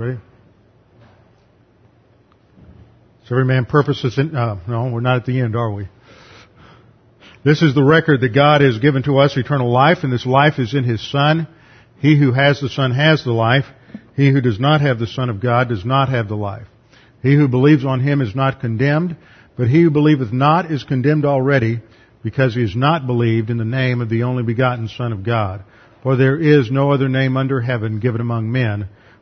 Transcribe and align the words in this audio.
Ready? 0.00 0.18
So 3.26 3.34
every 3.34 3.44
man 3.44 3.66
purposes 3.66 4.16
in, 4.16 4.34
uh, 4.34 4.58
no, 4.66 4.90
we're 4.90 5.00
not 5.00 5.16
at 5.16 5.26
the 5.26 5.38
end, 5.38 5.54
are 5.54 5.70
we? 5.70 5.88
This 7.44 7.60
is 7.60 7.74
the 7.74 7.84
record 7.84 8.22
that 8.22 8.30
God 8.30 8.62
has 8.62 8.78
given 8.78 9.02
to 9.02 9.18
us, 9.18 9.36
eternal 9.36 9.70
life, 9.70 9.98
and 10.02 10.10
this 10.10 10.24
life 10.24 10.58
is 10.58 10.72
in 10.72 10.84
His 10.84 11.06
Son. 11.12 11.46
He 11.98 12.18
who 12.18 12.32
has 12.32 12.60
the 12.60 12.70
Son 12.70 12.92
has 12.92 13.24
the 13.24 13.32
life. 13.32 13.66
He 14.16 14.30
who 14.30 14.40
does 14.40 14.58
not 14.58 14.80
have 14.80 14.98
the 14.98 15.06
Son 15.06 15.28
of 15.28 15.38
God 15.38 15.68
does 15.68 15.84
not 15.84 16.08
have 16.08 16.28
the 16.28 16.34
life. 16.34 16.66
He 17.22 17.34
who 17.34 17.46
believes 17.46 17.84
on 17.84 18.00
Him 18.00 18.22
is 18.22 18.34
not 18.34 18.58
condemned, 18.58 19.18
but 19.54 19.68
he 19.68 19.82
who 19.82 19.90
believeth 19.90 20.32
not 20.32 20.70
is 20.70 20.82
condemned 20.82 21.26
already, 21.26 21.80
because 22.22 22.54
he 22.54 22.62
has 22.62 22.74
not 22.74 23.06
believed 23.06 23.50
in 23.50 23.58
the 23.58 23.66
name 23.66 24.00
of 24.00 24.08
the 24.08 24.22
only 24.22 24.44
begotten 24.44 24.88
Son 24.88 25.12
of 25.12 25.24
God. 25.24 25.62
For 26.02 26.16
there 26.16 26.40
is 26.40 26.70
no 26.70 26.90
other 26.90 27.10
name 27.10 27.36
under 27.36 27.60
heaven 27.60 28.00
given 28.00 28.22
among 28.22 28.50
men, 28.50 28.88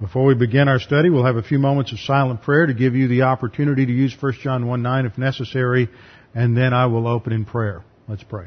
Before 0.00 0.24
we 0.24 0.34
begin 0.34 0.66
our 0.66 0.78
study, 0.78 1.10
we'll 1.10 1.26
have 1.26 1.36
a 1.36 1.42
few 1.42 1.58
moments 1.58 1.92
of 1.92 2.00
silent 2.00 2.40
prayer 2.40 2.64
to 2.64 2.72
give 2.72 2.94
you 2.94 3.06
the 3.06 3.22
opportunity 3.22 3.84
to 3.84 3.92
use 3.92 4.16
1 4.18 4.32
John 4.42 4.66
1 4.66 4.82
9 4.82 5.04
if 5.04 5.18
necessary, 5.18 5.90
and 6.34 6.56
then 6.56 6.72
I 6.72 6.86
will 6.86 7.06
open 7.06 7.34
in 7.34 7.44
prayer. 7.44 7.84
Let's 8.08 8.22
pray. 8.22 8.46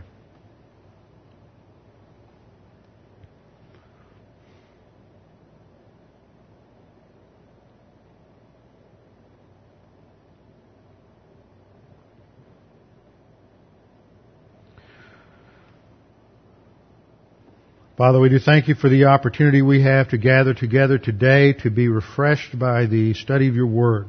Father, 17.95 18.19
we 18.19 18.29
do 18.29 18.39
thank 18.39 18.67
you 18.67 18.73
for 18.73 18.89
the 18.89 19.05
opportunity 19.05 19.61
we 19.61 19.83
have 19.83 20.09
to 20.09 20.17
gather 20.17 20.55
together 20.55 20.97
today 20.97 21.53
to 21.53 21.69
be 21.69 21.89
refreshed 21.89 22.57
by 22.57 22.87
the 22.87 23.13
study 23.13 23.47
of 23.47 23.53
your 23.53 23.67
word. 23.67 24.07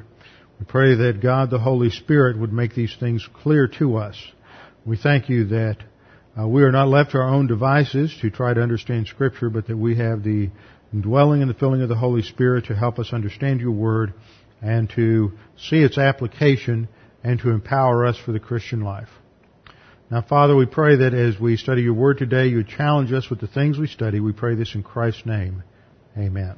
We 0.59 0.64
pray 0.64 0.94
that 0.94 1.20
God 1.20 1.50
the 1.50 1.59
Holy 1.59 1.91
Spirit 1.91 2.38
would 2.38 2.50
make 2.50 2.75
these 2.75 2.97
things 2.98 3.28
clear 3.42 3.69
to 3.78 3.98
us. 3.98 4.16
We 4.86 4.97
thank 4.97 5.28
you 5.28 5.44
that 5.48 5.76
uh, 6.41 6.48
we 6.48 6.62
are 6.62 6.72
not 6.72 6.88
left 6.88 7.10
to 7.10 7.19
our 7.19 7.28
own 7.28 7.47
devices 7.47 8.16
to 8.22 8.31
try 8.31 8.54
to 8.54 8.62
understand 8.62 9.06
Scripture, 9.06 9.50
but 9.50 9.66
that 9.66 9.76
we 9.76 9.97
have 9.97 10.22
the 10.22 10.48
indwelling 10.91 11.42
and 11.42 11.50
the 11.50 11.54
filling 11.54 11.82
of 11.82 11.91
the 11.91 11.94
Holy 11.94 12.22
Spirit 12.22 12.64
to 12.69 12.75
help 12.75 12.98
us 12.98 13.12
understand 13.12 13.60
your 13.60 13.72
word 13.72 14.14
and 14.62 14.88
to 14.97 15.32
see 15.59 15.82
its 15.82 15.98
application 15.98 16.88
and 17.22 17.38
to 17.41 17.50
empower 17.50 18.06
us 18.06 18.16
for 18.16 18.32
the 18.32 18.41
Christian 18.41 18.80
life. 18.80 19.10
Now, 20.14 20.22
Father, 20.22 20.54
we 20.54 20.66
pray 20.66 20.94
that 20.98 21.12
as 21.12 21.41
we 21.41 21.56
study 21.56 21.82
your 21.82 21.94
word 21.94 22.19
today, 22.19 22.47
you 22.47 22.62
challenge 22.62 23.12
us 23.12 23.28
with 23.28 23.41
the 23.41 23.48
things 23.48 23.80
we 23.80 23.88
study. 23.88 24.20
We 24.20 24.32
pray 24.32 24.54
this 24.54 24.76
in 24.76 24.84
Christ's 24.84 25.26
name. 25.26 25.64
Amen. 26.16 26.54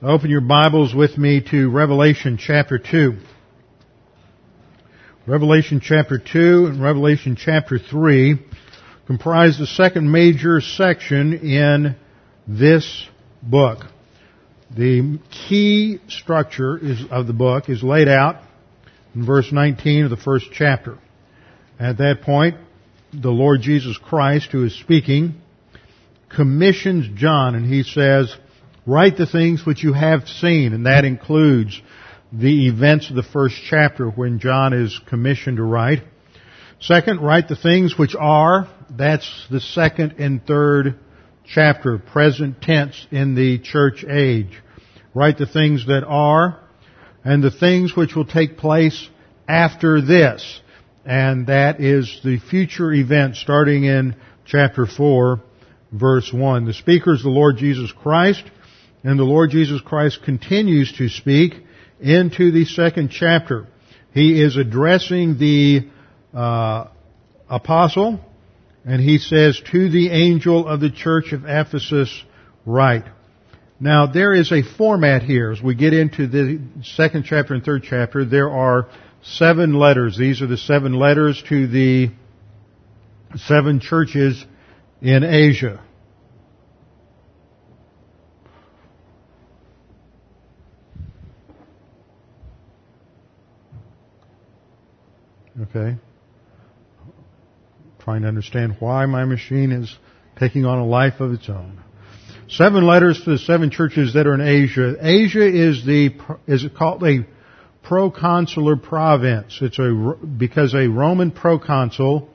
Open 0.00 0.30
your 0.30 0.40
Bibles 0.40 0.94
with 0.94 1.18
me 1.18 1.42
to 1.50 1.68
Revelation 1.68 2.38
chapter 2.38 2.78
2. 2.78 3.18
Revelation 5.26 5.82
chapter 5.84 6.18
2 6.18 6.68
and 6.68 6.82
Revelation 6.82 7.36
chapter 7.36 7.78
3 7.78 8.38
comprise 9.06 9.58
the 9.58 9.66
second 9.66 10.10
major 10.10 10.62
section 10.62 11.34
in 11.34 11.96
this 12.48 13.06
book. 13.42 13.84
The 14.74 15.18
key 15.30 16.00
structure 16.08 16.78
is, 16.78 16.98
of 17.10 17.26
the 17.26 17.34
book 17.34 17.68
is 17.68 17.82
laid 17.82 18.08
out 18.08 18.36
in 19.14 19.26
verse 19.26 19.52
19 19.52 20.04
of 20.04 20.10
the 20.10 20.16
first 20.16 20.46
chapter. 20.50 20.96
At 21.78 21.98
that 21.98 22.22
point, 22.22 22.56
the 23.12 23.30
Lord 23.30 23.60
Jesus 23.60 23.98
Christ, 23.98 24.48
who 24.50 24.64
is 24.64 24.78
speaking, 24.78 25.34
commissions 26.34 27.06
John 27.18 27.54
and 27.54 27.66
he 27.66 27.82
says, 27.82 28.34
write 28.86 29.18
the 29.18 29.26
things 29.26 29.66
which 29.66 29.82
you 29.82 29.92
have 29.92 30.26
seen, 30.26 30.72
and 30.72 30.86
that 30.86 31.04
includes 31.04 31.80
the 32.32 32.68
events 32.68 33.10
of 33.10 33.16
the 33.16 33.22
first 33.22 33.56
chapter 33.68 34.08
when 34.08 34.38
John 34.38 34.72
is 34.72 34.98
commissioned 35.06 35.58
to 35.58 35.62
write. 35.62 36.02
Second, 36.80 37.20
write 37.20 37.48
the 37.48 37.56
things 37.56 37.98
which 37.98 38.14
are, 38.18 38.68
that's 38.90 39.46
the 39.50 39.60
second 39.60 40.16
and 40.18 40.44
third 40.46 40.98
chapter, 41.44 41.98
present 41.98 42.60
tense 42.62 43.06
in 43.10 43.34
the 43.34 43.58
church 43.58 44.04
age. 44.08 44.62
Write 45.14 45.38
the 45.38 45.46
things 45.46 45.86
that 45.86 46.04
are, 46.06 46.58
and 47.24 47.42
the 47.42 47.50
things 47.50 47.94
which 47.94 48.14
will 48.14 48.26
take 48.26 48.56
place 48.56 49.08
after 49.48 50.00
this 50.00 50.60
and 51.06 51.46
that 51.46 51.80
is 51.80 52.20
the 52.24 52.38
future 52.38 52.92
event 52.92 53.36
starting 53.36 53.84
in 53.84 54.16
chapter 54.44 54.86
4, 54.86 55.40
verse 55.92 56.32
1. 56.32 56.64
The 56.64 56.74
speaker 56.74 57.14
is 57.14 57.22
the 57.22 57.28
Lord 57.28 57.58
Jesus 57.58 57.92
Christ, 57.92 58.42
and 59.04 59.16
the 59.16 59.24
Lord 59.24 59.50
Jesus 59.50 59.80
Christ 59.80 60.24
continues 60.24 60.92
to 60.98 61.08
speak 61.08 61.54
into 62.00 62.50
the 62.50 62.64
second 62.64 63.10
chapter. 63.10 63.68
He 64.12 64.42
is 64.42 64.56
addressing 64.56 65.38
the 65.38 65.88
uh, 66.34 66.88
apostle, 67.48 68.18
and 68.84 69.00
he 69.00 69.18
says, 69.18 69.62
to 69.70 69.88
the 69.88 70.10
angel 70.10 70.66
of 70.66 70.80
the 70.80 70.90
church 70.90 71.32
of 71.32 71.44
Ephesus, 71.44 72.24
write. 72.64 73.04
Now, 73.78 74.06
there 74.06 74.32
is 74.32 74.50
a 74.50 74.62
format 74.76 75.22
here. 75.22 75.52
As 75.52 75.62
we 75.62 75.76
get 75.76 75.92
into 75.92 76.26
the 76.26 76.60
second 76.82 77.26
chapter 77.28 77.54
and 77.54 77.62
third 77.62 77.84
chapter, 77.88 78.24
there 78.24 78.50
are 78.50 78.88
seven 79.32 79.74
letters. 79.74 80.16
These 80.16 80.42
are 80.42 80.46
the 80.46 80.56
seven 80.56 80.94
letters 80.94 81.42
to 81.48 81.66
the 81.66 82.10
seven 83.36 83.80
churches 83.80 84.44
in 85.02 85.24
Asia. 85.24 85.82
Okay. 95.60 95.96
Trying 98.00 98.22
to 98.22 98.28
understand 98.28 98.76
why 98.78 99.06
my 99.06 99.24
machine 99.24 99.72
is 99.72 99.94
taking 100.38 100.64
on 100.66 100.78
a 100.78 100.86
life 100.86 101.20
of 101.20 101.32
its 101.32 101.48
own. 101.48 101.82
Seven 102.48 102.86
letters 102.86 103.20
to 103.24 103.30
the 103.30 103.38
seven 103.38 103.70
churches 103.70 104.14
that 104.14 104.26
are 104.26 104.34
in 104.34 104.40
Asia. 104.40 104.96
Asia 105.00 105.46
is 105.46 105.84
the, 105.84 106.10
is 106.46 106.64
it 106.64 106.76
called 106.76 107.02
a 107.02 107.26
proconsular 107.88 108.82
province. 108.82 109.58
It's 109.62 109.78
a, 109.78 110.16
because 110.38 110.74
a 110.74 110.88
Roman 110.88 111.30
proconsul 111.30 112.28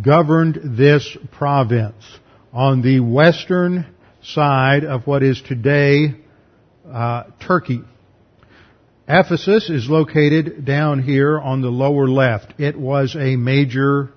governed 0.00 0.76
this 0.78 1.16
province 1.32 2.04
on 2.52 2.82
the 2.82 3.00
western 3.00 3.86
side 4.22 4.84
of 4.84 5.06
what 5.06 5.22
is 5.22 5.42
today 5.42 6.14
uh, 6.88 7.24
Turkey. 7.44 7.80
Ephesus 9.08 9.68
is 9.68 9.88
located 9.88 10.64
down 10.64 11.02
here 11.02 11.38
on 11.38 11.62
the 11.62 11.68
lower 11.68 12.06
left. 12.06 12.54
It 12.60 12.78
was 12.78 13.16
a 13.16 13.34
major 13.34 14.10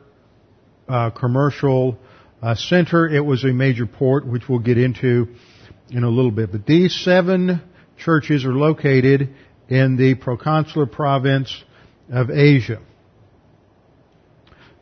uh, 0.88 1.09
commercial 1.09 1.98
uh, 2.42 2.54
center. 2.54 3.07
It 3.07 3.25
was 3.25 3.44
a 3.44 3.48
major 3.48 3.88
port, 3.88 4.27
which 4.27 4.48
we'll 4.48 4.59
get 4.59 4.77
into 4.77 5.30
in 5.89 6.04
a 6.04 6.09
little 6.09 6.30
bit. 6.30 6.51
But 6.51 6.68
these 6.68 6.94
seven 7.04 7.62
churches 7.98 8.45
are 8.45 8.54
located 8.54 9.33
in 9.69 9.98
the 9.98 10.15
proconsular 10.15 10.92
province 10.92 11.63
of 12.12 12.30
Asia. 12.30 12.81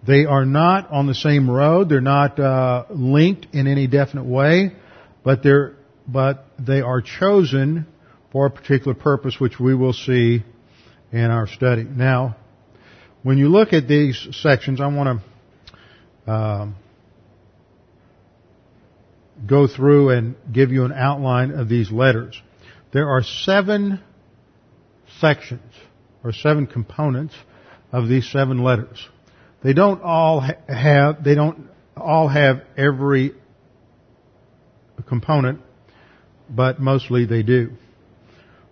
They 0.05 0.25
are 0.25 0.45
not 0.45 0.89
on 0.89 1.05
the 1.05 1.13
same 1.13 1.49
road. 1.49 1.89
They're 1.89 2.01
not 2.01 2.39
uh, 2.39 2.85
linked 2.89 3.47
in 3.53 3.67
any 3.67 3.87
definite 3.87 4.25
way, 4.25 4.73
but 5.23 5.43
they're 5.43 5.75
but 6.07 6.45
they 6.59 6.81
are 6.81 7.01
chosen 7.01 7.85
for 8.31 8.47
a 8.47 8.49
particular 8.49 8.93
purpose, 8.93 9.39
which 9.39 9.59
we 9.59 9.75
will 9.75 9.93
see 9.93 10.43
in 11.11 11.25
our 11.25 11.47
study. 11.47 11.83
Now, 11.83 12.37
when 13.23 13.37
you 13.37 13.49
look 13.49 13.73
at 13.73 13.87
these 13.87 14.27
sections, 14.31 14.81
I 14.81 14.87
want 14.87 15.21
to 16.25 16.31
um, 16.31 16.75
go 19.45 19.67
through 19.67 20.09
and 20.09 20.35
give 20.51 20.71
you 20.71 20.85
an 20.85 20.93
outline 20.93 21.51
of 21.51 21.69
these 21.69 21.91
letters. 21.91 22.41
There 22.91 23.09
are 23.09 23.23
seven 23.23 24.01
sections 25.21 25.73
or 26.23 26.33
seven 26.33 26.67
components 26.67 27.33
of 27.91 28.09
these 28.09 28.29
seven 28.29 28.61
letters. 28.63 29.07
They 29.63 29.73
don't 29.73 30.01
all 30.01 30.41
have, 30.41 31.23
they 31.23 31.35
don't 31.35 31.69
all 31.95 32.27
have 32.27 32.63
every 32.75 33.33
component, 35.07 35.61
but 36.49 36.79
mostly 36.79 37.25
they 37.25 37.43
do. 37.43 37.71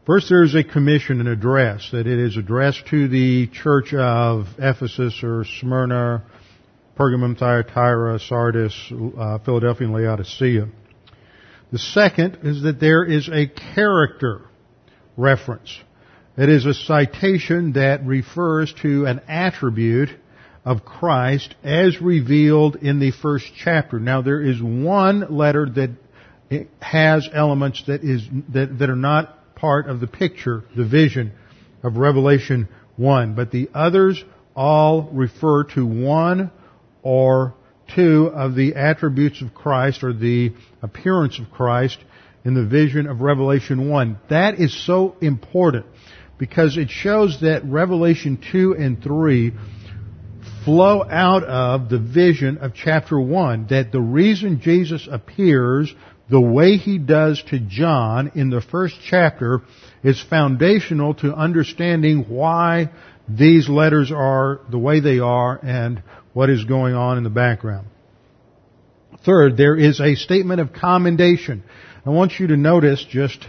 First, 0.05 0.29
there 0.29 0.43
is 0.43 0.55
a 0.55 0.63
commission, 0.63 1.21
an 1.21 1.27
address, 1.27 1.89
that 1.91 2.07
it 2.07 2.17
is 2.19 2.35
addressed 2.35 2.87
to 2.87 3.07
the 3.07 3.47
church 3.47 3.93
of 3.93 4.47
Ephesus 4.57 5.21
or 5.21 5.45
Smyrna, 5.59 6.23
Pergamum, 6.97 7.37
Thyatira, 7.37 8.19
Sardis, 8.19 8.91
uh, 8.91 9.37
Philadelphia, 9.39 9.87
and 9.87 9.95
Laodicea. 9.95 10.67
The 11.71 11.77
second 11.77 12.39
is 12.41 12.63
that 12.63 12.79
there 12.79 13.03
is 13.03 13.29
a 13.29 13.47
character 13.47 14.41
reference. 15.15 15.77
It 16.39 16.47
is 16.47 16.65
a 16.65 16.73
citation 16.73 17.73
that 17.73 18.05
refers 18.05 18.73
to 18.81 19.05
an 19.05 19.19
attribute 19.27 20.07
of 20.63 20.85
Christ 20.85 21.53
as 21.65 22.01
revealed 22.01 22.77
in 22.77 22.99
the 22.99 23.11
first 23.11 23.51
chapter. 23.57 23.99
Now 23.99 24.21
there 24.21 24.41
is 24.41 24.61
one 24.61 25.35
letter 25.35 25.67
that 25.69 25.89
has 26.81 27.27
elements 27.33 27.83
that 27.87 28.05
is 28.05 28.25
that, 28.53 28.79
that 28.79 28.89
are 28.89 28.95
not 28.95 29.53
part 29.55 29.89
of 29.89 29.99
the 29.99 30.07
picture, 30.07 30.63
the 30.77 30.85
vision 30.85 31.33
of 31.83 31.97
Revelation 31.97 32.69
1, 32.95 33.35
but 33.35 33.51
the 33.51 33.69
others 33.73 34.23
all 34.55 35.09
refer 35.11 35.65
to 35.75 35.85
one 35.85 36.51
or 37.03 37.53
two 37.93 38.31
of 38.33 38.55
the 38.55 38.75
attributes 38.75 39.41
of 39.41 39.53
Christ 39.53 40.05
or 40.05 40.13
the 40.13 40.53
appearance 40.81 41.37
of 41.37 41.51
Christ 41.51 41.97
in 42.45 42.53
the 42.53 42.65
vision 42.65 43.07
of 43.07 43.19
Revelation 43.19 43.89
1. 43.89 44.19
That 44.29 44.57
is 44.57 44.85
so 44.85 45.17
important 45.19 45.85
because 46.39 46.77
it 46.77 46.89
shows 46.89 47.41
that 47.41 47.63
Revelation 47.65 48.41
2 48.51 48.75
and 48.79 49.03
3 49.03 49.51
flow 50.63 51.03
out 51.03 51.43
of 51.43 51.89
the 51.89 51.99
vision 51.99 52.57
of 52.59 52.73
chapter 52.73 53.19
1. 53.19 53.67
That 53.69 53.91
the 53.91 54.01
reason 54.01 54.61
Jesus 54.61 55.07
appears 55.11 55.93
the 56.29 56.41
way 56.41 56.77
he 56.77 56.97
does 56.97 57.43
to 57.49 57.59
John 57.59 58.31
in 58.35 58.49
the 58.49 58.61
first 58.61 58.95
chapter 59.03 59.61
is 60.01 60.21
foundational 60.21 61.13
to 61.15 61.33
understanding 61.33 62.25
why 62.29 62.89
these 63.27 63.67
letters 63.67 64.11
are 64.11 64.61
the 64.71 64.77
way 64.77 65.01
they 65.01 65.19
are 65.19 65.59
and 65.61 66.01
what 66.33 66.49
is 66.49 66.63
going 66.63 66.95
on 66.95 67.17
in 67.17 67.23
the 67.23 67.29
background. 67.29 67.87
Third, 69.25 69.57
there 69.57 69.75
is 69.75 69.99
a 69.99 70.15
statement 70.15 70.61
of 70.61 70.71
commendation. 70.71 71.63
I 72.05 72.11
want 72.11 72.39
you 72.39 72.47
to 72.47 72.57
notice 72.57 73.05
just 73.09 73.45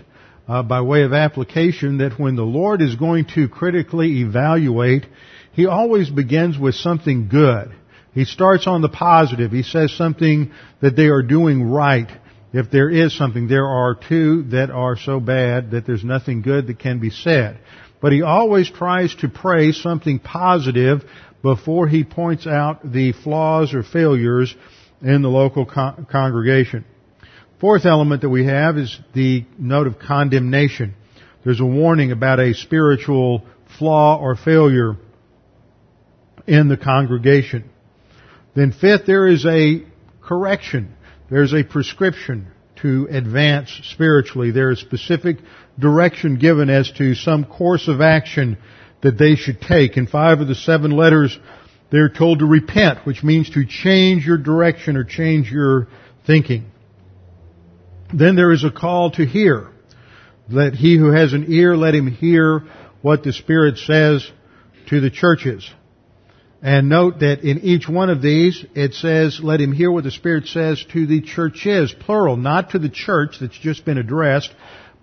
uh, 0.50 0.64
by 0.64 0.80
way 0.80 1.02
of 1.02 1.12
application 1.12 1.98
that 1.98 2.18
when 2.18 2.34
the 2.34 2.42
Lord 2.42 2.82
is 2.82 2.96
going 2.96 3.26
to 3.36 3.48
critically 3.48 4.22
evaluate, 4.22 5.06
He 5.52 5.66
always 5.66 6.10
begins 6.10 6.58
with 6.58 6.74
something 6.74 7.28
good. 7.28 7.70
He 8.14 8.24
starts 8.24 8.66
on 8.66 8.82
the 8.82 8.88
positive. 8.88 9.52
He 9.52 9.62
says 9.62 9.92
something 9.96 10.50
that 10.82 10.96
they 10.96 11.06
are 11.06 11.22
doing 11.22 11.62
right. 11.62 12.10
If 12.52 12.68
there 12.72 12.90
is 12.90 13.16
something, 13.16 13.46
there 13.46 13.68
are 13.68 13.94
two 13.94 14.42
that 14.50 14.70
are 14.70 14.96
so 14.96 15.20
bad 15.20 15.70
that 15.70 15.86
there's 15.86 16.02
nothing 16.02 16.42
good 16.42 16.66
that 16.66 16.80
can 16.80 16.98
be 16.98 17.10
said. 17.10 17.60
But 18.02 18.10
he 18.10 18.22
always 18.22 18.68
tries 18.68 19.14
to 19.16 19.28
praise 19.28 19.80
something 19.80 20.18
positive 20.18 21.04
before 21.42 21.86
he 21.86 22.02
points 22.02 22.48
out 22.48 22.80
the 22.82 23.12
flaws 23.12 23.72
or 23.72 23.84
failures 23.84 24.52
in 25.00 25.22
the 25.22 25.28
local 25.28 25.64
con- 25.64 26.08
congregation. 26.10 26.84
Fourth 27.60 27.84
element 27.84 28.22
that 28.22 28.30
we 28.30 28.46
have 28.46 28.78
is 28.78 28.98
the 29.14 29.44
note 29.58 29.86
of 29.86 29.98
condemnation. 29.98 30.94
There's 31.44 31.60
a 31.60 31.66
warning 31.66 32.10
about 32.10 32.40
a 32.40 32.54
spiritual 32.54 33.44
flaw 33.78 34.18
or 34.18 34.34
failure 34.34 34.96
in 36.46 36.68
the 36.68 36.78
congregation. 36.78 37.68
Then 38.54 38.72
fifth, 38.72 39.04
there 39.06 39.26
is 39.26 39.44
a 39.44 39.84
correction. 40.22 40.94
There's 41.30 41.52
a 41.52 41.62
prescription 41.62 42.46
to 42.76 43.06
advance 43.10 43.70
spiritually. 43.84 44.52
There 44.52 44.70
is 44.70 44.80
specific 44.80 45.36
direction 45.78 46.38
given 46.38 46.70
as 46.70 46.90
to 46.92 47.14
some 47.14 47.44
course 47.44 47.88
of 47.88 48.00
action 48.00 48.56
that 49.02 49.18
they 49.18 49.34
should 49.34 49.60
take. 49.60 49.98
In 49.98 50.06
five 50.06 50.40
of 50.40 50.48
the 50.48 50.54
seven 50.54 50.92
letters, 50.92 51.38
they're 51.92 52.08
told 52.08 52.38
to 52.38 52.46
repent, 52.46 53.06
which 53.06 53.22
means 53.22 53.50
to 53.50 53.66
change 53.66 54.26
your 54.26 54.38
direction 54.38 54.96
or 54.96 55.04
change 55.04 55.50
your 55.52 55.88
thinking. 56.26 56.69
Then 58.12 58.36
there 58.36 58.52
is 58.52 58.64
a 58.64 58.70
call 58.70 59.12
to 59.12 59.24
hear. 59.24 59.70
Let 60.48 60.74
he 60.74 60.96
who 60.96 61.12
has 61.12 61.32
an 61.32 61.46
ear, 61.48 61.76
let 61.76 61.94
him 61.94 62.08
hear 62.08 62.64
what 63.02 63.22
the 63.22 63.32
Spirit 63.32 63.78
says 63.78 64.28
to 64.88 65.00
the 65.00 65.10
churches. 65.10 65.68
And 66.62 66.88
note 66.88 67.20
that 67.20 67.40
in 67.40 67.60
each 67.60 67.88
one 67.88 68.10
of 68.10 68.20
these, 68.20 68.64
it 68.74 68.92
says, 68.94 69.40
let 69.42 69.60
him 69.60 69.72
hear 69.72 69.90
what 69.90 70.04
the 70.04 70.10
Spirit 70.10 70.46
says 70.46 70.84
to 70.92 71.06
the 71.06 71.22
churches, 71.22 71.94
plural, 71.98 72.36
not 72.36 72.70
to 72.70 72.78
the 72.78 72.90
church 72.90 73.36
that's 73.40 73.58
just 73.58 73.84
been 73.84 73.96
addressed, 73.96 74.52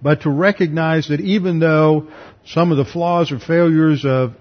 but 0.01 0.21
to 0.21 0.29
recognize 0.29 1.07
that 1.07 1.19
even 1.21 1.59
though 1.59 2.09
some 2.45 2.71
of 2.71 2.77
the 2.77 2.85
flaws 2.85 3.31
or 3.31 3.39
failures 3.39 4.05
of 4.05 4.33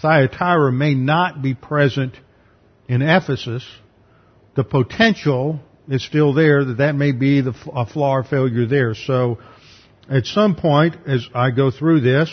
Thyatira 0.00 0.70
may 0.70 0.94
not 0.94 1.42
be 1.42 1.54
present 1.54 2.14
in 2.88 3.02
Ephesus, 3.02 3.66
the 4.54 4.62
potential 4.62 5.60
is 5.88 6.04
still 6.04 6.32
there 6.32 6.64
that 6.64 6.78
that 6.78 6.94
may 6.94 7.12
be 7.12 7.40
the, 7.40 7.54
a 7.72 7.86
flaw 7.86 8.16
or 8.16 8.24
failure 8.24 8.66
there. 8.66 8.94
So 8.94 9.38
at 10.08 10.26
some 10.26 10.56
point, 10.56 10.96
as 11.06 11.26
I 11.34 11.50
go 11.50 11.70
through 11.70 12.00
this, 12.00 12.30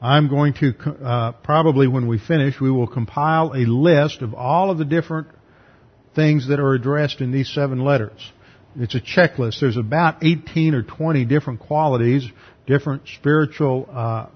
I'm 0.00 0.28
going 0.28 0.54
to, 0.54 0.74
uh, 1.02 1.32
probably 1.32 1.88
when 1.88 2.06
we 2.06 2.18
finish, 2.18 2.60
we 2.60 2.70
will 2.70 2.86
compile 2.86 3.52
a 3.52 3.66
list 3.66 4.22
of 4.22 4.34
all 4.34 4.70
of 4.70 4.78
the 4.78 4.84
different 4.84 5.28
things 6.14 6.48
that 6.48 6.60
are 6.60 6.74
addressed 6.74 7.20
in 7.20 7.32
these 7.32 7.52
seven 7.52 7.84
letters. 7.84 8.32
It's 8.76 8.94
a 8.94 9.00
checklist. 9.00 9.60
There's 9.60 9.76
about 9.76 10.22
18 10.22 10.74
or 10.74 10.82
20 10.82 11.24
different 11.24 11.60
qualities, 11.60 12.28
different 12.66 13.08
spiritual 13.08 13.88
uh, 13.90 14.26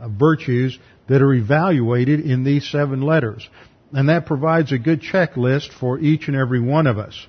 uh, 0.00 0.08
virtues 0.08 0.78
that 1.08 1.20
are 1.20 1.34
evaluated 1.34 2.20
in 2.20 2.44
these 2.44 2.68
seven 2.68 3.02
letters. 3.02 3.46
And 3.92 4.08
that 4.08 4.26
provides 4.26 4.72
a 4.72 4.78
good 4.78 5.02
checklist 5.02 5.72
for 5.72 5.98
each 5.98 6.28
and 6.28 6.36
every 6.36 6.60
one 6.60 6.86
of 6.86 6.98
us. 6.98 7.26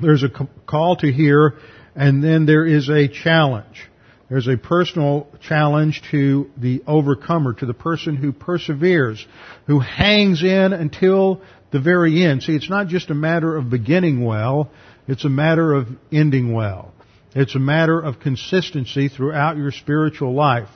There's 0.00 0.22
a 0.22 0.30
call 0.66 0.96
to 0.96 1.10
hear, 1.10 1.54
and 1.94 2.22
then 2.22 2.46
there 2.46 2.66
is 2.66 2.88
a 2.88 3.08
challenge. 3.08 3.88
There's 4.28 4.48
a 4.48 4.56
personal 4.56 5.28
challenge 5.40 6.02
to 6.10 6.50
the 6.56 6.82
overcomer, 6.86 7.54
to 7.54 7.66
the 7.66 7.74
person 7.74 8.16
who 8.16 8.32
perseveres, 8.32 9.24
who 9.66 9.78
hangs 9.78 10.42
in 10.42 10.72
until 10.72 11.40
the 11.70 11.80
very 11.80 12.24
end. 12.24 12.42
See, 12.42 12.56
it's 12.56 12.68
not 12.68 12.88
just 12.88 13.10
a 13.10 13.14
matter 13.14 13.56
of 13.56 13.70
beginning 13.70 14.24
well, 14.24 14.70
it's 15.06 15.24
a 15.24 15.28
matter 15.28 15.72
of 15.72 15.88
ending 16.12 16.52
well. 16.52 16.92
It's 17.34 17.54
a 17.54 17.60
matter 17.60 18.00
of 18.00 18.18
consistency 18.18 19.08
throughout 19.08 19.56
your 19.56 19.70
spiritual 19.70 20.34
life. 20.34 20.70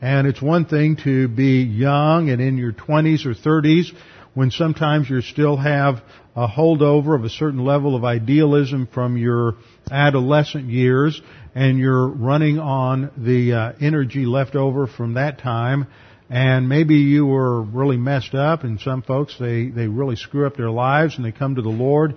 And 0.00 0.26
it's 0.26 0.40
one 0.40 0.66
thing 0.66 0.96
to 1.04 1.28
be 1.28 1.62
young 1.62 2.30
and 2.30 2.40
in 2.40 2.58
your 2.58 2.72
20s 2.72 3.26
or 3.26 3.34
30s 3.34 3.92
when 4.36 4.50
sometimes 4.50 5.08
you 5.08 5.22
still 5.22 5.56
have 5.56 6.02
a 6.36 6.46
holdover 6.46 7.16
of 7.16 7.24
a 7.24 7.30
certain 7.30 7.64
level 7.64 7.96
of 7.96 8.04
idealism 8.04 8.86
from 8.92 9.16
your 9.16 9.54
adolescent 9.90 10.66
years 10.68 11.22
and 11.54 11.78
you're 11.78 12.06
running 12.06 12.58
on 12.58 13.10
the 13.16 13.54
uh, 13.54 13.72
energy 13.80 14.26
left 14.26 14.54
over 14.54 14.86
from 14.86 15.14
that 15.14 15.38
time 15.38 15.86
and 16.28 16.68
maybe 16.68 16.96
you 16.96 17.24
were 17.24 17.62
really 17.62 17.96
messed 17.96 18.34
up 18.34 18.62
and 18.62 18.78
some 18.78 19.00
folks 19.00 19.38
they 19.40 19.68
they 19.68 19.86
really 19.86 20.16
screw 20.16 20.46
up 20.46 20.54
their 20.54 20.70
lives 20.70 21.16
and 21.16 21.24
they 21.24 21.32
come 21.32 21.54
to 21.54 21.62
the 21.62 21.70
Lord 21.70 22.14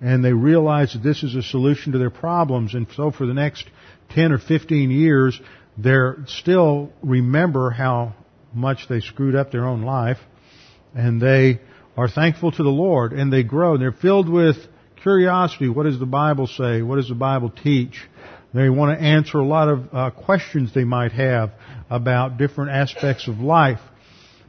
and 0.00 0.24
they 0.24 0.32
realize 0.32 0.94
that 0.94 1.04
this 1.04 1.22
is 1.22 1.36
a 1.36 1.42
solution 1.42 1.92
to 1.92 1.98
their 1.98 2.10
problems 2.10 2.74
and 2.74 2.88
so 2.96 3.12
for 3.12 3.26
the 3.26 3.34
next 3.34 3.70
10 4.16 4.32
or 4.32 4.38
15 4.38 4.90
years 4.90 5.40
they're 5.78 6.16
still 6.26 6.92
remember 7.00 7.70
how 7.70 8.12
much 8.52 8.88
they 8.88 8.98
screwed 8.98 9.36
up 9.36 9.52
their 9.52 9.66
own 9.66 9.82
life 9.82 10.18
and 10.94 11.20
they 11.20 11.60
are 11.96 12.08
thankful 12.08 12.52
to 12.52 12.62
the 12.62 12.70
Lord 12.70 13.12
and 13.12 13.32
they 13.32 13.42
grow. 13.42 13.74
And 13.74 13.82
they're 13.82 13.92
filled 13.92 14.28
with 14.28 14.56
curiosity. 15.02 15.68
What 15.68 15.84
does 15.84 15.98
the 15.98 16.06
Bible 16.06 16.46
say? 16.46 16.82
What 16.82 16.96
does 16.96 17.08
the 17.08 17.14
Bible 17.14 17.50
teach? 17.50 18.00
They 18.52 18.68
want 18.68 18.98
to 18.98 19.04
answer 19.04 19.38
a 19.38 19.46
lot 19.46 19.68
of 19.68 19.88
uh, 19.92 20.10
questions 20.10 20.74
they 20.74 20.84
might 20.84 21.12
have 21.12 21.52
about 21.88 22.36
different 22.36 22.72
aspects 22.72 23.28
of 23.28 23.38
life. 23.38 23.80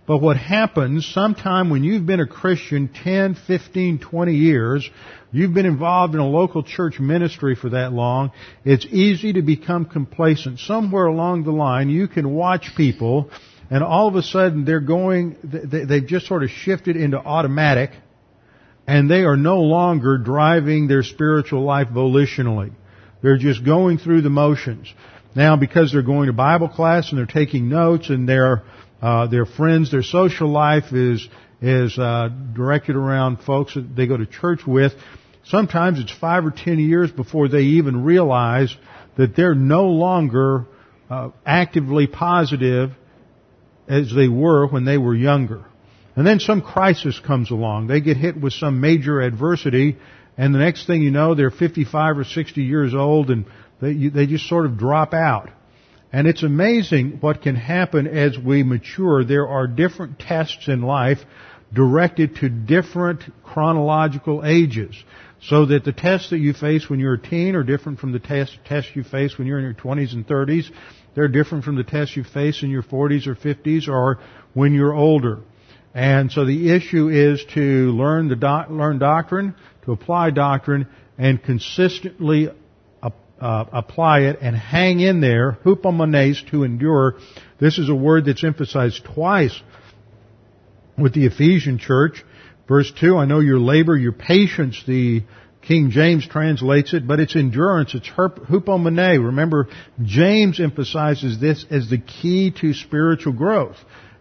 But 0.08 0.18
what 0.18 0.36
happens 0.36 1.06
sometime 1.06 1.70
when 1.70 1.84
you've 1.84 2.08
been 2.08 2.20
a 2.20 2.28
Christian 2.28 2.90
10, 2.90 3.36
15, 3.36 4.00
20 4.00 4.34
years, 4.34 4.90
you've 5.32 5.54
been 5.54 5.68
involved 5.68 6.16
in 6.16 6.20
a 6.20 6.28
local 6.28 6.64
church 6.64 7.00
ministry 7.00 7.56
for 7.56 7.70
that 7.70 7.94
long, 7.94 8.32
it's 8.66 8.86
easy 8.88 9.34
to 9.34 9.44
become 9.44 9.86
complacent. 9.86 10.60
Somewhere 10.60 11.06
along 11.06 11.44
the 11.44 11.52
line, 11.52 11.90
you 11.90 12.08
can 12.08 12.34
watch 12.34 12.76
people 12.76 13.30
and 13.72 13.86
all 13.86 14.10
of 14.10 14.16
a 14.16 14.22
sudden 14.22 14.66
they're 14.66 14.82
going, 14.82 15.38
they've 15.44 16.06
just 16.06 16.28
sort 16.28 16.44
of 16.44 16.50
shifted 16.50 16.98
into 16.98 17.18
automatic 17.18 17.92
and 18.86 19.10
they 19.10 19.22
are 19.22 19.38
no 19.38 19.62
longer 19.62 20.18
driving 20.18 20.90
their 20.90 21.04
spiritual 21.04 21.64
life 21.64 21.88
volitionally. 21.88 22.74
They're 23.24 23.38
just 23.38 23.64
going 23.64 23.98
through 23.98 24.24
the 24.24 24.30
motions. 24.30 24.94
Now 25.36 25.56
because 25.56 25.94
they're 25.94 26.02
going 26.02 26.28
to 26.28 26.34
Bible 26.34 26.68
class 26.68 27.10
and 27.10 27.18
they're 27.18 27.26
taking 27.26 27.70
notes 27.70 28.10
and 28.10 28.28
their, 28.28 28.64
uh, 29.02 29.28
their 29.28 29.46
friends, 29.46 29.90
their 29.90 30.04
social 30.04 30.50
life 30.50 30.92
is, 30.92 31.26
is, 31.62 31.98
uh, 31.98 32.28
directed 32.54 32.98
around 32.98 33.38
folks 33.38 33.76
that 33.76 33.96
they 33.96 34.06
go 34.06 34.18
to 34.18 34.26
church 34.26 34.68
with, 34.68 34.92
sometimes 35.46 35.98
it's 35.98 36.12
five 36.12 36.44
or 36.44 36.52
ten 36.52 36.78
years 36.78 37.10
before 37.10 37.48
they 37.48 37.62
even 37.62 38.04
realize 38.04 38.76
that 39.16 39.34
they're 39.34 39.56
no 39.56 39.86
longer 39.86 40.66
uh, 41.10 41.30
actively 41.46 42.08
positive 42.08 42.92
as 43.88 44.14
they 44.14 44.28
were 44.28 44.68
when 44.68 44.86
they 44.86 44.98
were 44.98 45.16
younger. 45.16 45.66
And 46.16 46.28
then 46.28 46.40
some 46.40 46.62
crisis 46.62 47.20
comes 47.20 47.52
along. 47.52 47.88
They 47.88 48.02
get 48.02 48.18
hit 48.18 48.40
with 48.40 48.54
some 48.54 48.82
major 48.82 49.22
adversity, 49.22 49.98
and 50.38 50.54
the 50.54 50.60
next 50.60 50.88
thing 50.88 51.02
you 51.02 51.12
know, 51.12 51.36
they're 51.36 51.52
55 51.52 52.18
or 52.18 52.24
60 52.24 52.62
years 52.62 52.94
old, 52.94 53.30
and 53.30 53.46
they, 53.82 54.08
they 54.08 54.26
just 54.26 54.48
sort 54.48 54.66
of 54.66 54.78
drop 54.78 55.14
out. 55.14 55.50
And 56.14 56.28
it's 56.28 56.44
amazing 56.44 57.20
what 57.22 57.42
can 57.42 57.56
happen 57.56 58.08
as 58.08 58.38
we 58.38 58.64
mature. 58.64 59.24
There 59.24 59.48
are 59.48 59.68
different 59.68 60.20
tests 60.20 60.68
in 60.68 60.82
life 60.82 61.20
directed 61.74 62.36
to 62.38 62.50
different 62.50 63.24
chronological 63.44 64.44
ages. 64.46 64.96
So 65.44 65.66
that 65.66 65.84
the 65.84 65.94
tests 65.94 66.30
that 66.30 66.38
you 66.38 66.54
face 66.54 66.88
when 66.88 67.00
you're 67.00 67.16
a 67.16 67.22
teen 67.22 67.56
are 67.56 67.64
different 67.64 68.00
from 68.00 68.12
the 68.12 68.20
tests, 68.20 68.56
tests 68.66 68.92
you 68.94 69.04
face 69.04 69.38
when 69.38 69.48
you're 69.48 69.58
in 69.58 69.64
your 69.64 69.74
20s 69.74 70.14
and 70.14 70.28
30s. 70.28 70.70
They're 71.16 71.28
different 71.28 71.64
from 71.64 71.76
the 71.76 71.84
tests 71.84 72.16
you 72.16 72.24
face 72.24 72.64
in 72.64 72.70
your 72.70 72.84
40s 72.84 73.28
or 73.28 73.36
50s 73.36 73.88
or 73.88 74.20
when 74.54 74.74
you're 74.74 74.94
older. 74.94 75.40
And 75.94 76.32
so 76.32 76.46
the 76.46 76.72
issue 76.74 77.10
is 77.10 77.44
to 77.54 77.60
learn 77.92 78.30
the 78.30 78.36
doc, 78.36 78.70
learn 78.70 78.98
doctrine, 78.98 79.56
to 79.84 79.92
apply 79.92 80.30
doctrine, 80.30 80.88
and 81.18 81.44
consistently 81.44 82.50
uh, 83.42 83.66
apply 83.74 84.22
it 84.22 84.38
and 84.42 84.56
hang 84.56 85.00
in 85.00 85.20
there, 85.20 85.58
hupomones, 85.66 86.50
to 86.52 86.64
endure. 86.64 87.16
This 87.60 87.80
is 87.80 87.90
a 87.90 87.96
word 87.96 88.26
that's 88.26 88.44
emphasized 88.44 89.04
twice 89.04 89.60
with 90.98 91.14
the 91.14 91.26
Ephesian 91.26 91.80
church. 91.80 92.24
Verse 92.68 92.92
2, 93.00 93.18
I 93.18 93.26
know 93.26 93.40
your 93.40 93.60
labor, 93.60 93.98
your 93.98 94.12
patience, 94.12 94.82
the 94.86 95.24
King 95.62 95.92
James 95.92 96.28
translates 96.28 96.94
it, 96.94 97.08
but 97.08 97.20
it's 97.20 97.36
endurance, 97.36 97.94
it's 97.94 98.10
hupomone. 98.10 99.26
Remember, 99.26 99.68
James 100.02 100.60
emphasizes 100.60 101.40
this 101.40 101.66
as 101.70 101.90
the 101.90 102.00
key 102.00 102.52
to 102.62 102.74
spiritual 102.74 103.34
growth. 103.34 103.78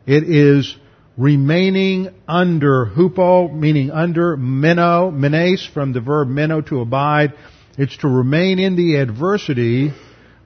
It 0.06 0.24
is 0.24 0.76
remaining 1.16 2.08
under, 2.28 2.86
hupo 2.86 3.52
meaning 3.52 3.90
under, 3.90 4.36
meno, 4.36 5.10
menes 5.10 5.66
from 5.72 5.92
the 5.92 6.00
verb 6.00 6.28
meno 6.28 6.60
to 6.62 6.80
abide, 6.80 7.32
it's 7.78 7.96
to 7.98 8.08
remain 8.08 8.58
in 8.58 8.76
the 8.76 8.96
adversity, 8.96 9.92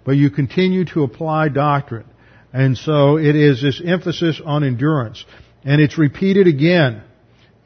but 0.05 0.13
you 0.13 0.31
continue 0.31 0.85
to 0.87 1.03
apply 1.03 1.49
doctrine. 1.49 2.05
And 2.53 2.79
so 2.79 3.17
it 3.19 3.35
is 3.35 3.61
this 3.63 3.83
emphasis 3.85 4.41
on 4.45 4.63
endurance. 4.63 5.25
And 5.65 5.81
it's 5.81 5.99
repeated 5.99 6.47
again 6.47 7.03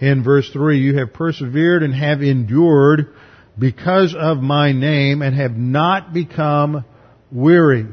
in 0.00 0.22
verse 0.22 0.50
3. 0.50 0.78
You 0.78 0.98
have 0.98 1.12
persevered 1.12 1.82
and 1.82 1.94
have 1.94 2.22
endured 2.22 3.14
because 3.58 4.14
of 4.18 4.38
my 4.38 4.72
name 4.72 5.22
and 5.22 5.34
have 5.34 5.56
not 5.56 6.12
become 6.12 6.84
weary. 7.32 7.86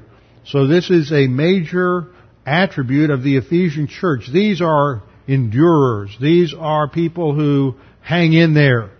So 0.46 0.68
this 0.68 0.90
is 0.90 1.12
a 1.12 1.28
major 1.28 2.08
attribute 2.46 3.10
of 3.10 3.24
the 3.24 3.38
Ephesian 3.38 3.88
church. 3.88 4.30
These 4.32 4.62
are 4.62 5.02
endurers. 5.28 6.16
These 6.22 6.54
are 6.58 6.88
people 6.88 7.34
who 7.34 7.76
hang 8.02 8.34
in 8.34 8.54
there. 8.54 8.92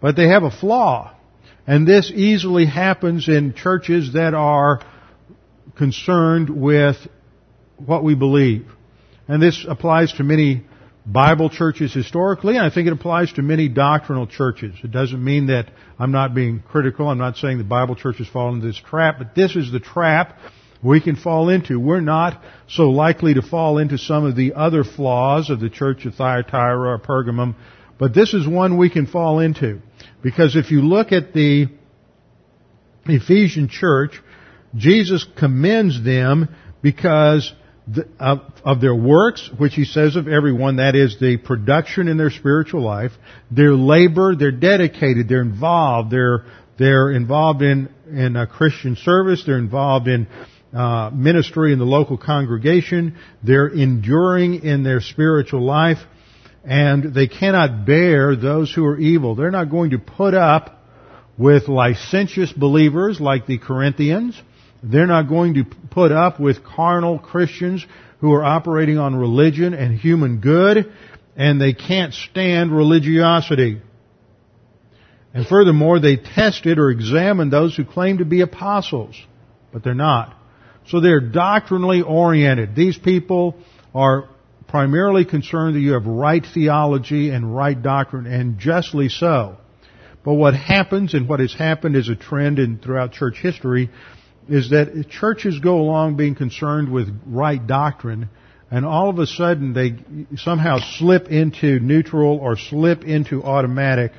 But 0.00 0.16
they 0.16 0.28
have 0.28 0.42
a 0.42 0.50
flaw. 0.50 1.14
And 1.66 1.86
this 1.86 2.10
easily 2.14 2.64
happens 2.64 3.28
in 3.28 3.54
churches 3.54 4.14
that 4.14 4.32
are 4.32 4.80
concerned 5.76 6.48
with 6.48 6.96
what 7.76 8.02
we 8.02 8.14
believe. 8.14 8.66
And 9.28 9.42
this 9.42 9.64
applies 9.68 10.12
to 10.14 10.24
many 10.24 10.64
Bible 11.06 11.48
churches 11.48 11.94
historically, 11.94 12.56
and 12.56 12.64
I 12.64 12.70
think 12.70 12.86
it 12.86 12.92
applies 12.92 13.32
to 13.34 13.42
many 13.42 13.68
doctrinal 13.68 14.26
churches. 14.26 14.74
It 14.84 14.90
doesn't 14.90 15.22
mean 15.22 15.46
that 15.46 15.70
I'm 15.98 16.12
not 16.12 16.34
being 16.34 16.60
critical. 16.60 17.08
I'm 17.08 17.18
not 17.18 17.36
saying 17.36 17.58
the 17.58 17.64
Bible 17.64 17.96
churches 17.96 18.28
fall 18.28 18.54
into 18.54 18.66
this 18.66 18.78
trap, 18.78 19.16
but 19.18 19.34
this 19.34 19.56
is 19.56 19.72
the 19.72 19.80
trap 19.80 20.38
we 20.82 21.00
can 21.00 21.16
fall 21.16 21.48
into. 21.48 21.78
We're 21.78 22.00
not 22.00 22.42
so 22.68 22.90
likely 22.90 23.34
to 23.34 23.42
fall 23.42 23.78
into 23.78 23.98
some 23.98 24.24
of 24.24 24.36
the 24.36 24.54
other 24.54 24.84
flaws 24.84 25.50
of 25.50 25.60
the 25.60 25.70
church 25.70 26.04
of 26.04 26.14
Thyatira 26.14 26.90
or 26.90 26.98
Pergamum, 26.98 27.54
but 27.98 28.14
this 28.14 28.34
is 28.34 28.46
one 28.46 28.76
we 28.76 28.90
can 28.90 29.06
fall 29.06 29.40
into. 29.40 29.80
Because 30.22 30.56
if 30.56 30.70
you 30.70 30.82
look 30.82 31.12
at 31.12 31.32
the 31.32 31.66
Ephesian 33.06 33.68
church, 33.68 34.20
Jesus 34.74 35.26
commends 35.38 36.02
them 36.02 36.54
because 36.82 37.52
of, 38.18 38.40
of, 38.64 38.80
their 38.80 38.94
works, 38.94 39.50
which 39.58 39.74
he 39.74 39.84
says 39.84 40.16
of 40.16 40.28
everyone, 40.28 40.76
that 40.76 40.94
is 40.94 41.18
the 41.20 41.36
production 41.36 42.08
in 42.08 42.16
their 42.16 42.30
spiritual 42.30 42.82
life, 42.82 43.12
their 43.50 43.72
labor, 43.72 44.34
they're 44.36 44.50
dedicated, 44.50 45.28
they're 45.28 45.42
involved, 45.42 46.10
they're, 46.10 46.44
they're 46.78 47.10
involved 47.10 47.62
in, 47.62 47.88
in 48.06 48.36
Christian 48.50 48.96
service, 48.96 49.44
they're 49.46 49.58
involved 49.58 50.08
in 50.08 50.26
uh, 50.72 51.10
ministry 51.12 51.72
in 51.72 51.78
the 51.78 51.84
local 51.84 52.16
congregation, 52.16 53.16
they're 53.42 53.68
enduring 53.68 54.62
in 54.62 54.82
their 54.82 55.00
spiritual 55.00 55.62
life, 55.62 55.98
and 56.64 57.14
they 57.14 57.26
cannot 57.26 57.86
bear 57.86 58.36
those 58.36 58.72
who 58.72 58.84
are 58.84 58.98
evil. 58.98 59.34
They're 59.34 59.50
not 59.50 59.70
going 59.70 59.90
to 59.90 59.98
put 59.98 60.34
up 60.34 60.84
with 61.38 61.68
licentious 61.68 62.52
believers 62.52 63.18
like 63.18 63.46
the 63.46 63.58
Corinthians. 63.58 64.40
They're 64.82 65.06
not 65.06 65.28
going 65.28 65.54
to 65.54 65.64
put 65.90 66.12
up 66.12 66.40
with 66.40 66.64
carnal 66.64 67.18
Christians 67.18 67.86
who 68.20 68.32
are 68.32 68.44
operating 68.44 68.98
on 68.98 69.14
religion 69.14 69.74
and 69.74 69.98
human 69.98 70.40
good, 70.40 70.92
and 71.36 71.60
they 71.60 71.72
can't 71.72 72.14
stand 72.14 72.74
religiosity. 72.74 73.80
And 75.32 75.46
furthermore, 75.46 76.00
they 76.00 76.16
tested 76.16 76.78
or 76.78 76.90
examined 76.90 77.52
those 77.52 77.76
who 77.76 77.84
claim 77.84 78.18
to 78.18 78.24
be 78.24 78.40
apostles, 78.40 79.16
but 79.72 79.84
they're 79.84 79.94
not. 79.94 80.36
So 80.88 81.00
they're 81.00 81.20
doctrinally 81.20 82.02
oriented. 82.02 82.74
These 82.74 82.98
people 82.98 83.56
are 83.94 84.28
primarily 84.66 85.24
concerned 85.24 85.76
that 85.76 85.80
you 85.80 85.92
have 85.92 86.06
right 86.06 86.44
theology 86.54 87.30
and 87.30 87.54
right 87.54 87.80
doctrine, 87.80 88.26
and 88.26 88.58
justly 88.58 89.08
so. 89.08 89.56
But 90.24 90.34
what 90.34 90.54
happens 90.54 91.14
and 91.14 91.28
what 91.28 91.40
has 91.40 91.54
happened 91.54 91.96
is 91.96 92.08
a 92.08 92.16
trend 92.16 92.58
in 92.58 92.78
throughout 92.78 93.12
church 93.12 93.38
history 93.40 93.90
is 94.48 94.70
that 94.70 95.08
churches 95.10 95.58
go 95.58 95.78
along 95.78 96.16
being 96.16 96.34
concerned 96.34 96.90
with 96.90 97.08
right 97.26 97.64
doctrine, 97.64 98.28
and 98.70 98.84
all 98.84 99.08
of 99.10 99.18
a 99.18 99.26
sudden 99.26 99.72
they 99.72 99.96
somehow 100.36 100.78
slip 100.98 101.28
into 101.28 101.80
neutral 101.80 102.38
or 102.38 102.56
slip 102.56 103.04
into 103.04 103.42
automatic, 103.42 104.12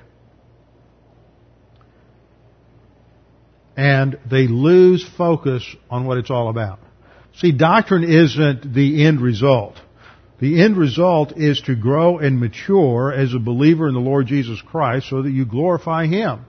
and 3.75 4.19
they 4.29 4.47
lose 4.47 5.07
focus 5.17 5.63
on 5.89 6.05
what 6.05 6.17
it's 6.17 6.29
all 6.29 6.49
about. 6.49 6.79
See, 7.35 7.51
doctrine 7.51 8.03
isn't 8.03 8.73
the 8.73 9.05
end 9.05 9.21
result. 9.21 9.79
The 10.39 10.61
end 10.61 10.75
result 10.75 11.37
is 11.37 11.61
to 11.61 11.75
grow 11.75 12.17
and 12.17 12.39
mature 12.39 13.13
as 13.13 13.33
a 13.33 13.39
believer 13.39 13.87
in 13.87 13.93
the 13.93 13.99
Lord 13.99 14.27
Jesus 14.27 14.61
Christ 14.61 15.07
so 15.09 15.21
that 15.21 15.31
you 15.31 15.45
glorify 15.45 16.07
Him. 16.07 16.45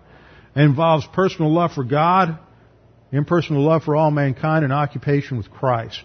It 0.57 0.63
involves 0.63 1.07
personal 1.13 1.53
love 1.53 1.73
for 1.73 1.85
God, 1.85 2.39
impersonal 3.13 3.63
love 3.63 3.85
for 3.85 3.95
all 3.95 4.11
mankind, 4.11 4.65
and 4.65 4.73
occupation 4.73 5.37
with 5.37 5.51
Christ. 5.51 6.03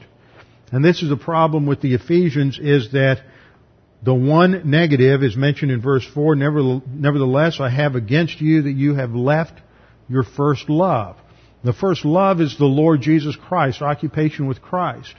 And 0.72 0.84
this 0.84 1.02
is 1.02 1.10
the 1.10 1.18
problem 1.18 1.66
with 1.66 1.82
the 1.82 1.94
Ephesians 1.94 2.60
is 2.62 2.92
that 2.92 3.24
the 4.04 4.14
one 4.14 4.70
negative 4.70 5.24
is 5.24 5.36
mentioned 5.36 5.72
in 5.72 5.82
verse 5.82 6.06
4, 6.14 6.36
nevertheless 6.36 7.60
I 7.60 7.70
have 7.70 7.96
against 7.96 8.40
you 8.42 8.64
that 8.64 8.74
you 8.74 8.94
have 8.96 9.16
left 9.16 9.60
your 10.08 10.24
first 10.24 10.70
love. 10.70 11.16
The 11.64 11.74
first 11.74 12.06
love 12.06 12.40
is 12.40 12.58
the 12.58 12.66
Lord 12.66 13.02
Jesus 13.02 13.36
Christ, 13.36 13.82
occupation 13.82 14.46
with 14.48 14.62
Christ. 14.62 15.14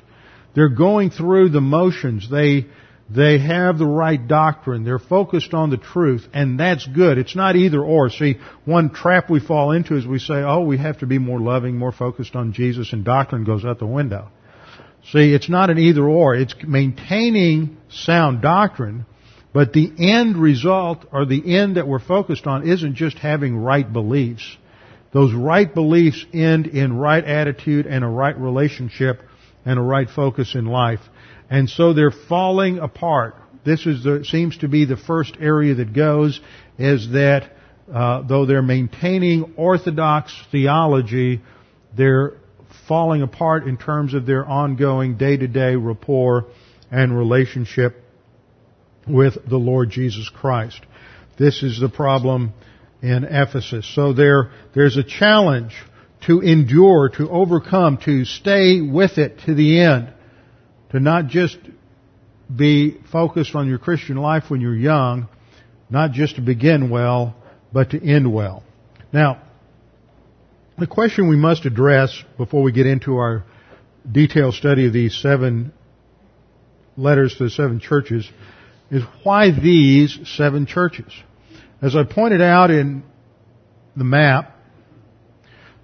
They're 0.55 0.69
going 0.69 1.11
through 1.11 1.49
the 1.49 1.61
motions. 1.61 2.31
They, 2.31 2.67
they 3.11 3.39
have 3.39 3.79
the 3.79 3.87
right 3.87 4.29
doctrine. 4.29 4.85
They're 4.85 4.99
focused 4.99 5.55
on 5.55 5.71
the 5.71 5.79
truth, 5.79 6.29
and 6.35 6.61
that's 6.61 6.87
good. 6.87 7.17
It's 7.17 7.35
not 7.35 7.57
either 7.57 7.83
or. 7.83 8.11
See, 8.11 8.37
one 8.67 8.91
trap 8.91 9.31
we 9.31 9.41
fall 9.41 9.73
into 9.73 9.97
is 9.97 10.07
we 10.07 10.19
say, 10.19 10.43
oh, 10.43 10.61
we 10.61 10.77
have 10.77 10.99
to 10.99 11.07
be 11.07 11.19
more 11.19 11.41
loving, 11.41 11.79
more 11.79 11.93
focused 11.93 12.37
on 12.37 12.53
Jesus, 12.53 12.93
and 12.93 13.05
doctrine 13.05 13.45
goes 13.45 13.65
out 13.65 13.79
the 13.79 13.87
window. 13.87 14.29
See, 15.11 15.33
it's 15.33 15.49
not 15.49 15.71
an 15.71 15.79
either 15.79 16.07
or. 16.07 16.35
It's 16.35 16.55
maintaining 16.63 17.79
sound 17.89 18.43
doctrine, 18.43 19.07
but 19.55 19.73
the 19.73 19.91
end 19.99 20.37
result, 20.37 21.07
or 21.11 21.25
the 21.25 21.57
end 21.57 21.77
that 21.77 21.89
we're 21.89 22.01
focused 22.01 22.47
on, 22.47 22.69
isn't 22.69 22.97
just 22.97 23.17
having 23.17 23.57
right 23.57 23.91
beliefs. 23.91 24.59
Those 25.13 25.33
right 25.33 25.73
beliefs 25.73 26.27
end 26.35 26.67
in 26.67 26.99
right 26.99 27.25
attitude 27.25 27.87
and 27.87 28.05
a 28.05 28.09
right 28.09 28.39
relationship 28.39 29.23
and 29.65 29.79
a 29.79 29.83
right 29.83 30.09
focus 30.11 30.55
in 30.55 30.67
life. 30.67 31.01
And 31.51 31.69
so 31.69 31.93
they're 31.93 32.11
falling 32.11 32.79
apart. 32.79 33.37
This 33.65 33.87
is 33.87 34.05
the, 34.05 34.25
seems 34.25 34.59
to 34.59 34.69
be 34.69 34.85
the 34.85 34.97
first 34.97 35.37
area 35.41 35.75
that 35.75 35.93
goes 35.93 36.41
is 36.79 37.11
that 37.13 37.53
uh, 37.93 38.23
though 38.23 38.47
they're 38.47 38.63
maintaining 38.63 39.55
orthodox 39.57 40.35
theology, 40.53 41.41
they're 41.97 42.35
falling 42.87 43.23
apart 43.23 43.67
in 43.67 43.77
terms 43.77 44.15
of 44.15 44.27
their 44.27 44.47
ongoing 44.47 45.17
day-to-day 45.17 45.75
rapport 45.77 46.47
and 46.91 47.17
relationship 47.17 47.97
with 49.07 49.39
the 49.49 49.57
Lord 49.57 49.91
Jesus 49.91 50.29
Christ. 50.29 50.81
This 51.39 51.63
is 51.63 51.81
the 51.81 51.89
problem 51.89 52.53
in 53.03 53.25
Ephesus. 53.25 53.91
So 53.95 54.13
there, 54.13 54.51
there's 54.75 54.97
a 54.97 55.05
challenge 55.05 55.73
to 56.27 56.41
endure, 56.41 57.11
to 57.11 57.31
overcome, 57.31 57.99
to 58.05 58.25
stay 58.25 58.81
with 58.81 59.19
it 59.19 59.41
to 59.47 59.55
the 59.55 59.81
end, 59.81 60.13
to 60.91 61.01
not 61.01 61.27
just 61.27 61.59
be 62.55 62.99
focused 63.13 63.55
on 63.55 63.69
your 63.69 63.79
Christian 63.79 64.17
life 64.17 64.45
when 64.49 64.61
you're 64.61 64.77
young, 64.77 65.29
not 65.91 66.13
just 66.13 66.37
to 66.37 66.43
begin 66.43 66.91
well, 66.91 67.37
but 67.73 67.91
to 67.91 68.03
end 68.03 68.33
well. 68.33 68.63
Now, 69.13 69.43
the 70.79 70.87
question 70.87 71.29
we 71.29 71.37
must 71.37 71.67
address 71.67 72.23
before 72.37 72.63
we 72.63 72.73
get 72.73 72.87
into 72.87 73.17
our 73.17 73.45
detailed 74.11 74.55
study 74.55 74.87
of 74.87 74.93
these 74.93 75.17
seven 75.17 75.73
letters 76.97 77.37
to 77.37 77.45
the 77.45 77.51
seven 77.51 77.81
churches 77.81 78.29
is 78.91 79.03
why 79.23 79.51
these 79.51 80.19
seven 80.37 80.67
churches? 80.67 81.13
As 81.83 81.95
I 81.95 82.05
pointed 82.05 82.41
out 82.41 82.71
in 82.71 83.03
the 83.97 84.05
map, 84.05 84.58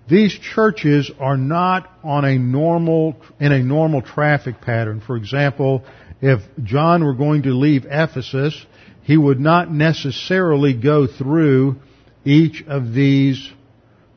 these 0.08 0.32
churches 0.32 1.10
are 1.18 1.36
not 1.36 1.90
on 2.02 2.24
a 2.24 2.38
normal, 2.38 3.16
in 3.40 3.52
a 3.52 3.62
normal 3.62 4.02
traffic 4.02 4.60
pattern. 4.60 5.00
For 5.00 5.16
example, 5.16 5.82
if 6.20 6.40
John 6.62 7.04
were 7.04 7.14
going 7.14 7.44
to 7.44 7.50
leave 7.50 7.86
Ephesus, 7.86 8.66
he 9.02 9.16
would 9.16 9.40
not 9.40 9.70
necessarily 9.70 10.74
go 10.74 11.06
through 11.06 11.76
each 12.24 12.64
of 12.66 12.92
these 12.92 13.50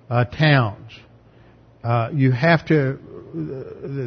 uh, 0.10 0.26
towns. 0.26 0.92
Uh, 1.84 2.10
you 2.14 2.32
have 2.32 2.66
to, 2.68 2.98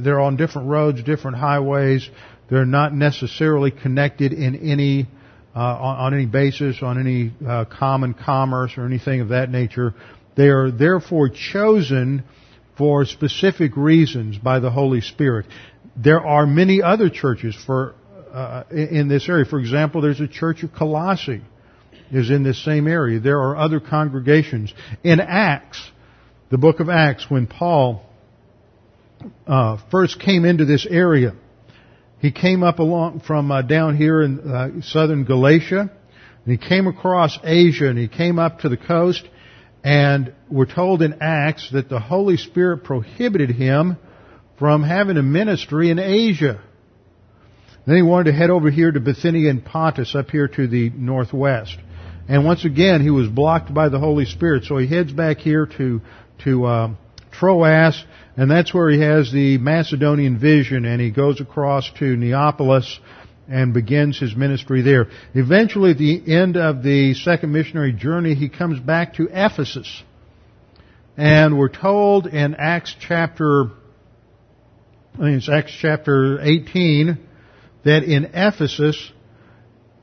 they're 0.03 0.21
on 0.21 0.37
different 0.37 0.69
roads, 0.69 1.03
different 1.03 1.37
highways. 1.39 2.09
They're 2.51 2.67
not 2.67 2.95
necessarily 2.95 3.71
connected 3.71 4.33
in 4.33 4.57
any, 4.57 5.07
uh, 5.55 5.59
on, 5.59 5.97
on, 5.97 6.15
any 6.15 6.27
basis, 6.27 6.83
on 6.83 6.99
any 6.99 7.33
uh, 7.47 7.65
common 7.67 8.15
commerce 8.15 8.73
or 8.77 8.85
anything 8.85 9.21
of 9.21 9.29
that 9.29 9.51
nature. 9.51 9.95
They 10.41 10.49
are 10.49 10.71
therefore 10.71 11.29
chosen 11.29 12.25
for 12.79 13.05
specific 13.05 13.77
reasons 13.77 14.39
by 14.39 14.59
the 14.59 14.71
Holy 14.71 15.03
Spirit. 15.03 15.45
There 15.95 16.27
are 16.27 16.47
many 16.47 16.81
other 16.81 17.11
churches 17.11 17.55
for 17.55 17.95
uh, 18.33 18.63
in 18.71 19.09
this 19.09 19.29
area. 19.29 19.45
For 19.45 19.59
example, 19.59 20.01
there's 20.01 20.19
a 20.19 20.27
church 20.27 20.63
of 20.63 20.73
Colossae 20.73 21.43
is 22.11 22.31
in 22.31 22.43
this 22.43 22.65
same 22.65 22.89
area. 22.89 23.21
There 23.21 23.39
are 23.39 23.55
other 23.55 23.81
congregations. 23.81 24.73
In 25.05 25.21
Acts, 25.21 25.79
the 26.49 26.57
book 26.57 26.81
of 26.81 26.89
Acts, 26.89 27.27
when 27.29 27.47
Paul 27.47 28.03
uh, 29.47 29.77
first 29.91 30.19
came 30.21 30.47
into 30.47 30.65
this 30.65 30.87
area, 30.89 31.35
he 32.19 32.33
came 32.33 32.63
up 32.63 32.79
along 32.79 33.21
from 33.27 33.51
uh, 33.51 33.61
down 33.61 33.95
here 33.95 34.23
in 34.23 34.41
uh, 34.41 34.81
southern 34.81 35.25
Galatia, 35.25 35.91
and 36.47 36.51
he 36.51 36.57
came 36.57 36.87
across 36.87 37.39
Asia, 37.45 37.89
and 37.91 37.99
he 37.99 38.09
came 38.09 38.39
up 38.39 38.61
to 38.61 38.71
the 38.71 38.79
coast, 38.79 39.29
and 39.83 40.35
we're 40.51 40.73
told 40.73 41.03
in 41.03 41.19
Acts 41.21 41.71
that 41.73 41.89
the 41.89 42.01
Holy 42.01 42.37
Spirit 42.37 42.85
prohibited 42.85 43.51
him 43.51 43.97
from 44.59 44.83
having 44.83 45.17
a 45.17 45.23
ministry 45.23 45.91
in 45.91 45.99
Asia. 45.99 46.61
Then 47.87 47.97
he 47.97 48.03
wanted 48.03 48.31
to 48.31 48.37
head 48.37 48.51
over 48.51 48.71
here 48.71 48.93
to 48.93 49.01
Bithynia 49.01 49.49
and 49.51 49.65
Pontus, 49.65 50.15
up 50.15 50.31
here 50.31 50.49
to 50.49 50.67
the 50.67 50.91
northwest. 50.91 51.77
And 52.29 52.45
once 52.45 52.65
again, 52.65 53.01
he 53.01 53.11
was 53.11 53.29
blocked 53.29 53.73
by 53.73 53.89
the 53.89 53.99
Holy 53.99 54.27
Spirit, 54.27 54.65
so 54.65 54.77
he 54.77 54.87
heads 54.87 55.13
back 55.13 55.39
here 55.39 55.67
to 55.79 56.01
to 56.45 56.65
uh, 56.65 56.95
Troas, 57.33 58.05
and 58.37 58.51
that's 58.51 58.73
where 58.73 58.91
he 58.91 59.01
has 59.01 59.33
the 59.33 59.59
Macedonian 59.59 60.39
vision, 60.39 60.85
and 60.85 61.01
he 61.01 61.11
goes 61.11 61.41
across 61.41 61.91
to 61.99 62.17
Neapolis 62.17 63.01
and 63.51 63.75
begins 63.75 64.19
his 64.19 64.35
ministry 64.37 64.81
there. 64.81 65.09
Eventually, 65.35 65.91
at 65.91 65.99
the 65.99 66.33
end 66.33 66.57
of 66.57 66.85
the 66.85 67.15
second 67.15 67.53
missionary 67.53 67.93
journey, 67.93 68.35
he 68.35 68.49
comes 68.49 68.79
back 68.79 69.15
to 69.15 69.29
Ephesus. 69.31 70.03
And 71.17 71.59
we're 71.59 71.69
told 71.69 72.29
in 72.29 72.55
Acts 72.55 72.95
chapter, 73.01 73.65
I 75.15 75.19
think 75.19 75.39
it's 75.39 75.49
Acts 75.49 75.77
chapter 75.81 76.41
18, 76.41 77.19
that 77.85 78.05
in 78.05 78.27
Ephesus, 78.27 79.11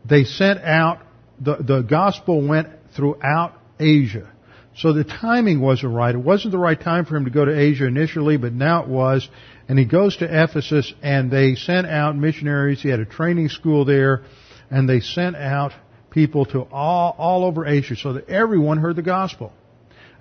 they 0.04 0.26
sent 0.26 0.60
out, 0.62 1.00
the, 1.40 1.56
the 1.56 1.82
gospel 1.82 2.46
went 2.46 2.68
throughout 2.96 3.54
Asia. 3.80 4.30
So 4.76 4.92
the 4.92 5.06
timing 5.06 5.62
wasn't 5.62 5.94
right. 5.94 6.14
It 6.14 6.20
wasn't 6.20 6.52
the 6.52 6.60
right 6.60 6.80
time 6.80 7.06
for 7.06 7.16
him 7.16 7.26
to 7.26 7.32
go 7.32 7.46
to 7.46 7.58
Asia 7.58 7.86
initially, 7.86 8.38
but 8.38 8.52
now 8.52 8.84
it 8.84 8.90
was. 8.90 9.28
And 9.68 9.78
he 9.78 9.86
goes 9.86 10.18
to 10.18 10.26
Ephesus 10.26 10.94
and 11.02 11.30
they 11.30 11.56
sent 11.56 11.88
out 11.88 12.16
missionaries. 12.16 12.82
He 12.82 12.90
had 12.90 13.00
a 13.00 13.06
training 13.06 13.50
school 13.50 13.86
there 13.86 14.24
and 14.70 14.88
they 14.88 15.02
sent 15.02 15.36
out 15.36 15.74
people 16.10 16.46
to 16.46 16.62
all, 16.72 17.16
all 17.18 17.44
over 17.44 17.66
Asia 17.66 17.96
so 17.96 18.14
that 18.14 18.30
everyone 18.30 18.78
heard 18.78 18.96
the 18.96 19.02
gospel. 19.02 19.52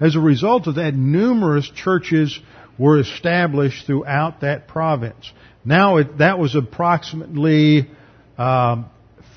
As 0.00 0.16
a 0.16 0.20
result 0.20 0.66
of 0.66 0.74
that, 0.74 0.94
numerous 0.94 1.70
churches 1.70 2.38
were 2.78 2.98
established 2.98 3.86
throughout 3.86 4.40
that 4.40 4.68
province. 4.68 5.32
Now 5.64 5.96
it, 5.96 6.18
that 6.18 6.38
was 6.38 6.54
approximately 6.54 7.88
um, 8.36 8.86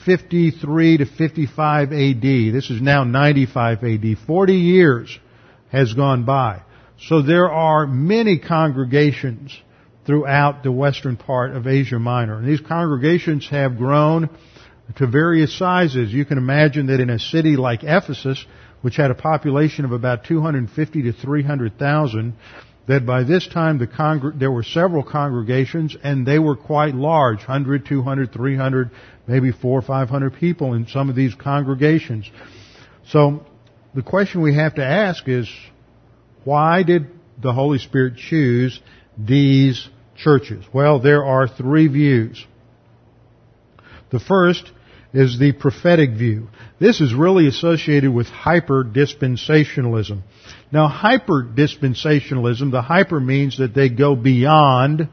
53 0.05 0.97
to 0.97 1.05
55 1.05 1.93
AD. 1.93 2.21
This 2.21 2.69
is 2.69 2.81
now 2.81 3.03
95 3.03 3.83
AD. 3.83 4.17
40 4.25 4.53
years 4.53 5.19
has 5.71 5.93
gone 5.93 6.25
by. 6.25 6.61
So 6.99 7.21
there 7.21 7.49
are 7.49 7.87
many 7.87 8.39
congregations 8.39 9.57
throughout 10.09 10.63
the 10.63 10.71
western 10.71 11.15
part 11.15 11.55
of 11.55 11.67
Asia 11.67 11.99
Minor. 11.99 12.39
And 12.39 12.47
these 12.47 12.61
congregations 12.61 13.47
have 13.49 13.77
grown 13.77 14.27
to 14.95 15.05
various 15.05 15.55
sizes. 15.55 16.11
You 16.11 16.25
can 16.25 16.39
imagine 16.39 16.87
that 16.87 16.99
in 16.99 17.11
a 17.11 17.19
city 17.19 17.55
like 17.55 17.83
Ephesus, 17.83 18.43
which 18.81 18.95
had 18.95 19.11
a 19.11 19.13
population 19.13 19.85
of 19.85 19.91
about 19.91 20.23
250 20.23 21.03
to 21.03 21.13
300,000, 21.13 22.33
that 22.87 23.05
by 23.05 23.23
this 23.23 23.47
time 23.49 23.77
the 23.77 23.85
congr- 23.85 24.39
there 24.39 24.49
were 24.49 24.63
several 24.63 25.03
congregations 25.03 25.95
and 26.03 26.25
they 26.25 26.39
were 26.39 26.55
quite 26.55 26.95
large, 26.95 27.37
100, 27.37 27.85
200, 27.85 28.33
300, 28.33 28.89
maybe 29.27 29.51
four 29.51 29.77
or 29.77 29.83
500 29.83 30.33
people 30.33 30.73
in 30.73 30.87
some 30.87 31.11
of 31.11 31.15
these 31.15 31.35
congregations. 31.35 32.27
So 33.09 33.45
the 33.93 34.01
question 34.01 34.41
we 34.41 34.55
have 34.55 34.73
to 34.73 34.83
ask 34.83 35.27
is, 35.27 35.47
why 36.45 36.81
did 36.81 37.11
the 37.39 37.53
Holy 37.53 37.77
Spirit 37.77 38.15
choose 38.15 38.81
these 39.15 39.87
churches? 40.23 40.65
Well, 40.73 40.99
there 40.99 41.25
are 41.25 41.47
three 41.47 41.88
views. 41.88 42.45
The 44.12 44.19
first 44.19 44.71
is 45.13 45.39
the 45.39 45.51
prophetic 45.53 46.12
view. 46.12 46.47
This 46.79 47.01
is 47.01 47.13
really 47.13 47.47
associated 47.47 48.13
with 48.13 48.27
hyper 48.27 48.84
dispensationalism. 48.84 50.21
Now, 50.71 50.88
hyper 50.88 51.43
dispensationalism, 51.43 52.71
the 52.71 52.82
hyper 52.82 53.19
means 53.19 53.58
that 53.58 53.73
they 53.73 53.89
go 53.89 54.15
beyond 54.15 55.10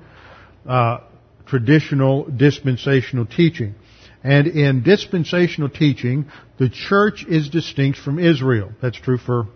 uh, 0.69 0.99
traditional 1.47 2.25
dispensational 2.25 3.27
teaching. 3.27 3.75
And 4.23 4.49
in 4.49 4.83
dispensational 4.83 5.69
teaching, 5.69 6.27
the 6.59 6.69
church 6.69 7.25
is 7.29 7.49
distinct 7.49 7.99
from 7.99 8.19
Israel. 8.19 8.73
That's 8.83 8.99
true 8.99 9.19
for 9.19 9.47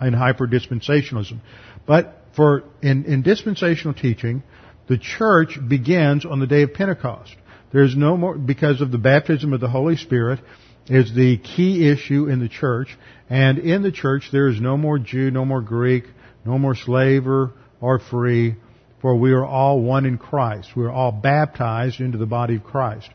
in 0.00 0.12
hyper 0.12 0.46
dispensationalism. 0.46 1.40
But 1.86 2.16
for 2.36 2.64
in, 2.82 3.04
in 3.06 3.22
dispensational 3.22 3.94
teaching, 3.94 4.42
the 4.88 4.98
church 4.98 5.58
begins 5.68 6.24
on 6.24 6.40
the 6.40 6.46
day 6.46 6.62
of 6.62 6.74
Pentecost. 6.74 7.34
There's 7.72 7.96
no 7.96 8.16
more 8.16 8.36
because 8.36 8.80
of 8.80 8.90
the 8.90 8.98
baptism 8.98 9.52
of 9.52 9.60
the 9.60 9.68
Holy 9.68 9.96
Spirit 9.96 10.40
is 10.86 11.14
the 11.14 11.38
key 11.38 11.88
issue 11.88 12.28
in 12.28 12.40
the 12.40 12.48
church. 12.48 12.96
And 13.30 13.58
in 13.58 13.82
the 13.82 13.92
church, 13.92 14.28
there 14.32 14.48
is 14.48 14.60
no 14.60 14.76
more 14.76 14.98
Jew, 14.98 15.30
no 15.30 15.44
more 15.44 15.62
Greek, 15.62 16.04
no 16.44 16.58
more 16.58 16.74
slave 16.74 17.26
or, 17.26 17.52
or 17.80 17.98
free, 17.98 18.56
for 19.00 19.16
we 19.16 19.32
are 19.32 19.44
all 19.44 19.80
one 19.80 20.04
in 20.04 20.18
Christ. 20.18 20.70
We 20.76 20.84
are 20.84 20.90
all 20.90 21.12
baptized 21.12 22.00
into 22.00 22.18
the 22.18 22.26
body 22.26 22.56
of 22.56 22.64
Christ. 22.64 23.08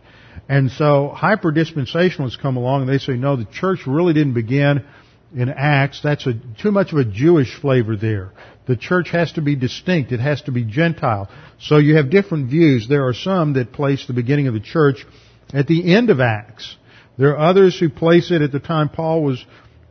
And 0.50 0.72
so 0.72 1.10
hyper 1.10 1.52
dispensationalists 1.52 2.40
come 2.42 2.58
along 2.58 2.82
and 2.82 2.90
they 2.90 3.00
say, 3.00 3.14
no, 3.14 3.36
the 3.36 3.46
church 3.46 3.82
really 3.86 4.14
didn't 4.14 4.34
begin 4.34 4.86
in 5.36 5.50
Acts. 5.50 6.02
That's 6.02 6.26
a, 6.26 6.34
too 6.62 6.72
much 6.72 6.94
of 6.94 7.00
a 7.00 7.06
Jewish 7.06 7.54
flavor 7.60 7.98
there. 7.98 8.32
The 8.68 8.76
church 8.76 9.10
has 9.12 9.32
to 9.34 9.42
be 9.42 9.56
distinct. 9.56 10.12
It 10.12 10.20
has 10.20 10.42
to 10.44 10.52
be 10.52 10.64
Gentile. 10.64 11.30
So 11.60 11.78
you 11.78 11.96
have 11.96 12.10
different 12.10 12.50
views. 12.50 12.88
There 12.88 13.08
are 13.08 13.14
some 13.14 13.54
that 13.54 13.72
place 13.72 14.06
the 14.06 14.14
beginning 14.14 14.48
of 14.48 14.54
the 14.54 14.60
church 14.60 15.06
at 15.54 15.68
the 15.68 15.96
end 15.96 16.10
of 16.10 16.20
Acts. 16.20 16.76
There 17.18 17.32
are 17.32 17.50
others 17.50 17.80
who 17.80 17.90
place 17.90 18.30
it 18.30 18.42
at 18.42 18.52
the 18.52 18.60
time 18.60 18.90
Paul 18.90 19.24
was 19.24 19.44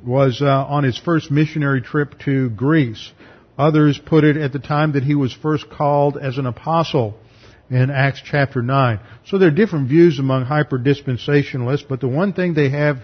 was 0.04 0.40
uh, 0.40 0.46
on 0.46 0.84
his 0.84 0.98
first 0.98 1.30
missionary 1.30 1.80
trip 1.80 2.18
to 2.20 2.50
Greece. 2.50 3.10
Others 3.58 3.98
put 4.04 4.24
it 4.24 4.36
at 4.36 4.52
the 4.52 4.58
time 4.58 4.92
that 4.92 5.02
he 5.02 5.14
was 5.14 5.32
first 5.32 5.68
called 5.70 6.18
as 6.18 6.38
an 6.38 6.46
apostle 6.46 7.18
in 7.70 7.90
Acts 7.90 8.20
chapter 8.24 8.62
9. 8.62 9.00
So 9.26 9.38
there 9.38 9.48
are 9.48 9.52
different 9.52 9.88
views 9.88 10.18
among 10.18 10.44
hyper 10.44 10.78
dispensationalists, 10.78 11.88
but 11.88 12.00
the 12.00 12.08
one 12.08 12.34
thing 12.34 12.54
they 12.54 12.68
have 12.68 12.98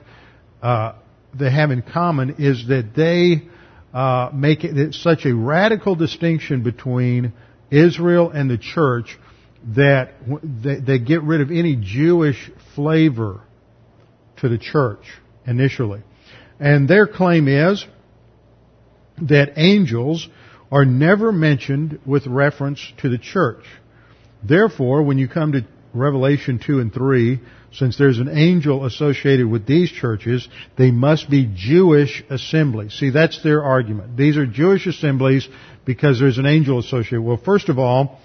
uh, 0.63 0.95
they 1.35 1.51
have 1.51 1.71
in 1.71 1.83
common 1.83 2.37
is 2.39 2.69
that 2.69 2.95
they 2.95 3.49
uh, 3.93 4.31
make 4.33 4.65
it 4.65 4.95
such 4.95 5.27
a 5.27 5.35
radical 5.35 5.95
distinction 5.95 6.63
between 6.63 7.33
Israel 7.71 8.31
and 8.31 8.51
the 8.51 8.59
church 8.59 9.19
that 9.77 10.15
they, 10.43 10.81
they 10.81 10.99
get 10.99 11.23
rid 11.23 11.41
of 11.41 11.51
any 11.51 11.77
Jewish 11.77 12.51
flavor 12.75 13.41
to 14.39 14.49
the 14.49 14.59
church 14.59 15.05
initially. 15.47 16.03
And 16.59 16.89
their 16.89 17.07
claim 17.07 17.49
is 17.49 17.85
that 19.21 19.53
angels 19.57 20.29
are 20.71 20.85
never 20.85 21.33
mentioned 21.33 22.01
with 22.07 22.27
reference 22.27 22.93
to 22.99 23.09
the 23.09 23.19
church. 23.19 23.65
Therefore, 24.43 25.03
when 25.03 25.19
you 25.19 25.29
come 25.29 25.53
to 25.53 25.65
Revelation 25.95 26.59
2 26.65 26.81
and 26.81 26.93
3, 26.93 27.41
since 27.73 27.99
there's 27.99 28.19
an 28.19 28.29
angel 28.29 28.85
associated 28.85 29.47
with 29.47 29.67
these 29.67 29.91
churches, 29.91 30.49
they 30.77 30.91
must 30.91 31.29
be 31.31 31.51
Jewish 31.55 32.23
assemblies. 32.31 32.95
See, 32.95 33.11
that's 33.11 33.43
their 33.43 33.63
argument. 33.63 34.17
These 34.17 34.37
are 34.37 34.47
Jewish 34.47 34.87
assemblies 34.87 35.49
because 35.85 36.19
there's 36.19 36.39
an 36.39 36.47
angel 36.47 36.79
associated. 36.79 37.23
Well, 37.23 37.37
first 37.37 37.69
of 37.69 37.79
all, 37.79 38.21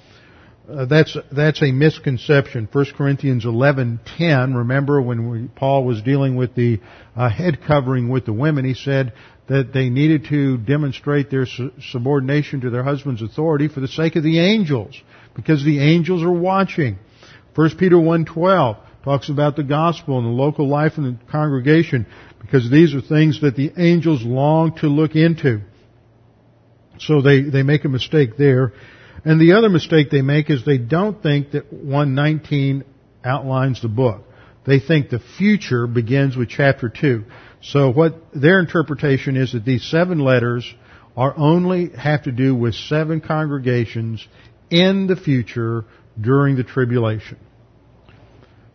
uh, 0.69 0.85
that's 0.85 1.15
that's 1.31 1.61
a 1.61 1.71
misconception. 1.71 2.67
1 2.71 2.85
Corinthians 2.97 3.45
11:10. 3.45 4.55
Remember 4.55 5.01
when 5.01 5.29
we, 5.29 5.47
Paul 5.47 5.85
was 5.85 6.01
dealing 6.01 6.35
with 6.35 6.55
the 6.55 6.81
uh, 7.15 7.29
head 7.29 7.59
covering 7.65 8.09
with 8.09 8.25
the 8.25 8.33
women, 8.33 8.65
he 8.65 8.73
said 8.73 9.13
that 9.47 9.71
they 9.71 9.89
needed 9.89 10.25
to 10.25 10.57
demonstrate 10.57 11.31
their 11.31 11.45
su- 11.45 11.71
subordination 11.89 12.61
to 12.61 12.69
their 12.69 12.83
husband's 12.83 13.21
authority 13.21 13.69
for 13.69 13.79
the 13.79 13.87
sake 13.87 14.17
of 14.17 14.23
the 14.23 14.39
angels, 14.39 15.01
because 15.35 15.63
the 15.63 15.79
angels 15.79 16.21
are 16.21 16.31
watching. 16.31 16.97
1 17.57 17.75
Peter 17.77 17.95
1:12 17.95 18.77
talks 19.03 19.29
about 19.29 19.55
the 19.55 19.63
gospel 19.63 20.19
and 20.19 20.27
the 20.27 20.31
local 20.31 20.67
life 20.67 20.99
in 20.99 21.03
the 21.05 21.17
congregation, 21.31 22.05
because 22.39 22.69
these 22.69 22.93
are 22.93 23.01
things 23.01 23.41
that 23.41 23.55
the 23.55 23.71
angels 23.77 24.21
long 24.21 24.75
to 24.75 24.87
look 24.87 25.15
into. 25.15 25.61
So 26.99 27.23
they, 27.23 27.41
they 27.41 27.63
make 27.63 27.83
a 27.83 27.89
mistake 27.89 28.37
there. 28.37 28.73
And 29.25 29.41
the 29.41 29.53
other 29.53 29.69
mistake 29.69 30.11
they 30.11 30.21
make 30.21 30.51
is 30.51 30.65
they 30.65 30.77
don't 30.77 31.23
think 31.23 31.51
that 31.51 31.73
119 31.73 32.83
outlines 33.25 33.81
the 33.81 33.87
book. 33.87 34.21
They 34.67 34.79
think 34.79 35.09
the 35.09 35.19
future 35.19 35.87
begins 35.87 36.37
with 36.37 36.49
chapter 36.49 36.89
2. 36.89 37.23
So 37.63 37.91
what 37.91 38.21
their 38.35 38.59
interpretation 38.59 39.35
is 39.35 39.53
that 39.53 39.65
these 39.65 39.83
seven 39.83 40.19
letters 40.19 40.71
are 41.15 41.33
only 41.35 41.89
have 41.89 42.23
to 42.23 42.31
do 42.31 42.53
with 42.53 42.75
seven 42.75 43.19
congregations 43.19 44.27
in 44.69 45.07
the 45.07 45.15
future 45.15 45.85
during 46.21 46.55
the 46.55 46.63
tribulation. 46.63 47.37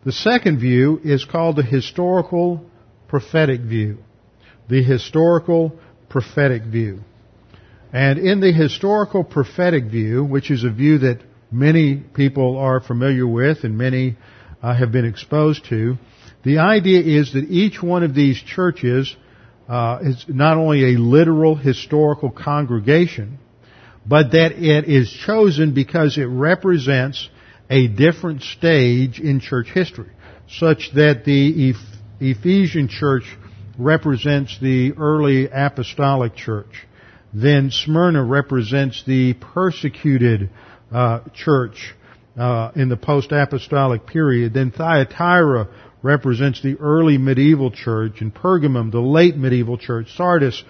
The 0.05 0.13
second 0.13 0.59
view 0.59 1.01
is 1.05 1.25
called 1.25 1.57
the 1.57 1.63
historical 1.63 2.65
prophetic 3.07 3.61
view. 3.61 3.99
The 4.69 4.83
historical 4.83 5.79
prophetic 6.09 6.65
view. 6.65 7.01
And 7.93 8.19
in 8.19 8.41
the 8.41 8.53
historical 8.53 9.23
prophetic 9.23 9.85
view, 9.85 10.25
which 10.25 10.51
is 10.51 10.65
a 10.65 10.71
view 10.71 10.99
that 10.99 11.21
many 11.53 11.97
people 11.97 12.59
are 12.59 12.81
familiar 12.81 13.27
with 13.27 13.65
and 13.65 13.79
many 13.79 14.17
uh, 14.63 14.75
have 14.75 14.91
been 14.91 15.05
exposed 15.05 15.67
to, 15.67 15.99
the 16.43 16.59
idea 16.59 17.01
is 17.01 17.35
that 17.35 17.45
each 17.45 17.81
one 17.83 18.03
of 18.03 18.15
these 18.15 18.43
churches 18.43 19.15
uh, 19.69 19.99
is 20.03 20.25
not 20.27 20.57
only 20.57 20.95
a 20.95 20.99
literal 20.99 21.55
historical 21.55 22.31
congregation, 22.31 23.39
but 24.05 24.33
that 24.33 24.53
it 24.53 24.89
is 24.89 25.13
chosen 25.13 25.75
because 25.75 26.19
it 26.19 26.25
represents 26.25 27.29
a 27.73 27.89
different 27.89 28.43
stage 28.43 29.19
in 29.19 29.41
church 29.41 29.69
history, 29.69 30.11
such 30.49 30.91
that 30.95 31.25
the 31.25 31.75
Ephesian 32.21 32.89
church 32.89 33.25
represents 33.79 34.59
the 34.61 34.93
early 34.93 35.49
apostolic 35.51 36.37
church 36.37 36.87
then 37.33 37.71
Smyrna 37.71 38.23
represents 38.23 39.03
the 39.07 39.35
persecuted 39.35 40.51
uh, 40.93 41.21
church 41.35 41.95
uh, 42.39 42.73
in 42.77 42.89
the 42.89 42.97
post-apostolic 42.97 44.07
period. 44.07 44.53
Then 44.53 44.71
Thyatira 44.71 45.69
represents 46.03 46.63
the 46.63 46.77
early 46.79 47.17
medieval 47.17 47.71
church, 47.71 48.21
and 48.21 48.35
Pergamum, 48.35 48.91
the 48.91 49.01
late 49.01 49.37
medieval 49.37 49.79
church. 49.79 50.09
Sardis, 50.17 50.63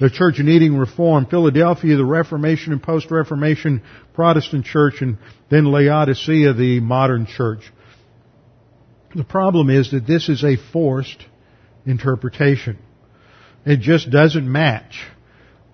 the 0.00 0.10
church 0.10 0.38
needing 0.38 0.76
reform. 0.76 1.26
Philadelphia, 1.26 1.96
the 1.96 2.04
Reformation 2.04 2.72
and 2.72 2.82
post-Reformation 2.82 3.82
Protestant 4.14 4.64
church, 4.64 5.00
and 5.00 5.18
then 5.50 5.66
Laodicea, 5.66 6.52
the 6.54 6.80
modern 6.80 7.26
church. 7.26 7.60
The 9.14 9.24
problem 9.24 9.70
is 9.70 9.92
that 9.92 10.06
this 10.06 10.28
is 10.28 10.42
a 10.42 10.56
forced 10.72 11.24
interpretation. 11.86 12.78
It 13.64 13.80
just 13.80 14.10
doesn't 14.10 14.50
match 14.50 15.06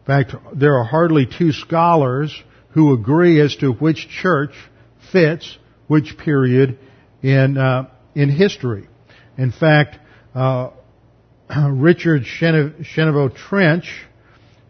In 0.01 0.07
fact, 0.07 0.35
there 0.55 0.77
are 0.79 0.85
hardly 0.85 1.27
two 1.27 1.53
scholars 1.53 2.35
who 2.71 2.93
agree 2.93 3.41
as 3.41 3.55
to 3.57 3.73
which 3.73 4.09
church 4.09 4.55
fits 5.13 5.59
which 5.87 6.17
period 6.19 6.79
in 7.23 7.59
uh, 7.59 7.89
in 8.15 8.29
history. 8.29 8.89
In 9.37 9.53
fact, 9.53 9.99
uh, 10.35 10.71
Richard 11.71 12.23
Chenevix 12.25 13.37
Trench, 13.37 14.05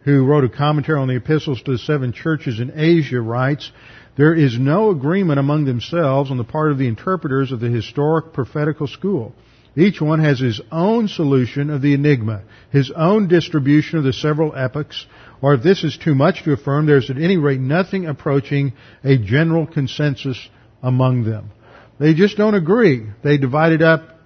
who 0.05 0.25
wrote 0.25 0.45
a 0.45 0.49
commentary 0.49 0.99
on 0.99 1.09
the 1.09 1.17
epistles 1.17 1.63
to 1.63 1.73
the 1.73 1.79
seven 1.79 2.13
churches 2.13 2.61
in 2.61 2.73
Asia, 2.75 3.21
writes, 3.21 3.71
there 4.17 4.35
is 4.35 4.59
no 4.59 4.91
agreement 4.91 5.39
among 5.39 5.65
themselves 5.65 6.31
on 6.31 6.37
the 6.37 6.45
part 6.45 6.73
of 6.73 6.79
the 6.79 6.89
interpreters 6.89 7.53
of 7.53 7.61
the 7.61 7.69
historic 7.69 8.33
prophetical 8.33 8.87
school. 8.87 9.35
Each 9.77 10.01
one 10.01 10.19
has 10.19 10.41
his 10.41 10.61
own 10.73 11.07
solution 11.07 11.71
of 11.71 11.81
the 11.81 11.95
enigma, 11.95 12.43
his 12.71 12.91
own 12.91 13.29
distribution 13.29 13.99
of 13.99 14.05
the 14.05 14.13
several 14.13 14.55
epochs, 14.55 15.07
or 15.41 15.55
if 15.55 15.63
this 15.63 15.85
is 15.85 15.97
too 15.97 16.15
much 16.15 16.43
to 16.45 16.53
affirm, 16.53 16.87
there's 16.87 17.09
at 17.09 17.19
any 17.19 17.37
rate 17.37 17.61
nothing 17.61 18.07
approaching 18.07 18.73
a 19.05 19.17
general 19.17 19.67
consensus 19.67 20.49
among 20.83 21.25
them. 21.25 21.51
They 21.99 22.15
just 22.15 22.37
don't 22.37 22.55
agree. 22.55 23.07
They 23.23 23.39
divide 23.39 23.73
it 23.73 23.83
up, 23.83 24.19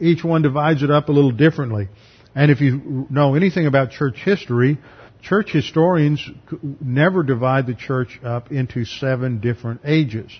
each 0.00 0.22
one 0.22 0.42
divides 0.42 0.82
it 0.82 0.90
up 0.90 1.08
a 1.08 1.12
little 1.12 1.32
differently. 1.32 1.88
And 2.34 2.50
if 2.50 2.60
you 2.60 3.06
know 3.10 3.34
anything 3.34 3.66
about 3.66 3.90
church 3.90 4.16
history, 4.22 4.78
church 5.28 5.50
historians 5.50 6.24
never 6.80 7.22
divide 7.22 7.66
the 7.66 7.74
church 7.74 8.20
up 8.24 8.52
into 8.52 8.84
seven 8.84 9.40
different 9.40 9.80
ages. 9.84 10.30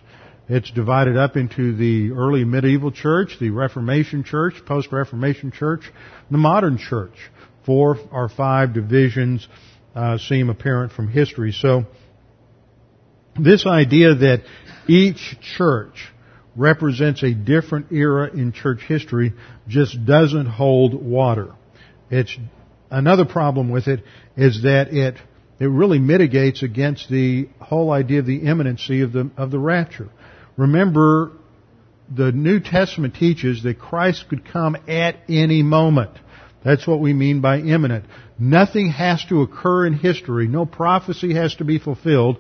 It's 0.49 0.71
divided 0.71 1.17
up 1.17 1.37
into 1.37 1.77
the 1.77 2.13
early 2.13 2.45
medieval 2.45 2.93
church, 2.93 3.37
the 3.41 3.51
Reformation 3.51 4.23
church, 4.23 4.55
post-Reformation 4.65 5.51
church, 5.51 5.81
the 6.31 6.39
modern 6.39 6.79
church. 6.79 7.15
Four 7.65 7.99
or 8.13 8.29
five 8.29 8.75
divisions 8.75 9.49
uh, 9.97 10.19
seem 10.19 10.51
apparent 10.51 10.93
from 10.93 11.09
history. 11.09 11.51
So, 11.51 11.85
this 13.39 13.67
idea 13.67 14.15
that 14.15 14.45
each 14.87 15.37
church 15.57 16.13
represents 16.55 17.25
a 17.25 17.35
different 17.35 17.91
era 17.91 18.31
in 18.33 18.53
church 18.53 18.81
history 18.87 19.33
just 19.67 20.07
doesn't 20.07 20.47
hold 20.47 20.95
water. 20.95 21.55
It's 22.09 22.35
another 22.97 23.27
problem 23.27 23.71
with 23.71 23.89
it 23.89 24.03
is 24.37 24.63
that 24.63 24.89
it 24.93 25.17
it 25.59 25.67
really 25.67 25.99
mitigates 25.99 26.63
against 26.63 27.09
the 27.09 27.49
whole 27.61 27.91
idea 27.91 28.21
of 28.21 28.27
the 28.27 28.39
imminency 28.39 29.03
of 29.03 29.13
the 29.13 29.31
of 29.37 29.51
the 29.51 29.59
rapture. 29.59 30.09
Remember, 30.57 31.33
the 32.15 32.33
New 32.33 32.61
Testament 32.61 33.15
teaches 33.15 33.63
that 33.63 33.79
Christ 33.79 34.27
could 34.29 34.51
come 34.51 34.77
at 34.89 35.17
any 35.29 35.63
moment. 35.63 36.13
That's 36.65 36.87
what 36.87 37.01
we 37.01 37.13
mean 37.13 37.41
by 37.41 37.59
imminent. 37.59 38.07
Nothing 38.39 38.91
has 38.91 39.25
to 39.27 39.43
occur 39.43 39.87
in 39.87 39.95
history. 39.95 40.49
No 40.49 40.67
prophecy 40.67 41.35
has 41.35 41.55
to 41.57 41.65
be 41.65 41.79
fulfilled 41.79 42.39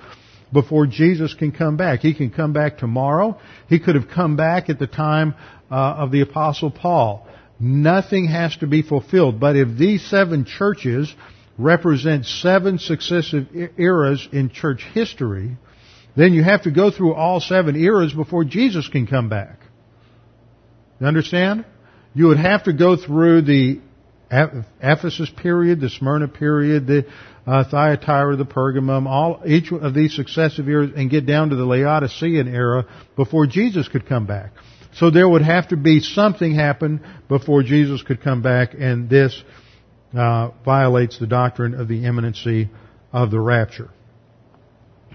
before 0.52 0.86
Jesus 0.86 1.34
can 1.34 1.52
come 1.52 1.76
back. 1.76 2.00
He 2.00 2.14
can 2.14 2.30
come 2.30 2.52
back 2.52 2.78
tomorrow. 2.78 3.38
He 3.68 3.78
could 3.78 3.94
have 3.94 4.08
come 4.08 4.36
back 4.36 4.68
at 4.68 4.78
the 4.78 4.86
time 4.86 5.34
uh, 5.70 5.74
of 5.74 6.10
the 6.10 6.22
apostle 6.22 6.70
Paul. 6.70 7.28
Nothing 7.58 8.26
has 8.26 8.56
to 8.58 8.66
be 8.66 8.82
fulfilled. 8.82 9.40
But 9.40 9.56
if 9.56 9.78
these 9.78 10.04
seven 10.04 10.44
churches 10.44 11.14
represent 11.58 12.26
seven 12.26 12.78
successive 12.78 13.48
eras 13.78 14.28
in 14.32 14.50
church 14.50 14.84
history, 14.92 15.56
then 16.16 16.32
you 16.32 16.42
have 16.42 16.62
to 16.62 16.70
go 16.70 16.90
through 16.90 17.14
all 17.14 17.40
seven 17.40 17.76
eras 17.76 18.12
before 18.12 18.44
Jesus 18.44 18.88
can 18.88 19.06
come 19.06 19.28
back. 19.28 19.60
You 21.00 21.06
understand? 21.06 21.64
You 22.14 22.28
would 22.28 22.38
have 22.38 22.64
to 22.64 22.72
go 22.72 22.96
through 22.96 23.42
the 23.42 23.80
Ephesus 24.30 25.30
period, 25.30 25.80
the 25.80 25.90
Smyrna 25.90 26.28
period, 26.28 26.86
the 26.86 27.06
uh, 27.46 27.64
Thyatira, 27.64 28.36
the 28.36 28.44
Pergamum, 28.44 29.06
all 29.06 29.42
each 29.46 29.70
of 29.70 29.94
these 29.94 30.16
successive 30.16 30.68
eras, 30.68 30.90
and 30.96 31.08
get 31.10 31.26
down 31.26 31.50
to 31.50 31.56
the 31.56 31.64
Laodicean 31.64 32.48
era 32.48 32.86
before 33.14 33.46
Jesus 33.46 33.86
could 33.86 34.06
come 34.06 34.26
back. 34.26 34.52
So 34.96 35.10
there 35.10 35.28
would 35.28 35.42
have 35.42 35.68
to 35.68 35.76
be 35.76 36.00
something 36.00 36.54
happen 36.54 37.00
before 37.28 37.62
Jesus 37.62 38.02
could 38.02 38.22
come 38.22 38.40
back, 38.40 38.74
and 38.78 39.10
this 39.10 39.42
uh, 40.16 40.50
violates 40.64 41.18
the 41.18 41.26
doctrine 41.26 41.74
of 41.74 41.86
the 41.86 42.06
imminency 42.06 42.70
of 43.12 43.30
the 43.30 43.40
rapture. 43.40 43.90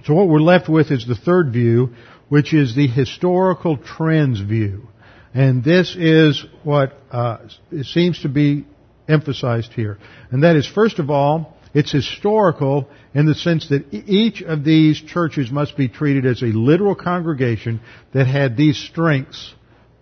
So 0.05 0.13
what 0.13 0.27
we're 0.27 0.39
left 0.39 0.69
with 0.69 0.91
is 0.91 1.07
the 1.07 1.15
third 1.15 1.51
view, 1.51 1.95
which 2.29 2.53
is 2.53 2.75
the 2.75 2.87
historical 2.87 3.77
trends 3.77 4.39
view. 4.39 4.87
And 5.33 5.63
this 5.63 5.95
is 5.97 6.45
what 6.63 6.93
uh, 7.11 7.37
seems 7.83 8.21
to 8.21 8.29
be 8.29 8.65
emphasized 9.07 9.73
here. 9.73 9.97
And 10.29 10.43
that 10.43 10.55
is, 10.55 10.67
first 10.67 10.99
of 10.99 11.09
all, 11.09 11.57
it's 11.73 11.91
historical 11.91 12.87
in 13.13 13.25
the 13.25 13.35
sense 13.35 13.69
that 13.69 13.93
each 13.93 14.41
of 14.41 14.63
these 14.63 15.01
churches 15.01 15.49
must 15.49 15.77
be 15.77 15.87
treated 15.87 16.25
as 16.25 16.41
a 16.41 16.47
literal 16.47 16.95
congregation 16.95 17.79
that 18.13 18.27
had 18.27 18.57
these 18.57 18.77
strengths 18.77 19.53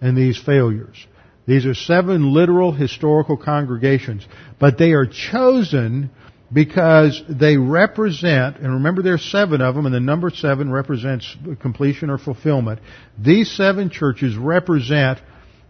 and 0.02 0.18
these 0.18 0.38
failures. 0.38 1.08
These 1.46 1.66
are 1.66 1.74
seven 1.74 2.34
literal 2.34 2.72
historical 2.72 3.36
congregations, 3.36 4.28
but 4.60 4.78
they 4.78 4.92
are 4.92 5.08
chosen 5.08 6.12
because 6.52 7.22
they 7.28 7.58
represent, 7.58 8.58
and 8.58 8.74
remember 8.74 9.02
there's 9.02 9.24
seven 9.24 9.62
of 9.62 9.76
them, 9.76 9.86
and 9.86 9.94
the 9.94 10.00
number 10.00 10.30
seven 10.30 10.72
represents 10.72 11.36
completion 11.62 12.10
or 12.10 12.18
fulfillment. 12.18 12.80
These 13.18 13.52
seven 13.52 13.90
churches 13.90 14.36
represent 14.36 15.20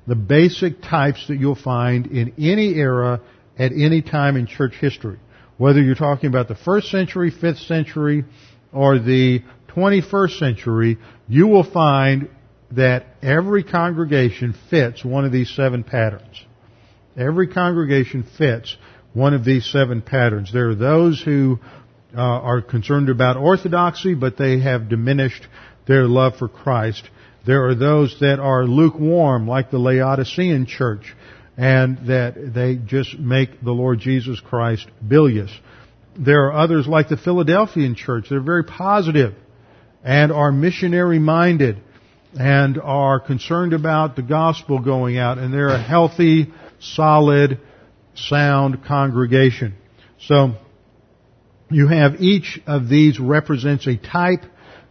the 0.07 0.15
basic 0.15 0.81
types 0.81 1.27
that 1.27 1.37
you'll 1.37 1.55
find 1.55 2.07
in 2.07 2.33
any 2.37 2.75
era 2.75 3.21
at 3.57 3.71
any 3.73 4.01
time 4.01 4.37
in 4.37 4.47
church 4.47 4.73
history. 4.79 5.19
Whether 5.57 5.81
you're 5.81 5.95
talking 5.95 6.27
about 6.29 6.47
the 6.47 6.55
first 6.55 6.89
century, 6.89 7.31
fifth 7.31 7.59
century, 7.59 8.23
or 8.71 8.99
the 8.99 9.43
21st 9.75 10.39
century, 10.39 10.97
you 11.27 11.47
will 11.47 11.69
find 11.69 12.29
that 12.71 13.05
every 13.21 13.63
congregation 13.63 14.55
fits 14.69 15.03
one 15.03 15.25
of 15.25 15.31
these 15.31 15.49
seven 15.49 15.83
patterns. 15.83 16.45
Every 17.17 17.47
congregation 17.47 18.25
fits 18.37 18.77
one 19.13 19.33
of 19.33 19.43
these 19.43 19.65
seven 19.65 20.01
patterns. 20.01 20.53
There 20.53 20.69
are 20.69 20.75
those 20.75 21.21
who 21.21 21.59
uh, 22.15 22.21
are 22.21 22.61
concerned 22.61 23.09
about 23.09 23.37
orthodoxy, 23.37 24.13
but 24.13 24.37
they 24.37 24.59
have 24.59 24.89
diminished 24.89 25.47
their 25.87 26.03
love 26.03 26.37
for 26.37 26.47
Christ. 26.47 27.09
There 27.45 27.67
are 27.67 27.75
those 27.75 28.19
that 28.19 28.39
are 28.39 28.63
lukewarm, 28.65 29.47
like 29.47 29.71
the 29.71 29.79
Laodicean 29.79 30.65
church, 30.67 31.15
and 31.57 32.07
that 32.07 32.53
they 32.53 32.75
just 32.75 33.17
make 33.17 33.61
the 33.61 33.71
Lord 33.71 33.99
Jesus 33.99 34.39
Christ 34.39 34.87
bilious. 35.05 35.51
There 36.17 36.45
are 36.47 36.53
others 36.53 36.87
like 36.87 37.09
the 37.09 37.17
Philadelphian 37.17 37.95
church. 37.95 38.27
They're 38.29 38.41
very 38.41 38.63
positive 38.63 39.33
and 40.03 40.31
are 40.31 40.51
missionary 40.51 41.19
minded 41.19 41.81
and 42.37 42.79
are 42.79 43.19
concerned 43.19 43.73
about 43.73 44.15
the 44.15 44.21
gospel 44.21 44.79
going 44.79 45.17
out 45.17 45.37
and 45.37 45.53
they're 45.53 45.69
a 45.69 45.81
healthy, 45.81 46.51
solid, 46.79 47.59
sound 48.13 48.83
congregation. 48.85 49.75
So, 50.19 50.55
you 51.71 51.87
have 51.87 52.19
each 52.19 52.59
of 52.65 52.89
these 52.89 53.19
represents 53.19 53.85
a 53.87 53.95
type, 53.95 54.43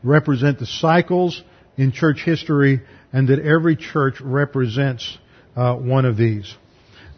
represent 0.02 0.58
the 0.58 0.66
cycles 0.66 1.42
in 1.76 1.92
church 1.92 2.22
history, 2.24 2.82
and 3.12 3.28
that 3.28 3.40
every 3.40 3.76
church 3.76 4.20
represents 4.20 5.18
uh, 5.56 5.74
one 5.74 6.04
of 6.04 6.16
these. 6.16 6.54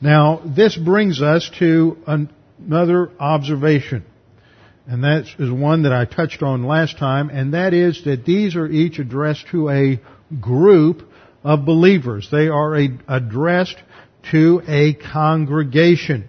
Now, 0.00 0.40
this 0.44 0.76
brings 0.76 1.20
us 1.20 1.50
to 1.58 1.98
another 2.06 3.10
observation, 3.18 4.04
and 4.86 5.04
that 5.04 5.26
is 5.38 5.50
one 5.50 5.82
that 5.82 5.92
I 5.92 6.04
touched 6.04 6.42
on 6.42 6.64
last 6.64 6.98
time, 6.98 7.30
and 7.30 7.54
that 7.54 7.74
is 7.74 8.04
that 8.04 8.24
these 8.24 8.56
are 8.56 8.66
each 8.66 8.98
addressed 8.98 9.46
to 9.52 9.68
a 9.68 10.00
group 10.40 11.08
of 11.44 11.64
believers. 11.64 12.28
They 12.30 12.48
are 12.48 12.76
a, 12.76 12.88
addressed 13.08 13.76
to 14.30 14.62
a 14.66 14.94
congregation. 14.94 16.28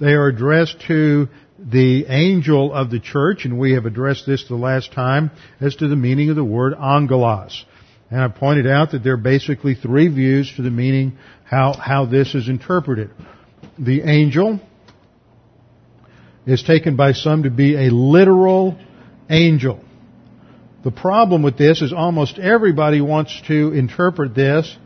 They 0.00 0.12
are 0.12 0.28
addressed 0.28 0.80
to 0.88 1.28
the 1.58 2.06
angel 2.06 2.72
of 2.72 2.90
the 2.90 3.00
church, 3.00 3.44
and 3.44 3.58
we 3.58 3.72
have 3.72 3.86
addressed 3.86 4.26
this 4.26 4.46
the 4.46 4.56
last 4.56 4.92
time 4.92 5.30
as 5.60 5.76
to 5.76 5.88
the 5.88 5.96
meaning 5.96 6.30
of 6.30 6.36
the 6.36 6.44
word 6.44 6.74
angelos. 6.74 7.64
And 8.10 8.20
I 8.20 8.28
pointed 8.28 8.66
out 8.66 8.92
that 8.92 9.02
there 9.02 9.14
are 9.14 9.18
basically 9.18 9.74
three 9.74 10.08
views 10.08 10.52
to 10.56 10.62
the 10.62 10.70
meaning 10.70 11.18
how, 11.44 11.72
how 11.72 12.06
this 12.06 12.34
is 12.34 12.48
interpreted. 12.48 13.10
The 13.78 14.02
angel 14.02 14.60
is 16.46 16.62
taken 16.62 16.96
by 16.96 17.12
some 17.12 17.42
to 17.42 17.50
be 17.50 17.74
a 17.74 17.90
literal 17.90 18.78
angel. 19.28 19.80
The 20.84 20.92
problem 20.92 21.42
with 21.42 21.58
this 21.58 21.82
is 21.82 21.92
almost 21.92 22.38
everybody 22.38 23.00
wants 23.00 23.42
to 23.48 23.72
interpret 23.72 24.34
this 24.34 24.76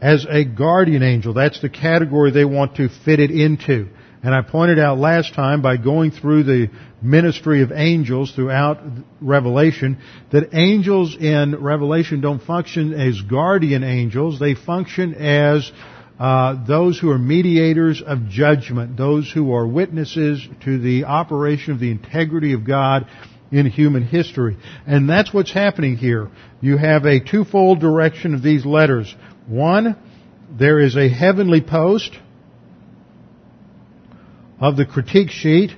as 0.00 0.24
a 0.28 0.44
guardian 0.44 1.02
angel. 1.02 1.34
That's 1.34 1.60
the 1.60 1.68
category 1.68 2.30
they 2.30 2.44
want 2.44 2.76
to 2.76 2.88
fit 2.88 3.18
it 3.18 3.32
into. 3.32 3.88
And 4.22 4.34
I 4.34 4.42
pointed 4.42 4.78
out 4.78 4.98
last 4.98 5.34
time 5.34 5.62
by 5.62 5.76
going 5.76 6.10
through 6.10 6.42
the 6.44 6.70
ministry 7.00 7.62
of 7.62 7.70
angels 7.72 8.32
throughout 8.32 8.80
Revelation 9.20 9.98
that 10.32 10.54
angels 10.54 11.16
in 11.16 11.54
Revelation 11.60 12.20
don't 12.20 12.42
function 12.42 12.94
as 12.94 13.20
guardian 13.22 13.84
angels. 13.84 14.40
They 14.40 14.54
function 14.54 15.14
as 15.14 15.70
uh, 16.18 16.64
those 16.66 16.98
who 16.98 17.10
are 17.10 17.18
mediators 17.18 18.02
of 18.04 18.28
judgment, 18.28 18.96
those 18.96 19.30
who 19.30 19.52
are 19.54 19.66
witnesses 19.66 20.46
to 20.64 20.78
the 20.78 21.04
operation 21.04 21.72
of 21.72 21.80
the 21.80 21.90
integrity 21.90 22.54
of 22.54 22.66
God 22.66 23.06
in 23.52 23.66
human 23.66 24.04
history. 24.04 24.56
And 24.86 25.08
that's 25.08 25.32
what's 25.32 25.52
happening 25.52 25.96
here. 25.96 26.28
You 26.60 26.76
have 26.76 27.04
a 27.04 27.20
twofold 27.20 27.80
direction 27.80 28.34
of 28.34 28.42
these 28.42 28.66
letters. 28.66 29.14
One, 29.46 29.96
there 30.50 30.80
is 30.80 30.96
a 30.96 31.08
heavenly 31.08 31.60
post 31.60 32.10
of 34.60 34.76
the 34.76 34.86
critique 34.86 35.30
sheet, 35.30 35.70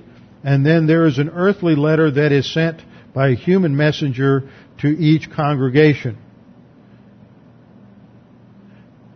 and 0.43 0.65
then 0.65 0.87
there 0.87 1.05
is 1.05 1.19
an 1.19 1.29
earthly 1.29 1.75
letter 1.75 2.09
that 2.09 2.31
is 2.31 2.51
sent 2.51 2.81
by 3.13 3.29
a 3.29 3.35
human 3.35 3.75
messenger 3.75 4.49
to 4.79 4.87
each 4.87 5.29
congregation. 5.29 6.17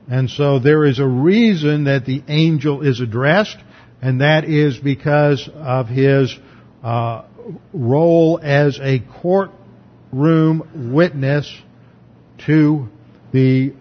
And 0.10 0.30
so 0.30 0.60
there 0.60 0.86
is 0.86 1.00
a 1.00 1.08
reason 1.08 1.86
that 1.86 2.06
the 2.06 2.24
angel 2.28 2.82
is 2.82 3.00
addressed, 3.00 3.58
and 4.02 4.22
that 4.22 4.46
is 4.46 4.78
because 4.78 5.50
of 5.54 5.88
his 5.88 6.38
uh, 6.84 7.24
role 7.74 8.40
as 8.42 8.80
a 8.82 9.00
courtroom 9.22 10.92
witness 10.94 11.52
to 12.46 12.88
the 13.32 13.74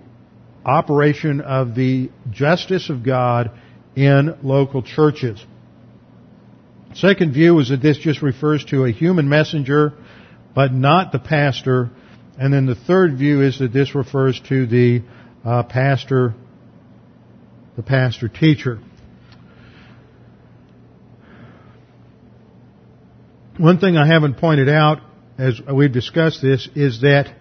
operation 0.65 1.41
of 1.41 1.75
the 1.75 2.11
justice 2.31 2.89
of 2.89 3.03
God 3.03 3.51
in 3.95 4.37
local 4.43 4.83
churches. 4.83 5.45
Second 6.95 7.33
view 7.33 7.59
is 7.59 7.69
that 7.69 7.83
this 7.83 7.99
just 7.99 8.23
refers 8.23 8.65
to 8.67 8.85
a 8.85 8.93
human 8.93 9.29
messenger, 9.29 9.93
but 10.55 10.73
not 10.73 11.13
the 11.13 11.19
pastor. 11.19 11.91
And 12.39 12.53
then 12.53 12.67
the 12.67 12.77
third 12.77 13.19
view 13.19 13.43
is 13.43 13.59
that 13.59 13.73
this 13.73 13.95
refers 13.95 14.41
to 14.49 14.67
the 14.67 15.03
uh, 15.45 15.63
pastor, 15.63 16.35
the 17.77 17.83
pastor 17.83 18.29
teacher. 18.29 18.79
One 23.59 23.79
thing 23.79 23.97
I 23.97 24.07
haven't 24.07 24.39
pointed 24.39 24.69
out 24.69 25.01
as 25.39 25.61
we've 25.73 25.93
discussed 25.93 26.43
this 26.43 26.69
is 26.75 27.03
that 27.03 27.33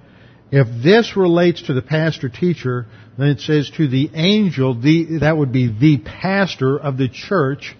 if 0.51 0.67
this 0.83 1.17
relates 1.17 1.63
to 1.63 1.73
the 1.73 1.81
pastor 1.81 2.29
teacher, 2.29 2.85
then 3.17 3.29
it 3.29 3.39
says 3.39 3.71
to 3.77 3.87
the 3.87 4.11
angel, 4.13 4.79
the, 4.79 5.19
that 5.21 5.35
would 5.35 5.51
be 5.51 5.67
the 5.67 5.97
pastor 5.97 6.77
of 6.77 6.97
the 6.97 7.09
church 7.09 7.75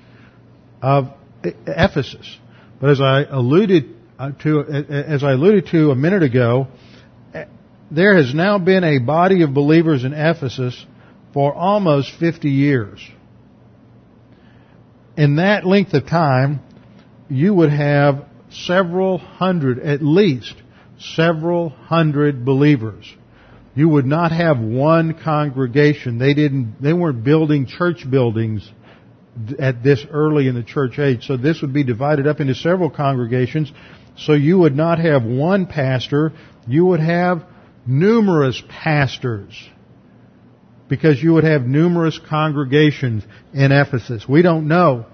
of 0.81 1.13
Ephesus. 1.43 2.37
But 2.79 2.89
as 2.89 3.01
I 3.01 3.23
alluded 3.23 3.95
uh, 4.17 4.31
to, 4.43 4.61
as 4.61 5.23
I 5.23 5.33
alluded 5.33 5.67
to 5.67 5.91
a 5.91 5.95
minute 5.95 6.23
ago, 6.23 6.67
there 7.93 8.15
has 8.15 8.33
now 8.33 8.57
been 8.57 8.83
a 8.83 8.97
body 8.97 9.43
of 9.43 9.53
believers 9.53 10.03
in 10.03 10.13
Ephesus 10.13 10.85
for 11.31 11.53
almost 11.53 12.11
50 12.19 12.49
years. 12.49 12.99
In 15.15 15.35
that 15.35 15.63
length 15.63 15.93
of 15.93 16.07
time, 16.07 16.61
you 17.29 17.53
would 17.53 17.69
have 17.69 18.25
several 18.49 19.19
hundred, 19.19 19.79
at 19.79 20.01
least 20.01 20.55
several 20.97 21.69
hundred 21.69 22.43
believers. 22.43 23.11
You 23.75 23.89
would 23.89 24.05
not 24.05 24.31
have 24.31 24.59
one 24.59 25.13
congregation. 25.23 26.17
They 26.17 26.33
didn't, 26.33 26.81
they 26.81 26.93
weren't 26.93 27.23
building 27.23 27.67
church 27.67 28.09
buildings 28.09 28.69
at 29.59 29.83
this 29.83 30.03
early 30.11 30.47
in 30.47 30.55
the 30.55 30.63
church 30.63 30.97
age. 30.97 31.25
So 31.25 31.37
this 31.37 31.61
would 31.61 31.73
be 31.73 31.83
divided 31.83 32.25
up 32.25 32.39
into 32.39 32.55
several 32.55 32.89
congregations. 32.89 33.71
So 34.17 34.33
you 34.33 34.59
would 34.59 34.75
not 34.75 34.99
have 34.99 35.23
one 35.23 35.67
pastor. 35.67 36.33
You 36.67 36.85
would 36.85 36.99
have 36.99 37.43
numerous 37.85 38.61
pastors. 38.67 39.53
Because 40.89 41.21
you 41.21 41.33
would 41.33 41.43
have 41.43 41.63
numerous 41.63 42.19
congregations 42.29 43.23
in 43.53 43.71
Ephesus. 43.71 44.27
We 44.27 44.41
don't 44.41 44.67
know 44.67 45.05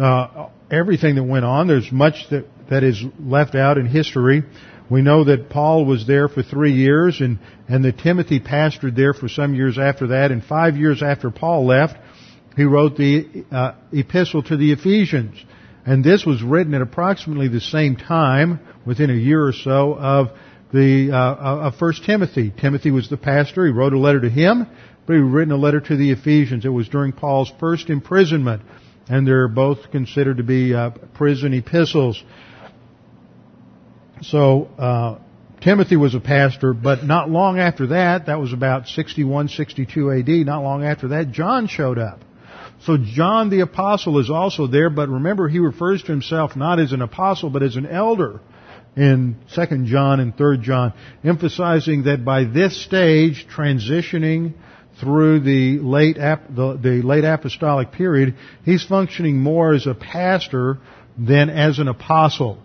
uh, 0.00 0.48
everything 0.70 1.14
that 1.16 1.24
went 1.24 1.44
on. 1.44 1.68
There's 1.68 1.92
much 1.92 2.28
that, 2.30 2.46
that 2.70 2.82
is 2.82 3.02
left 3.20 3.54
out 3.54 3.78
in 3.78 3.86
history. 3.86 4.42
We 4.90 5.02
know 5.02 5.24
that 5.24 5.50
Paul 5.50 5.84
was 5.84 6.06
there 6.06 6.28
for 6.28 6.42
three 6.42 6.72
years 6.72 7.20
and, 7.20 7.38
and 7.68 7.84
that 7.84 7.98
Timothy 7.98 8.40
pastored 8.40 8.96
there 8.96 9.14
for 9.14 9.28
some 9.28 9.54
years 9.54 9.78
after 9.78 10.08
that. 10.08 10.30
And 10.30 10.42
five 10.42 10.76
years 10.76 11.02
after 11.02 11.30
Paul 11.30 11.66
left, 11.66 11.96
he 12.56 12.64
wrote 12.64 12.96
the 12.96 13.44
uh, 13.50 13.72
epistle 13.92 14.42
to 14.44 14.56
the 14.56 14.72
Ephesians. 14.72 15.36
And 15.86 16.02
this 16.02 16.24
was 16.24 16.42
written 16.42 16.74
at 16.74 16.82
approximately 16.82 17.48
the 17.48 17.60
same 17.60 17.96
time, 17.96 18.60
within 18.86 19.10
a 19.10 19.14
year 19.14 19.44
or 19.44 19.52
so, 19.52 19.94
of 19.94 20.30
the 20.74 21.12
uh, 21.12 21.68
of 21.68 21.76
First 21.76 22.04
Timothy. 22.04 22.52
Timothy 22.60 22.90
was 22.90 23.08
the 23.08 23.16
pastor. 23.16 23.64
He 23.64 23.72
wrote 23.72 23.92
a 23.92 23.98
letter 23.98 24.20
to 24.22 24.28
him, 24.28 24.66
but 25.06 25.12
he 25.12 25.20
written 25.20 25.52
a 25.52 25.56
letter 25.56 25.80
to 25.80 25.96
the 25.96 26.10
Ephesians. 26.10 26.64
It 26.64 26.70
was 26.70 26.88
during 26.88 27.12
Paul's 27.12 27.50
first 27.60 27.90
imprisonment, 27.90 28.62
and 29.08 29.24
they're 29.24 29.46
both 29.46 29.92
considered 29.92 30.38
to 30.38 30.42
be 30.42 30.74
uh, 30.74 30.90
prison 31.14 31.54
epistles. 31.54 32.20
So 34.22 34.64
uh, 34.76 35.18
Timothy 35.60 35.96
was 35.96 36.16
a 36.16 36.20
pastor, 36.20 36.74
but 36.74 37.04
not 37.04 37.30
long 37.30 37.60
after 37.60 37.86
that, 37.88 38.26
that 38.26 38.40
was 38.40 38.52
about 38.52 38.88
61, 38.88 39.50
62 39.50 40.10
AD, 40.10 40.28
not 40.28 40.64
long 40.64 40.84
after 40.84 41.08
that, 41.08 41.30
John 41.30 41.68
showed 41.68 42.00
up. 42.00 42.18
So 42.82 42.96
John 43.00 43.48
the 43.48 43.60
apostle 43.60 44.18
is 44.18 44.28
also 44.28 44.66
there, 44.66 44.90
but 44.90 45.08
remember 45.08 45.46
he 45.46 45.60
refers 45.60 46.02
to 46.02 46.10
himself 46.10 46.56
not 46.56 46.80
as 46.80 46.92
an 46.92 47.00
apostle, 47.00 47.48
but 47.48 47.62
as 47.62 47.76
an 47.76 47.86
elder 47.86 48.40
in 48.96 49.36
2nd 49.54 49.86
John 49.86 50.20
and 50.20 50.36
3rd 50.36 50.62
John, 50.62 50.92
emphasizing 51.24 52.04
that 52.04 52.24
by 52.24 52.44
this 52.44 52.82
stage, 52.84 53.46
transitioning 53.54 54.54
through 55.00 55.40
the 55.40 55.78
late, 55.80 56.16
the, 56.16 56.78
the 56.80 57.02
late 57.02 57.24
apostolic 57.24 57.92
period, 57.92 58.36
he's 58.64 58.84
functioning 58.84 59.38
more 59.38 59.74
as 59.74 59.86
a 59.86 59.94
pastor 59.94 60.78
than 61.18 61.50
as 61.50 61.78
an 61.78 61.88
apostle. 61.88 62.58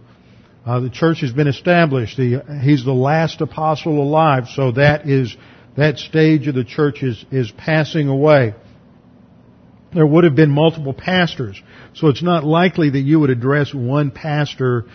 Uh, 0.66 0.80
the 0.82 0.90
church 0.90 1.22
has 1.22 1.32
been 1.32 1.48
established. 1.48 2.18
The, 2.18 2.62
he's 2.62 2.86
the 2.86 2.94
last 2.94 3.42
apostle 3.42 4.02
alive, 4.02 4.48
so 4.54 4.74
that 4.74 5.10
is 5.10 5.36
that 5.78 5.98
stage 5.98 6.48
of 6.48 6.56
the 6.56 6.64
church 6.64 7.02
is, 7.04 7.26
is 7.32 7.52
passing 7.52 8.08
away. 8.08 8.54
There 9.94 10.06
would 10.06 10.26
have 10.26 10.36
been 10.36 10.52
multiple 10.52 10.94
pastors, 10.94 11.60
so 11.96 12.10
it's 12.10 12.22
not 12.22 12.44
likely 12.44 12.92
that 12.92 13.00
you 13.00 13.20
would 13.22 13.32
address 13.32 13.74
one 13.74 14.12
pastor 14.12 14.86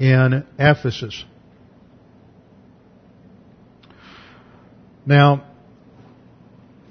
in 0.00 0.46
Ephesus. 0.58 1.24
Now, 5.04 5.44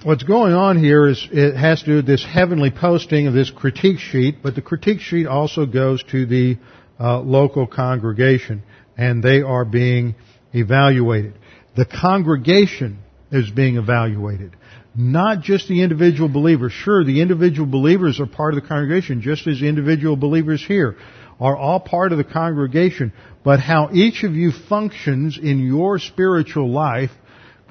what's 0.03 0.23
going 0.23 0.53
on 0.53 0.77
here 0.77 1.07
is 1.07 1.27
it 1.31 1.55
has 1.55 1.79
to 1.81 1.85
do 1.85 1.95
with 1.97 2.05
this 2.05 2.23
heavenly 2.23 2.69
posting 2.69 3.25
of 3.27 3.33
this 3.33 3.49
critique 3.49 3.97
sheet, 3.97 4.43
but 4.43 4.53
the 4.53 4.61
critique 4.61 4.99
sheet 4.99 5.25
also 5.25 5.65
goes 5.65 6.03
to 6.11 6.27
the 6.27 6.57
uh, 6.99 7.19
local 7.19 7.65
congregation, 7.65 8.61
and 8.95 9.23
they 9.23 9.41
are 9.41 9.65
being 9.65 10.15
evaluated. 10.53 11.33
The 11.75 11.85
congregation 11.85 12.99
is 13.31 13.49
being 13.49 13.77
evaluated, 13.77 14.55
not 14.95 15.41
just 15.41 15.67
the 15.67 15.81
individual 15.81 16.29
believers. 16.29 16.73
Sure, 16.73 17.03
the 17.03 17.21
individual 17.21 17.67
believers 17.67 18.19
are 18.19 18.27
part 18.27 18.53
of 18.53 18.61
the 18.61 18.67
congregation, 18.67 19.21
just 19.21 19.47
as 19.47 19.63
individual 19.63 20.15
believers 20.15 20.63
here 20.63 20.95
are 21.39 21.55
all 21.55 21.79
part 21.79 22.11
of 22.11 22.17
the 22.17 22.23
congregation, 22.23 23.13
but 23.43 23.59
how 23.59 23.89
each 23.93 24.23
of 24.23 24.35
you 24.35 24.51
functions 24.51 25.39
in 25.41 25.59
your 25.59 25.99
spiritual 25.99 26.69
life 26.69 27.11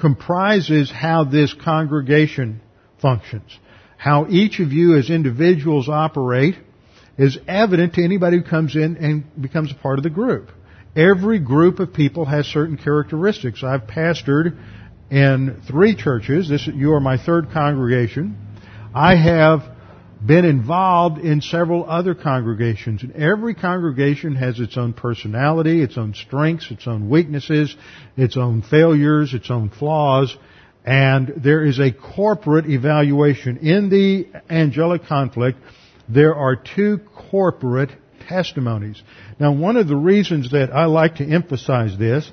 comprises 0.01 0.91
how 0.91 1.25
this 1.25 1.53
congregation 1.53 2.61
functions. 3.01 3.59
How 3.97 4.27
each 4.29 4.61
of 4.61 4.73
you 4.73 4.97
as 4.97 5.11
individuals 5.11 5.89
operate 5.89 6.55
is 7.19 7.37
evident 7.49 7.95
to 7.95 8.05
anybody 8.05 8.39
who 8.39 8.45
comes 8.45 8.77
in 8.77 8.97
and 8.97 9.25
becomes 9.43 9.73
a 9.73 9.75
part 9.75 9.99
of 9.99 10.05
the 10.05 10.11
group. 10.11 10.51
Every 10.97 11.41
group 11.41 11.81
of 11.81 11.93
people 11.93 12.25
has 12.25 12.47
certain 12.47 12.77
characteristics. 12.77 13.63
I've 13.63 13.83
pastored 13.83 14.57
in 15.11 15.63
three 15.67 15.95
churches. 15.95 16.49
This, 16.49 16.67
you 16.67 16.93
are 16.95 17.01
my 17.01 17.19
third 17.19 17.51
congregation. 17.51 18.37
I 18.95 19.17
have 19.17 19.63
been 20.25 20.45
involved 20.45 21.19
in 21.19 21.41
several 21.41 21.89
other 21.89 22.15
congregations, 22.15 23.03
and 23.03 23.13
every 23.15 23.55
congregation 23.55 24.35
has 24.35 24.59
its 24.59 24.77
own 24.77 24.93
personality, 24.93 25.83
its 25.83 25.97
own 25.97 26.15
strengths, 26.15 26.71
its 26.71 26.87
own 26.87 27.09
weaknesses, 27.09 27.77
its 28.17 28.37
own 28.37 28.63
failures, 28.63 29.33
its 29.33 29.51
own 29.51 29.71
flaws, 29.71 30.37
and 30.85 31.35
there 31.37 31.65
is 31.65 31.79
a 31.79 31.93
corporate 31.93 32.67
evaluation. 32.67 33.59
In 33.59 33.91
the 33.91 34.27
angelic 34.51 35.05
conflict, 35.05 35.59
there 36.09 36.35
are 36.35 36.57
two 36.57 37.01
corporate 37.31 37.91
testimonies. 38.29 39.03
Now, 39.39 39.53
one 39.53 39.77
of 39.77 39.87
the 39.87 39.97
reasons 39.97 40.51
that 40.53 40.75
I 40.75 40.87
like 40.87 41.17
to 41.17 41.25
emphasize 41.25 41.99
this 41.99 42.31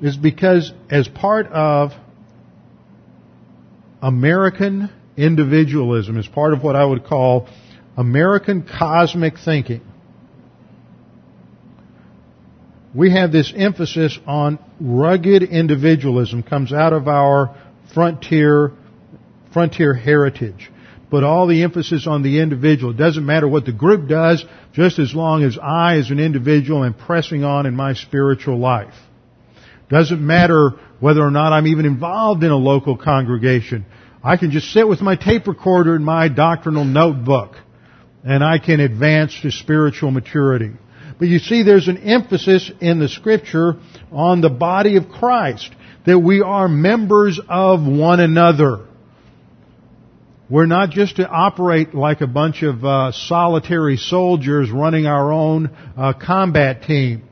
is 0.00 0.16
because 0.16 0.72
as 0.90 1.08
part 1.08 1.46
of 1.46 1.92
American 4.02 4.90
individualism 5.16 6.18
is 6.18 6.26
part 6.26 6.52
of 6.52 6.62
what 6.62 6.76
I 6.76 6.84
would 6.84 7.04
call 7.04 7.48
American 7.96 8.62
cosmic 8.66 9.38
thinking. 9.38 9.80
We 12.94 13.12
have 13.12 13.32
this 13.32 13.52
emphasis 13.54 14.18
on 14.26 14.58
rugged 14.80 15.42
individualism 15.42 16.42
comes 16.42 16.72
out 16.72 16.92
of 16.92 17.08
our 17.08 17.56
frontier 17.92 18.72
frontier 19.52 19.94
heritage. 19.94 20.70
But 21.10 21.24
all 21.24 21.46
the 21.46 21.62
emphasis 21.62 22.06
on 22.06 22.22
the 22.22 22.40
individual. 22.40 22.92
It 22.92 22.96
doesn't 22.96 23.24
matter 23.24 23.46
what 23.46 23.64
the 23.64 23.72
group 23.72 24.08
does, 24.08 24.44
just 24.72 24.98
as 24.98 25.14
long 25.14 25.44
as 25.44 25.56
I 25.56 25.96
as 25.96 26.10
an 26.10 26.18
individual 26.18 26.84
am 26.84 26.94
pressing 26.94 27.44
on 27.44 27.64
in 27.64 27.74
my 27.76 27.94
spiritual 27.94 28.58
life. 28.58 28.94
Doesn't 29.88 30.20
matter 30.20 30.70
whether 30.98 31.22
or 31.22 31.30
not 31.30 31.52
I'm 31.52 31.68
even 31.68 31.86
involved 31.86 32.42
in 32.42 32.50
a 32.50 32.56
local 32.56 32.96
congregation. 32.96 33.86
I 34.22 34.36
can 34.36 34.50
just 34.50 34.72
sit 34.72 34.88
with 34.88 35.00
my 35.00 35.16
tape 35.16 35.46
recorder 35.46 35.94
and 35.94 36.04
my 36.04 36.28
doctrinal 36.28 36.84
notebook 36.84 37.56
and 38.24 38.42
I 38.42 38.58
can 38.58 38.80
advance 38.80 39.38
to 39.42 39.52
spiritual 39.52 40.10
maturity. 40.10 40.72
But 41.18 41.28
you 41.28 41.38
see, 41.38 41.62
there's 41.62 41.88
an 41.88 41.98
emphasis 41.98 42.70
in 42.80 42.98
the 42.98 43.08
scripture 43.08 43.76
on 44.10 44.40
the 44.40 44.50
body 44.50 44.96
of 44.96 45.08
Christ, 45.08 45.70
that 46.04 46.18
we 46.18 46.42
are 46.42 46.68
members 46.68 47.40
of 47.48 47.86
one 47.86 48.20
another. 48.20 48.86
We're 50.50 50.66
not 50.66 50.90
just 50.90 51.16
to 51.16 51.28
operate 51.28 51.94
like 51.94 52.20
a 52.20 52.26
bunch 52.26 52.62
of 52.62 52.84
uh, 52.84 53.12
solitary 53.12 53.96
soldiers 53.96 54.70
running 54.70 55.06
our 55.06 55.32
own 55.32 55.70
uh, 55.96 56.12
combat 56.12 56.82
team. 56.82 57.28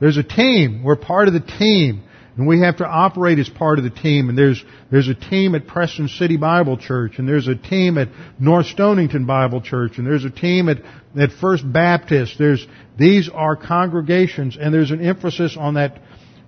There's 0.00 0.16
a 0.16 0.22
team. 0.22 0.82
We're 0.82 0.96
part 0.96 1.28
of 1.28 1.34
the 1.34 1.40
team. 1.40 2.02
And 2.38 2.46
we 2.46 2.60
have 2.60 2.76
to 2.76 2.86
operate 2.86 3.40
as 3.40 3.48
part 3.48 3.78
of 3.78 3.84
the 3.84 3.90
team. 3.90 4.28
And 4.28 4.38
there's, 4.38 4.64
there's 4.92 5.08
a 5.08 5.14
team 5.14 5.56
at 5.56 5.66
Preston 5.66 6.06
City 6.06 6.36
Bible 6.36 6.76
Church, 6.76 7.18
and 7.18 7.28
there's 7.28 7.48
a 7.48 7.56
team 7.56 7.98
at 7.98 8.08
North 8.38 8.66
Stonington 8.66 9.26
Bible 9.26 9.60
Church, 9.60 9.98
and 9.98 10.06
there's 10.06 10.24
a 10.24 10.30
team 10.30 10.68
at, 10.68 10.78
at 11.18 11.32
First 11.32 11.70
Baptist. 11.70 12.36
There's, 12.38 12.64
these 12.96 13.28
are 13.28 13.56
congregations, 13.56 14.56
and 14.58 14.72
there's 14.72 14.92
an 14.92 15.04
emphasis 15.04 15.56
on 15.58 15.74
that, 15.74 16.00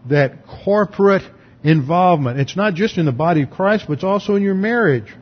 that 0.08 0.46
corporate 0.64 1.24
involvement. 1.64 2.38
It's 2.38 2.56
not 2.56 2.74
just 2.74 2.96
in 2.96 3.04
the 3.04 3.12
body 3.12 3.42
of 3.42 3.50
Christ, 3.50 3.86
but 3.88 3.94
it's 3.94 4.04
also 4.04 4.36
in 4.36 4.44
your 4.44 4.54
marriage. 4.54 5.12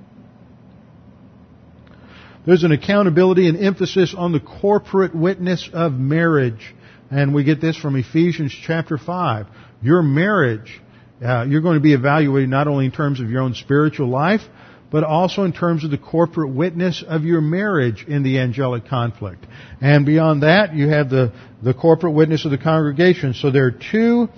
There's 2.45 2.65
an 2.65 2.73
accountability 2.73 3.49
and 3.49 3.59
emphasis 3.59 4.15
on 4.15 4.33
the 4.33 4.41
corporate 4.41 5.15
witness 5.15 5.71
of 5.73 5.95
marriage. 5.95 6.75
And 7.11 7.35
we 7.35 7.43
get 7.43 7.59
this 7.59 7.79
from 7.79 7.97
Ephesians 7.97 8.55
chapter 8.67 8.99
5 8.99 9.47
your 9.83 10.03
marriage, 10.03 10.81
uh, 11.25 11.45
you're 11.45 11.61
going 11.61 11.75
to 11.75 11.81
be 11.81 11.95
evaluated 11.95 12.49
not 12.49 12.69
only 12.69 12.87
in 12.87 12.93
terms 12.93 13.21
of 13.21 13.31
your 13.31 13.43
own 13.43 13.55
spiritual 13.55 14.09
life, 14.09 14.43
but 14.91 15.05
also 15.05 15.45
in 15.45 15.53
terms 15.53 15.85
of 15.85 15.91
the 15.91 15.99
corporate 15.99 16.51
witness 16.51 17.05
of 17.07 17.25
your 17.25 17.41
marriage 17.41 18.05
in 18.09 18.23
the 18.23 18.39
angelic 18.39 18.87
conflict. 18.87 19.45
And 19.81 20.07
beyond 20.07 20.43
that, 20.43 20.75
you 20.75 20.89
have 20.89 21.11
the, 21.11 21.33
the 21.63 21.75
corporate 21.75 22.15
witness 22.15 22.45
of 22.45 22.51
the 22.51 22.59
congregation. 22.59 23.35
So 23.35 23.51
there 23.51 23.67
are 23.67 23.71
two 23.71 24.29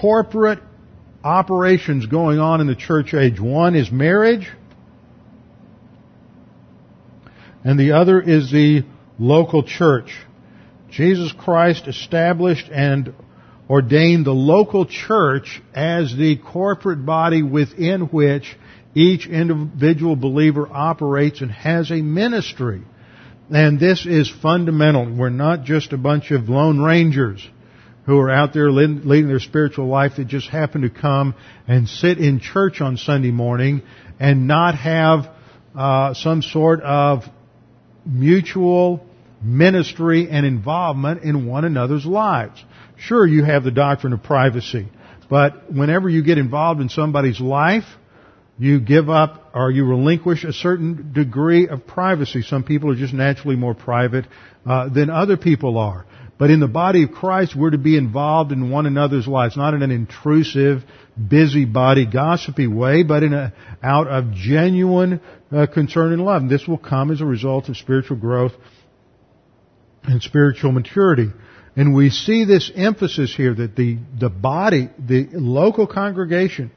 corporate 0.00 0.58
operations 1.22 2.06
going 2.06 2.38
on 2.38 2.60
in 2.60 2.66
the 2.66 2.74
church 2.74 3.14
age. 3.14 3.40
One 3.40 3.76
is 3.76 3.90
marriage, 3.90 4.48
and 7.64 7.78
the 7.78 7.92
other 7.92 8.20
is 8.20 8.50
the 8.50 8.84
local 9.18 9.62
church. 9.62 10.16
Jesus 10.90 11.32
Christ 11.32 11.88
established 11.88 12.68
and 12.72 13.12
ordained 13.68 14.24
the 14.24 14.32
local 14.32 14.86
church 14.86 15.60
as 15.74 16.14
the 16.16 16.36
corporate 16.36 17.04
body 17.04 17.42
within 17.42 18.02
which 18.02 18.56
each 18.94 19.26
individual 19.26 20.16
believer 20.16 20.68
operates 20.70 21.40
and 21.40 21.50
has 21.50 21.90
a 21.90 21.96
ministry. 21.96 22.82
And 23.50 23.78
this 23.78 24.06
is 24.06 24.30
fundamental. 24.42 25.14
We're 25.14 25.28
not 25.30 25.64
just 25.64 25.92
a 25.92 25.98
bunch 25.98 26.30
of 26.30 26.48
lone 26.48 26.80
rangers 26.80 27.46
who 28.06 28.18
are 28.18 28.30
out 28.30 28.54
there 28.54 28.70
leading 28.70 29.28
their 29.28 29.40
spiritual 29.40 29.86
life 29.86 30.12
that 30.16 30.28
just 30.28 30.48
happen 30.48 30.82
to 30.82 30.90
come 30.90 31.34
and 31.66 31.88
sit 31.88 32.18
in 32.18 32.40
church 32.40 32.80
on 32.80 32.96
Sunday 32.96 33.32
morning 33.32 33.82
and 34.20 34.46
not 34.46 34.76
have 34.76 35.28
uh, 35.74 36.14
some 36.14 36.40
sort 36.40 36.80
of 36.82 37.24
mutual 38.06 39.04
ministry 39.42 40.28
and 40.30 40.46
involvement 40.46 41.22
in 41.22 41.46
one 41.46 41.64
another's 41.64 42.06
lives. 42.06 42.64
Sure, 42.98 43.26
you 43.26 43.44
have 43.44 43.64
the 43.64 43.70
doctrine 43.70 44.12
of 44.12 44.22
privacy, 44.22 44.88
but 45.28 45.72
whenever 45.72 46.08
you 46.08 46.22
get 46.22 46.38
involved 46.38 46.80
in 46.80 46.88
somebody's 46.88 47.40
life, 47.40 47.84
you 48.58 48.80
give 48.80 49.10
up 49.10 49.50
or 49.54 49.70
you 49.70 49.84
relinquish 49.84 50.44
a 50.44 50.52
certain 50.52 51.12
degree 51.12 51.68
of 51.68 51.86
privacy. 51.86 52.42
Some 52.42 52.64
people 52.64 52.90
are 52.90 52.96
just 52.96 53.12
naturally 53.12 53.56
more 53.56 53.74
private 53.74 54.26
uh, 54.64 54.88
than 54.88 55.10
other 55.10 55.36
people 55.36 55.76
are. 55.76 56.06
But 56.38 56.50
in 56.50 56.60
the 56.60 56.68
body 56.68 57.04
of 57.04 57.12
Christ, 57.12 57.56
we're 57.56 57.70
to 57.70 57.78
be 57.78 57.96
involved 57.96 58.52
in 58.52 58.70
one 58.70 58.84
another's 58.86 59.26
lives, 59.26 59.56
not 59.56 59.72
in 59.72 59.82
an 59.82 59.90
intrusive, 59.90 60.84
busybody, 61.16 62.04
gossipy 62.06 62.66
way, 62.66 63.02
but 63.02 63.22
in 63.22 63.32
a, 63.32 63.54
out 63.82 64.06
of 64.06 64.32
genuine 64.32 65.20
uh, 65.50 65.66
concern 65.66 66.12
and 66.12 66.22
love. 66.22 66.42
And 66.42 66.50
this 66.50 66.66
will 66.66 66.78
come 66.78 67.10
as 67.10 67.22
a 67.22 67.26
result 67.26 67.70
of 67.70 67.76
spiritual 67.78 68.18
growth 68.18 68.52
and 70.02 70.22
spiritual 70.22 70.72
maturity. 70.72 71.28
And 71.76 71.94
we 71.94 72.08
see 72.08 72.46
this 72.46 72.72
emphasis 72.74 73.34
here 73.36 73.54
that 73.54 73.76
the, 73.76 73.98
the 74.18 74.30
body, 74.30 74.88
the 74.98 75.28
local 75.32 75.86
congregation 75.86 76.70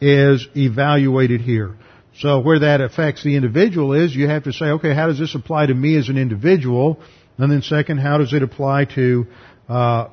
is 0.00 0.48
evaluated 0.56 1.42
here. 1.42 1.76
So 2.16 2.40
where 2.40 2.60
that 2.60 2.80
affects 2.80 3.22
the 3.22 3.36
individual 3.36 3.92
is 3.92 4.16
you 4.16 4.26
have 4.26 4.44
to 4.44 4.52
say, 4.52 4.66
okay, 4.66 4.94
how 4.94 5.06
does 5.08 5.18
this 5.18 5.34
apply 5.34 5.66
to 5.66 5.74
me 5.74 5.96
as 5.98 6.08
an 6.08 6.16
individual? 6.16 6.98
And 7.36 7.52
then 7.52 7.60
second, 7.62 7.98
how 7.98 8.18
does 8.18 8.32
it 8.32 8.42
apply 8.42 8.86
to 8.96 9.26
uh, 9.68 10.08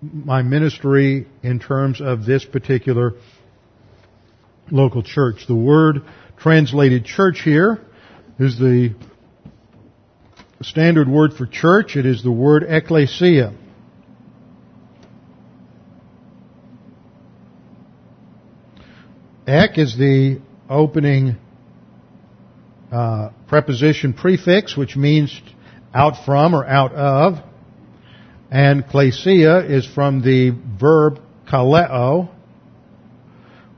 my 0.00 0.42
ministry 0.42 1.26
in 1.42 1.58
terms 1.58 2.00
of 2.00 2.24
this 2.24 2.44
particular 2.44 3.14
local 4.70 5.02
church? 5.02 5.46
The 5.48 5.56
word 5.56 6.02
translated 6.38 7.04
church 7.04 7.42
here 7.42 7.80
is 8.38 8.56
the 8.56 8.94
standard 10.62 11.08
word 11.08 11.34
for 11.34 11.46
church. 11.46 11.96
It 11.96 12.06
is 12.06 12.22
the 12.22 12.30
word 12.30 12.62
ecclesia. 12.62 13.52
Ek 19.50 19.78
is 19.78 19.98
the 19.98 20.40
opening 20.68 21.34
uh, 22.92 23.30
preposition 23.48 24.12
prefix, 24.12 24.76
which 24.76 24.94
means 24.94 25.42
out 25.92 26.24
from 26.24 26.54
or 26.54 26.64
out 26.64 26.92
of. 26.92 27.42
And 28.48 28.86
klesia 28.86 29.68
is 29.68 29.84
from 29.92 30.22
the 30.22 30.52
verb 30.78 31.18
kaleo, 31.48 32.28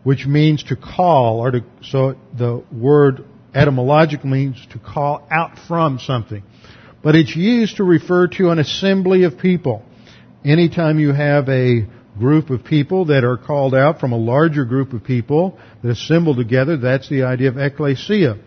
which 0.04 0.26
means 0.26 0.62
to 0.64 0.76
call, 0.76 1.40
or 1.40 1.52
to, 1.52 1.64
so 1.82 2.16
the 2.36 2.62
word 2.70 3.24
etymologically 3.54 4.28
means 4.28 4.66
to 4.72 4.78
call 4.78 5.26
out 5.30 5.58
from 5.66 5.98
something. 5.98 6.42
But 7.02 7.14
it's 7.14 7.34
used 7.34 7.78
to 7.78 7.84
refer 7.84 8.26
to 8.26 8.50
an 8.50 8.58
assembly 8.58 9.24
of 9.24 9.38
people. 9.38 9.82
Anytime 10.44 10.98
you 10.98 11.14
have 11.14 11.48
a 11.48 11.86
group 12.18 12.50
of 12.50 12.64
people 12.64 13.06
that 13.06 13.24
are 13.24 13.36
called 13.36 13.74
out 13.74 14.00
from 14.00 14.12
a 14.12 14.18
larger 14.18 14.64
group 14.64 14.92
of 14.92 15.02
people 15.04 15.58
that 15.82 15.90
assemble 15.90 16.34
together, 16.34 16.76
that's 16.76 17.08
the 17.08 17.22
idea 17.22 17.48
of 17.48 17.58
ecclesia. 17.58 18.38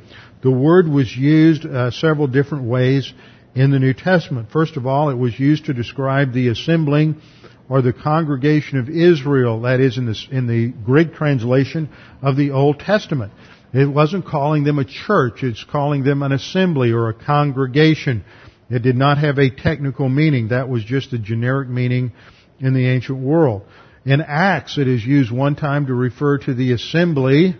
The 0.41 0.51
word 0.51 0.87
was 0.87 1.15
used 1.15 1.65
uh, 1.65 1.91
several 1.91 2.27
different 2.27 2.65
ways 2.65 3.11
in 3.55 3.71
the 3.71 3.79
New 3.79 3.93
Testament. 3.93 4.51
First 4.51 4.77
of 4.77 4.85
all, 4.85 5.09
it 5.09 5.17
was 5.17 5.39
used 5.39 5.65
to 5.65 5.73
describe 5.73 6.33
the 6.33 6.49
assembling 6.49 7.21
or 7.67 7.81
the 7.81 7.93
congregation 7.93 8.77
of 8.77 8.89
Israel, 8.89 9.61
that 9.61 9.79
is 9.79 9.97
in 9.97 10.05
the, 10.05 10.15
in 10.29 10.45
the 10.45 10.71
Greek 10.85 11.15
translation 11.15 11.89
of 12.21 12.35
the 12.35 12.51
Old 12.51 12.79
Testament. 12.79 13.33
It 13.73 13.87
wasn't 13.87 14.25
calling 14.25 14.63
them 14.63 14.77
a 14.77 14.85
church, 14.85 15.41
it's 15.41 15.63
calling 15.63 16.03
them 16.03 16.21
an 16.21 16.31
assembly 16.31 16.91
or 16.91 17.09
a 17.09 17.13
congregation. 17.13 18.23
It 18.69 18.83
did 18.83 18.95
not 18.95 19.17
have 19.17 19.37
a 19.37 19.49
technical 19.49 20.09
meaning. 20.09 20.49
That 20.49 20.69
was 20.69 20.83
just 20.83 21.13
a 21.13 21.19
generic 21.19 21.69
meaning 21.69 22.11
in 22.59 22.73
the 22.73 22.87
ancient 22.87 23.19
world. 23.19 23.63
In 24.05 24.21
Acts, 24.21 24.77
it 24.77 24.87
is 24.87 25.03
used 25.03 25.31
one 25.31 25.55
time 25.55 25.87
to 25.87 25.93
refer 25.93 26.37
to 26.39 26.53
the 26.53 26.73
assembly 26.73 27.55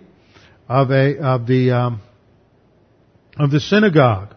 of 0.70 0.92
a 0.92 1.18
of 1.18 1.48
the 1.48 1.72
um, 1.72 2.02
of 3.38 3.52
the 3.52 3.60
synagogue. 3.60 4.36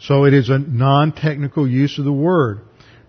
So 0.00 0.24
it 0.24 0.34
is 0.34 0.48
a 0.48 0.58
non-technical 0.58 1.68
use 1.68 1.98
of 1.98 2.04
the 2.04 2.12
word, 2.12 2.60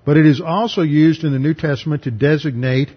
but 0.05 0.17
it 0.17 0.25
is 0.25 0.41
also 0.41 0.81
used 0.81 1.23
in 1.23 1.31
the 1.31 1.39
New 1.39 1.53
Testament 1.53 2.03
to 2.03 2.11
designate 2.11 2.89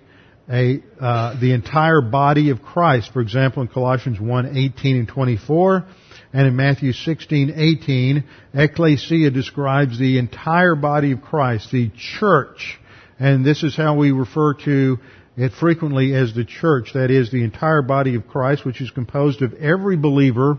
a 0.51 0.83
uh, 1.01 1.41
the 1.41 1.53
entire 1.53 2.01
body 2.01 2.51
of 2.51 2.63
Christ. 2.63 3.13
For 3.13 3.21
example, 3.21 3.63
in 3.63 3.69
Colossians 3.69 4.21
1, 4.21 4.57
18 4.57 4.97
and 4.97 5.09
24, 5.09 5.85
and 6.33 6.47
in 6.47 6.57
Matthew 6.57 6.93
16, 6.93 7.55
18, 7.57 8.25
ecclesia 8.55 9.31
describes 9.31 9.99
the 9.99 10.19
entire 10.19 10.75
body 10.75 11.13
of 11.13 11.23
Christ, 11.23 11.71
the 11.71 11.91
church 11.97 12.79
and 13.23 13.47
this 13.47 13.63
is 13.63 13.77
how 13.77 13.95
we 13.95 14.11
refer 14.11 14.55
to 14.55 14.99
it 15.37 15.53
frequently 15.53 16.13
as 16.13 16.35
the 16.35 16.45
church, 16.45 16.91
that 16.95 17.13
is 17.13 17.31
the 17.31 17.45
entire 17.45 17.81
body 17.81 18.17
of 18.17 18.27
Christ, 18.27 18.65
which 18.65 18.81
is 18.81 18.91
composed 18.91 19.43
of 19.43 19.55
every 19.55 19.97
believer 19.97 20.59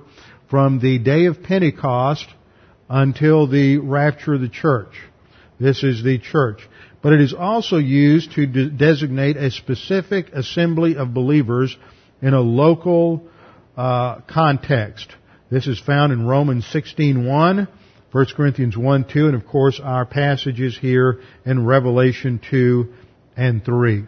from 0.49 0.80
the 0.80 0.97
day 0.97 1.26
of 1.26 1.43
Pentecost 1.43 2.26
until 2.88 3.47
the 3.47 3.80
rapture 3.80 4.36
of 4.36 4.39
the 4.39 4.47
church. 4.47 4.93
This 5.59 5.84
is 5.84 6.05
the 6.05 6.20
church. 6.20 6.61
But 7.01 7.11
it 7.11 7.20
is 7.20 7.34
also 7.34 7.76
used 7.80 8.32
to 8.36 8.45
de- 8.45 8.70
designate 8.70 9.36
a 9.36 9.51
specific 9.51 10.30
assembly 10.32 10.95
of 10.95 11.14
believers 11.14 11.76
in 12.22 12.34
a 12.34 12.39
local 12.39 13.28
uh, 13.76 14.22
context. 14.22 15.14
This 15.51 15.68
is 15.68 15.82
found 15.82 16.14
in 16.14 16.26
Romans 16.26 16.66
16.1 16.74 17.68
1 18.14 18.28
Corinthians 18.38 18.78
1, 18.78 19.05
2, 19.11 19.26
and 19.26 19.36
of 19.36 19.47
course 19.47 19.82
our 19.84 20.05
passages 20.05 20.78
here 20.80 21.20
in 21.45 21.66
Revelation 21.66 22.39
2 22.49 22.93
and 23.36 23.66
3. 23.66 24.03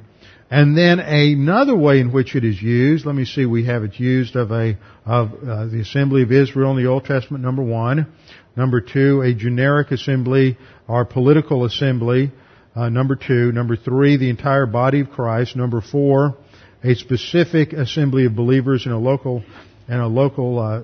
And 0.51 0.77
then 0.77 0.99
another 0.99 1.75
way 1.75 1.99
in 1.99 2.13
which 2.13 2.35
it 2.35 2.43
is 2.43 2.61
used, 2.61 3.07
let 3.07 3.15
me 3.15 3.25
see, 3.25 3.47
we 3.47 3.65
have 3.65 3.83
it 3.83 3.99
used 3.99 4.35
of 4.35 4.51
a, 4.51 4.77
of 5.05 5.33
uh, 5.33 5.65
the 5.65 5.81
assembly 5.81 6.21
of 6.21 6.31
Israel 6.31 6.77
in 6.77 6.83
the 6.83 6.87
Old 6.87 7.05
Testament, 7.05 7.43
number 7.43 7.63
one. 7.63 8.13
Number 8.55 8.79
two, 8.79 9.21
a 9.21 9.33
generic 9.33 9.89
assembly 9.89 10.55
or 10.87 11.03
political 11.03 11.65
assembly, 11.65 12.31
uh, 12.75 12.89
number 12.89 13.15
two. 13.15 13.51
Number 13.51 13.75
three, 13.75 14.17
the 14.17 14.29
entire 14.29 14.67
body 14.67 14.99
of 14.99 15.09
Christ. 15.09 15.55
Number 15.55 15.81
four, 15.81 16.37
a 16.83 16.93
specific 16.93 17.73
assembly 17.73 18.25
of 18.25 18.35
believers 18.35 18.85
in 18.85 18.91
a 18.91 18.99
local, 18.99 19.43
in 19.87 19.99
a 19.99 20.07
local, 20.07 20.59
uh, 20.59 20.81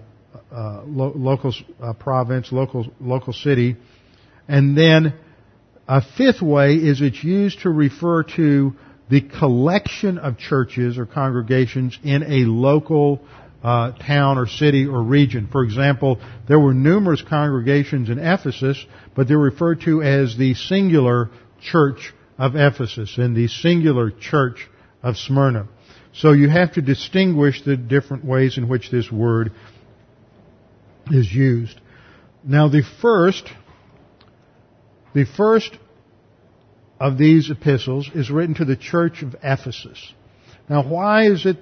uh, 0.51 0.83
lo- 0.85 1.13
local 1.15 1.53
uh, 1.81 1.93
province, 1.93 2.51
local 2.51 2.87
local 2.99 3.33
city, 3.33 3.77
and 4.47 4.77
then 4.77 5.13
a 5.87 6.01
fifth 6.01 6.41
way 6.41 6.75
is 6.75 7.01
it's 7.01 7.23
used 7.23 7.61
to 7.61 7.69
refer 7.69 8.23
to 8.23 8.73
the 9.09 9.21
collection 9.21 10.17
of 10.17 10.37
churches 10.37 10.97
or 10.97 11.05
congregations 11.05 11.99
in 12.03 12.23
a 12.23 12.45
local 12.49 13.21
uh, 13.63 13.91
town 13.91 14.37
or 14.37 14.47
city 14.47 14.85
or 14.85 15.01
region. 15.01 15.47
For 15.51 15.63
example, 15.63 16.19
there 16.47 16.59
were 16.59 16.73
numerous 16.73 17.21
congregations 17.21 18.09
in 18.09 18.19
Ephesus, 18.19 18.83
but 19.15 19.27
they're 19.27 19.37
referred 19.37 19.81
to 19.81 20.01
as 20.01 20.37
the 20.37 20.53
singular 20.53 21.29
church 21.61 22.13
of 22.37 22.55
Ephesus 22.55 23.17
and 23.17 23.35
the 23.35 23.47
singular 23.47 24.11
church 24.11 24.67
of 25.03 25.17
Smyrna. 25.17 25.67
So 26.13 26.31
you 26.31 26.49
have 26.49 26.73
to 26.73 26.81
distinguish 26.81 27.63
the 27.63 27.77
different 27.77 28.25
ways 28.25 28.57
in 28.57 28.67
which 28.67 28.91
this 28.91 29.11
word 29.11 29.51
is 31.09 31.31
used. 31.31 31.79
Now 32.43 32.67
the 32.67 32.83
first, 33.01 33.49
the 35.13 35.25
first 35.25 35.77
of 36.99 37.17
these 37.17 37.49
epistles 37.49 38.09
is 38.13 38.29
written 38.29 38.55
to 38.55 38.65
the 38.65 38.75
church 38.75 39.23
of 39.23 39.35
Ephesus. 39.43 40.13
Now 40.69 40.83
why 40.83 41.25
is 41.25 41.45
it 41.45 41.57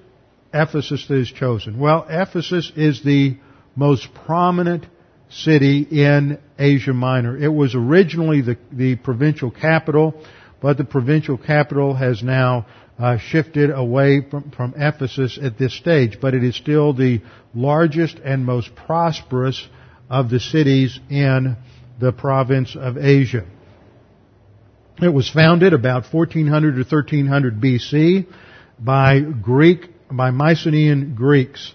Ephesus 0.54 1.08
that 1.08 1.18
is 1.18 1.32
chosen? 1.32 1.80
Well, 1.80 2.06
Ephesus 2.10 2.72
is 2.76 3.04
the 3.04 3.38
most 3.76 4.14
prominent 4.26 4.86
city 5.30 5.82
in 5.90 6.40
Asia 6.58 6.94
Minor. 6.94 7.38
It 7.38 7.54
was 7.54 7.76
originally 7.76 8.42
the, 8.42 8.58
the 8.72 8.96
provincial 8.96 9.52
capital, 9.52 10.22
but 10.62 10.78
the 10.78 10.84
provincial 10.84 11.38
capital 11.38 11.94
has 11.94 12.24
now 12.24 12.66
uh, 13.00 13.18
shifted 13.18 13.70
away 13.72 14.22
from, 14.30 14.52
from 14.52 14.74
Ephesus 14.76 15.40
at 15.42 15.58
this 15.58 15.74
stage, 15.74 16.20
but 16.22 16.34
it 16.34 16.44
is 16.44 16.56
still 16.56 16.94
the 16.94 17.22
largest 17.56 18.20
and 18.24 18.46
most 18.46 18.76
prosperous 18.76 19.68
of 20.10 20.30
the 20.30 20.40
cities 20.40 21.00
in 21.10 21.56
the 22.00 22.12
province 22.12 22.76
of 22.76 22.98
Asia. 22.98 23.46
It 25.02 25.14
was 25.14 25.30
founded 25.30 25.74
about 25.74 26.12
1400 26.12 26.72
to 26.74 26.78
1300 26.80 27.62
BC 27.62 28.28
by 28.78 29.22
Greek, 29.22 29.88
by 30.12 30.32
Mycenaean 30.32 31.16
Greeks. 31.16 31.74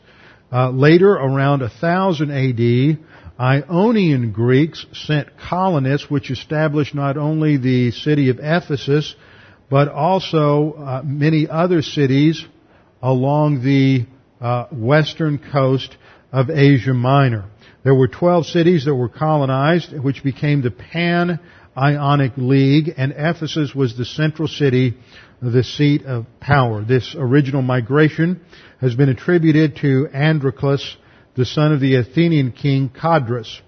Uh, 0.52 0.70
later, 0.70 1.10
around 1.10 1.60
1000 1.60 2.30
AD, 2.30 2.98
Ionian 3.40 4.30
Greeks 4.32 4.84
sent 4.92 5.38
colonists 5.38 6.10
which 6.10 6.30
established 6.30 6.94
not 6.94 7.16
only 7.16 7.56
the 7.56 7.90
city 7.92 8.28
of 8.28 8.38
Ephesus, 8.40 9.14
but 9.70 9.88
also 9.88 10.72
uh, 10.72 11.02
many 11.04 11.48
other 11.48 11.82
cities 11.82 12.44
along 13.02 13.62
the 13.62 14.06
uh, 14.40 14.66
western 14.72 15.38
coast 15.52 15.96
of 16.32 16.50
Asia 16.50 16.94
Minor. 16.94 17.44
There 17.84 17.94
were 17.94 18.08
12 18.08 18.46
cities 18.46 18.86
that 18.86 18.94
were 18.94 19.08
colonized, 19.08 19.92
which 19.98 20.24
became 20.24 20.62
the 20.62 20.70
Pan-Ionic 20.70 22.32
League, 22.36 22.92
and 22.96 23.12
Ephesus 23.16 23.74
was 23.74 23.96
the 23.96 24.06
central 24.06 24.48
city, 24.48 24.94
the 25.42 25.62
seat 25.62 26.04
of 26.06 26.26
power. 26.40 26.82
This 26.82 27.14
original 27.16 27.62
migration 27.62 28.40
has 28.80 28.94
been 28.94 29.10
attributed 29.10 29.76
to 29.76 30.08
Androclus, 30.14 30.96
the 31.36 31.44
son 31.44 31.72
of 31.72 31.80
the 31.80 31.96
Athenian 31.96 32.52
king 32.52 32.88
Codrus. 32.88 33.60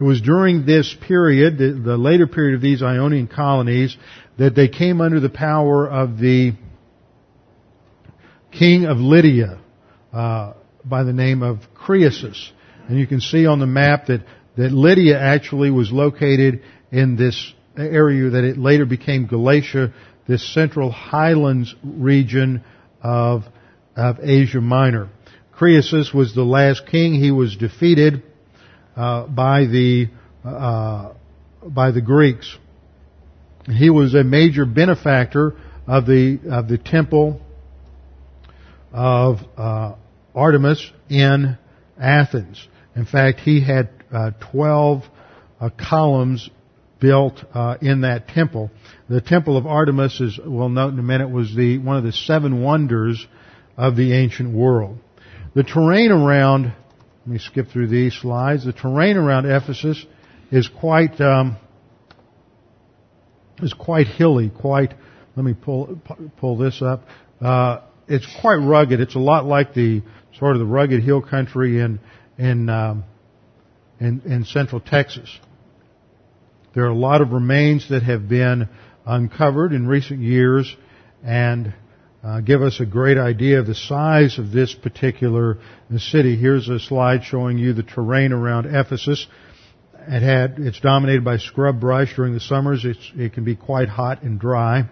It 0.00 0.04
was 0.04 0.20
during 0.20 0.64
this 0.64 0.94
period, 1.06 1.58
the, 1.58 1.72
the 1.72 1.96
later 1.96 2.28
period 2.28 2.54
of 2.54 2.60
these 2.60 2.82
Ionian 2.82 3.26
colonies, 3.26 3.96
that 4.38 4.54
they 4.54 4.68
came 4.68 5.00
under 5.00 5.18
the 5.18 5.28
power 5.28 5.88
of 5.88 6.18
the 6.18 6.52
king 8.52 8.84
of 8.84 8.98
Lydia 8.98 9.58
uh, 10.12 10.52
by 10.84 11.02
the 11.02 11.12
name 11.12 11.42
of 11.42 11.58
Croesus. 11.74 12.52
And 12.88 12.98
you 12.98 13.08
can 13.08 13.20
see 13.20 13.46
on 13.46 13.58
the 13.58 13.66
map 13.66 14.06
that, 14.06 14.24
that 14.56 14.70
Lydia 14.70 15.18
actually 15.20 15.70
was 15.70 15.90
located 15.90 16.62
in 16.92 17.16
this 17.16 17.52
area 17.76 18.30
that 18.30 18.44
it 18.44 18.56
later 18.56 18.86
became 18.86 19.26
Galatia, 19.26 19.92
this 20.28 20.54
central 20.54 20.92
highlands 20.92 21.74
region 21.82 22.62
of, 23.02 23.42
of 23.96 24.18
Asia 24.22 24.60
Minor. 24.60 25.08
Croesus 25.52 26.14
was 26.14 26.36
the 26.36 26.44
last 26.44 26.86
king. 26.86 27.14
He 27.14 27.32
was 27.32 27.56
defeated 27.56 28.22
uh, 28.98 29.26
by 29.28 29.64
the 29.64 30.08
uh, 30.44 31.12
by 31.62 31.92
the 31.92 32.00
Greeks. 32.00 32.58
He 33.66 33.90
was 33.90 34.14
a 34.14 34.24
major 34.24 34.66
benefactor 34.66 35.54
of 35.86 36.06
the 36.06 36.40
of 36.50 36.68
the 36.68 36.78
temple 36.78 37.40
of 38.92 39.38
uh, 39.56 39.94
Artemis 40.34 40.90
in 41.08 41.56
Athens. 41.98 42.66
In 42.96 43.04
fact, 43.04 43.40
he 43.40 43.60
had 43.60 43.88
uh, 44.12 44.32
twelve 44.52 45.04
uh, 45.60 45.70
columns 45.78 46.50
built 47.00 47.44
uh, 47.54 47.76
in 47.80 48.00
that 48.00 48.26
temple. 48.26 48.70
The 49.08 49.20
temple 49.20 49.56
of 49.56 49.66
Artemis, 49.66 50.20
as 50.20 50.38
we'll 50.44 50.68
note 50.68 50.92
in 50.92 50.98
a 50.98 51.02
minute, 51.02 51.30
was 51.30 51.54
the 51.54 51.78
one 51.78 51.96
of 51.96 52.04
the 52.04 52.12
seven 52.12 52.62
wonders 52.62 53.24
of 53.76 53.94
the 53.94 54.12
ancient 54.14 54.52
world. 54.52 54.98
The 55.54 55.62
terrain 55.62 56.10
around, 56.10 56.72
let 57.28 57.32
me 57.34 57.38
skip 57.40 57.68
through 57.68 57.88
these 57.88 58.14
slides. 58.14 58.64
The 58.64 58.72
terrain 58.72 59.18
around 59.18 59.44
Ephesus 59.44 60.02
is 60.50 60.66
quite 60.66 61.20
um, 61.20 61.58
is 63.58 63.74
quite 63.74 64.06
hilly. 64.06 64.48
Quite. 64.48 64.94
Let 65.36 65.44
me 65.44 65.52
pull 65.52 66.00
pull 66.38 66.56
this 66.56 66.80
up. 66.80 67.02
Uh, 67.38 67.80
it's 68.06 68.26
quite 68.40 68.54
rugged. 68.54 69.00
It's 69.00 69.14
a 69.14 69.18
lot 69.18 69.44
like 69.44 69.74
the 69.74 70.00
sort 70.38 70.56
of 70.56 70.60
the 70.60 70.64
rugged 70.64 71.02
hill 71.02 71.20
country 71.20 71.80
in 71.82 72.00
in 72.38 72.70
um, 72.70 73.04
in, 74.00 74.22
in 74.24 74.46
central 74.46 74.80
Texas. 74.80 75.28
There 76.74 76.84
are 76.84 76.90
a 76.90 76.96
lot 76.96 77.20
of 77.20 77.32
remains 77.32 77.90
that 77.90 78.04
have 78.04 78.26
been 78.26 78.70
uncovered 79.04 79.74
in 79.74 79.86
recent 79.86 80.20
years 80.20 80.74
and 81.22 81.74
uh, 82.28 82.40
give 82.40 82.60
us 82.60 82.78
a 82.78 82.84
great 82.84 83.16
idea 83.16 83.58
of 83.58 83.66
the 83.66 83.74
size 83.74 84.38
of 84.38 84.50
this 84.52 84.74
particular 84.74 85.56
city. 85.96 86.36
Here's 86.36 86.68
a 86.68 86.78
slide 86.78 87.24
showing 87.24 87.56
you 87.56 87.72
the 87.72 87.82
terrain 87.82 88.32
around 88.32 88.66
Ephesus. 88.66 89.26
It 89.94 90.22
had, 90.22 90.56
it's 90.58 90.80
dominated 90.80 91.24
by 91.24 91.38
scrub 91.38 91.80
brush 91.80 92.14
during 92.16 92.34
the 92.34 92.40
summers. 92.40 92.84
it 92.84 93.32
can 93.32 93.44
be 93.44 93.56
quite 93.56 93.88
hot 93.88 94.22
and 94.24 94.38
dry. 94.38 94.84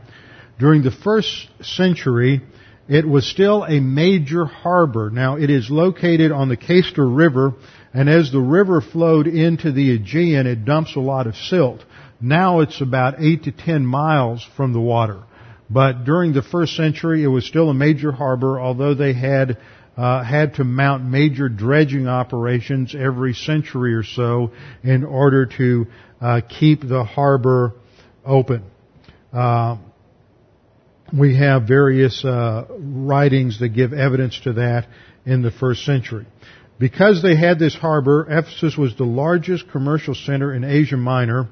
During 0.58 0.82
the 0.82 0.90
first 0.90 1.48
century, 1.60 2.40
it 2.88 3.06
was 3.06 3.28
still 3.28 3.64
a 3.64 3.80
major 3.80 4.46
harbor. 4.46 5.10
Now, 5.10 5.36
it 5.36 5.50
is 5.50 5.68
located 5.68 6.32
on 6.32 6.48
the 6.48 6.56
Cayster 6.56 7.06
River, 7.06 7.52
and 7.92 8.08
as 8.08 8.32
the 8.32 8.40
river 8.40 8.80
flowed 8.80 9.26
into 9.26 9.72
the 9.72 9.92
Aegean, 9.92 10.46
it 10.46 10.64
dumps 10.64 10.96
a 10.96 11.00
lot 11.00 11.26
of 11.26 11.36
silt. 11.36 11.84
Now 12.18 12.60
it's 12.60 12.80
about 12.80 13.20
8 13.20 13.42
to 13.44 13.52
10 13.52 13.84
miles 13.84 14.46
from 14.56 14.72
the 14.72 14.80
water. 14.80 15.22
But 15.68 16.04
during 16.04 16.32
the 16.32 16.42
first 16.42 16.76
century, 16.76 17.24
it 17.24 17.28
was 17.28 17.44
still 17.44 17.70
a 17.70 17.74
major 17.74 18.12
harbor, 18.12 18.60
although 18.60 18.94
they 18.94 19.12
had 19.12 19.58
uh, 19.96 20.22
had 20.22 20.54
to 20.54 20.64
mount 20.64 21.04
major 21.04 21.48
dredging 21.48 22.06
operations 22.06 22.94
every 22.94 23.32
century 23.32 23.94
or 23.94 24.02
so 24.02 24.52
in 24.82 25.04
order 25.04 25.46
to 25.46 25.86
uh, 26.20 26.40
keep 26.48 26.86
the 26.86 27.02
harbor 27.02 27.72
open. 28.24 28.62
Uh, 29.32 29.78
we 31.16 31.36
have 31.36 31.66
various 31.66 32.24
uh, 32.24 32.66
writings 32.70 33.60
that 33.60 33.70
give 33.70 33.92
evidence 33.92 34.38
to 34.44 34.54
that 34.54 34.86
in 35.24 35.42
the 35.42 35.50
first 35.50 35.84
century. 35.84 36.26
Because 36.78 37.22
they 37.22 37.36
had 37.36 37.58
this 37.58 37.74
harbor, 37.74 38.26
Ephesus 38.28 38.76
was 38.76 38.96
the 38.96 39.04
largest 39.04 39.70
commercial 39.70 40.14
center 40.14 40.52
in 40.52 40.62
Asia 40.62 40.96
Minor, 40.96 41.48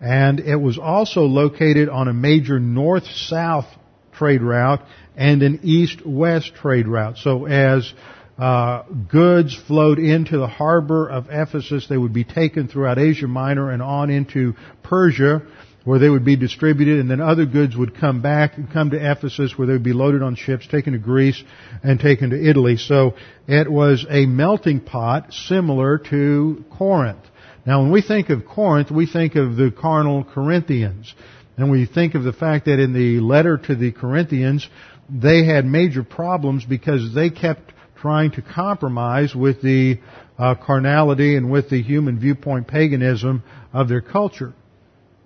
and 0.00 0.40
it 0.40 0.56
was 0.56 0.78
also 0.78 1.22
located 1.22 1.88
on 1.88 2.08
a 2.08 2.12
major 2.12 2.58
north-south 2.58 3.66
trade 4.12 4.42
route 4.42 4.82
and 5.16 5.42
an 5.42 5.60
east-west 5.62 6.54
trade 6.54 6.86
route. 6.88 7.18
So 7.18 7.46
as 7.46 7.92
uh, 8.38 8.82
goods 9.08 9.54
flowed 9.54 9.98
into 9.98 10.38
the 10.38 10.48
harbor 10.48 11.08
of 11.08 11.26
Ephesus, 11.30 11.86
they 11.88 11.96
would 11.96 12.12
be 12.12 12.24
taken 12.24 12.68
throughout 12.68 12.98
Asia 12.98 13.28
Minor 13.28 13.70
and 13.70 13.82
on 13.82 14.10
into 14.10 14.54
Persia, 14.82 15.42
where 15.84 15.98
they 15.98 16.08
would 16.08 16.24
be 16.24 16.34
distributed, 16.34 16.98
and 16.98 17.10
then 17.10 17.20
other 17.20 17.44
goods 17.44 17.76
would 17.76 17.94
come 17.94 18.22
back 18.22 18.56
and 18.56 18.72
come 18.72 18.90
to 18.90 18.96
Ephesus, 18.96 19.56
where 19.56 19.66
they 19.66 19.74
would 19.74 19.82
be 19.84 19.92
loaded 19.92 20.22
on 20.22 20.34
ships, 20.34 20.66
taken 20.66 20.94
to 20.94 20.98
Greece, 20.98 21.42
and 21.82 22.00
taken 22.00 22.30
to 22.30 22.48
Italy. 22.50 22.76
So 22.76 23.14
it 23.46 23.70
was 23.70 24.04
a 24.08 24.26
melting 24.26 24.80
pot 24.80 25.32
similar 25.32 25.98
to 26.10 26.64
Corinth. 26.76 27.24
Now, 27.66 27.82
when 27.82 27.90
we 27.90 28.02
think 28.02 28.30
of 28.30 28.46
Corinth, 28.46 28.90
we 28.90 29.06
think 29.06 29.36
of 29.36 29.56
the 29.56 29.70
carnal 29.70 30.24
Corinthians. 30.24 31.14
And 31.56 31.70
we 31.70 31.86
think 31.86 32.14
of 32.14 32.24
the 32.24 32.32
fact 32.32 32.66
that 32.66 32.80
in 32.80 32.92
the 32.92 33.20
letter 33.20 33.56
to 33.56 33.74
the 33.74 33.92
Corinthians, 33.92 34.68
they 35.08 35.44
had 35.44 35.64
major 35.64 36.02
problems 36.02 36.64
because 36.64 37.14
they 37.14 37.30
kept 37.30 37.72
trying 37.96 38.32
to 38.32 38.42
compromise 38.42 39.34
with 39.34 39.62
the 39.62 39.98
uh, 40.38 40.54
carnality 40.56 41.36
and 41.36 41.50
with 41.50 41.70
the 41.70 41.80
human 41.80 42.18
viewpoint 42.18 42.66
paganism 42.66 43.42
of 43.72 43.88
their 43.88 44.00
culture. 44.00 44.52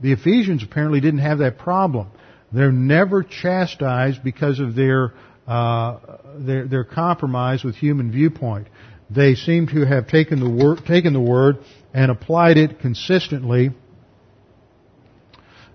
The 0.01 0.13
Ephesians 0.13 0.63
apparently 0.63 1.01
didn't 1.01 1.21
have 1.21 1.39
that 1.39 1.59
problem. 1.59 2.09
They're 2.53 2.73
never 2.73 3.23
chastised 3.23 4.23
because 4.23 4.61
of 4.61 4.75
their 4.75 5.13
uh, 5.47 5.99
their, 6.37 6.67
their 6.69 6.85
compromise 6.85 7.65
with 7.65 7.75
human 7.75 8.13
viewpoint. 8.13 8.69
They 9.11 9.35
seem 9.35 9.67
to 9.69 9.87
have 9.87 10.07
taken 10.07 10.41
the 10.41 10.51
word 10.51 10.85
taken 10.87 11.15
the 11.15 11.21
word 11.21 11.59
and 11.99 12.13
applied 12.13 12.57
it 12.57 12.79
consistently 12.79 13.71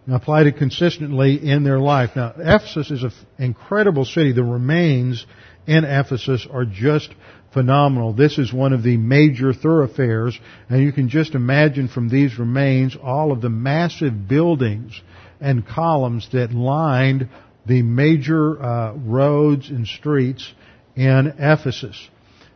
applied 0.07 0.47
it 0.47 0.57
consistently 0.57 1.35
in 1.35 1.65
their 1.65 1.79
life. 1.79 2.11
Now, 2.15 2.33
Ephesus 2.37 2.91
is 2.91 3.03
an 3.03 3.11
incredible 3.37 4.05
city. 4.05 4.31
The 4.31 4.43
remains 4.43 5.25
in 5.67 5.83
Ephesus 5.83 6.47
are 6.49 6.63
just 6.63 7.09
phenomenal. 7.53 8.13
This 8.13 8.37
is 8.37 8.53
one 8.53 8.71
of 8.71 8.83
the 8.83 8.95
major 8.95 9.53
thoroughfares, 9.53 10.39
and 10.69 10.81
you 10.81 10.93
can 10.93 11.09
just 11.09 11.35
imagine 11.35 11.89
from 11.89 12.07
these 12.07 12.39
remains 12.39 12.95
all 13.01 13.33
of 13.33 13.41
the 13.41 13.49
massive 13.49 14.27
buildings 14.27 14.99
and 15.41 15.67
columns 15.67 16.29
that 16.31 16.53
lined 16.53 17.27
the 17.65 17.81
major 17.81 18.61
uh, 18.61 18.93
roads 18.93 19.69
and 19.69 19.87
streets 19.87 20.53
in 20.95 21.33
Ephesus. 21.37 22.09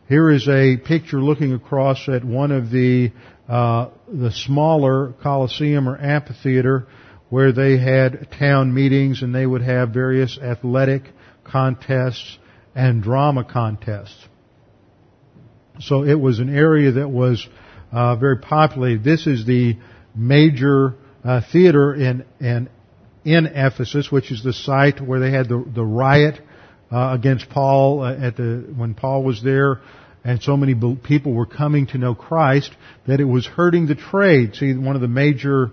Here 0.08 0.30
is 0.30 0.48
a 0.48 0.78
picture 0.78 1.20
looking 1.20 1.52
across 1.52 2.08
at 2.08 2.24
one 2.24 2.50
of 2.50 2.70
the 2.70 3.12
uh, 3.48 3.88
the 4.12 4.30
smaller 4.30 5.14
coliseum 5.22 5.88
or 5.88 5.98
amphitheater 5.98 6.86
where 7.30 7.52
they 7.52 7.78
had 7.78 8.28
town 8.38 8.72
meetings 8.72 9.22
and 9.22 9.34
they 9.34 9.46
would 9.46 9.62
have 9.62 9.90
various 9.90 10.38
athletic 10.38 11.02
contests 11.44 12.38
and 12.74 13.02
drama 13.02 13.44
contests. 13.44 14.28
So 15.80 16.04
it 16.04 16.18
was 16.18 16.38
an 16.38 16.54
area 16.54 16.92
that 16.92 17.08
was 17.08 17.46
uh, 17.92 18.16
very 18.16 18.38
populated. 18.38 19.04
This 19.04 19.26
is 19.26 19.46
the 19.46 19.76
major 20.14 20.94
uh, 21.24 21.40
theater 21.52 21.94
in, 21.94 22.24
in 22.40 22.68
in 23.24 23.46
Ephesus, 23.46 24.10
which 24.10 24.30
is 24.30 24.42
the 24.42 24.52
site 24.52 25.00
where 25.00 25.20
they 25.20 25.30
had 25.30 25.48
the 25.48 25.64
the 25.74 25.84
riot 25.84 26.40
uh, 26.90 27.10
against 27.12 27.48
Paul 27.50 28.00
uh, 28.00 28.14
at 28.14 28.36
the 28.36 28.72
when 28.74 28.94
Paul 28.94 29.22
was 29.22 29.42
there, 29.42 29.80
and 30.28 30.42
so 30.42 30.58
many 30.58 30.74
people 31.04 31.32
were 31.32 31.46
coming 31.46 31.86
to 31.86 31.96
know 31.96 32.14
Christ 32.14 32.70
that 33.06 33.18
it 33.18 33.24
was 33.24 33.46
hurting 33.46 33.86
the 33.86 33.94
trade. 33.94 34.56
See, 34.56 34.74
one 34.74 34.94
of 34.94 35.00
the 35.00 35.08
major 35.08 35.70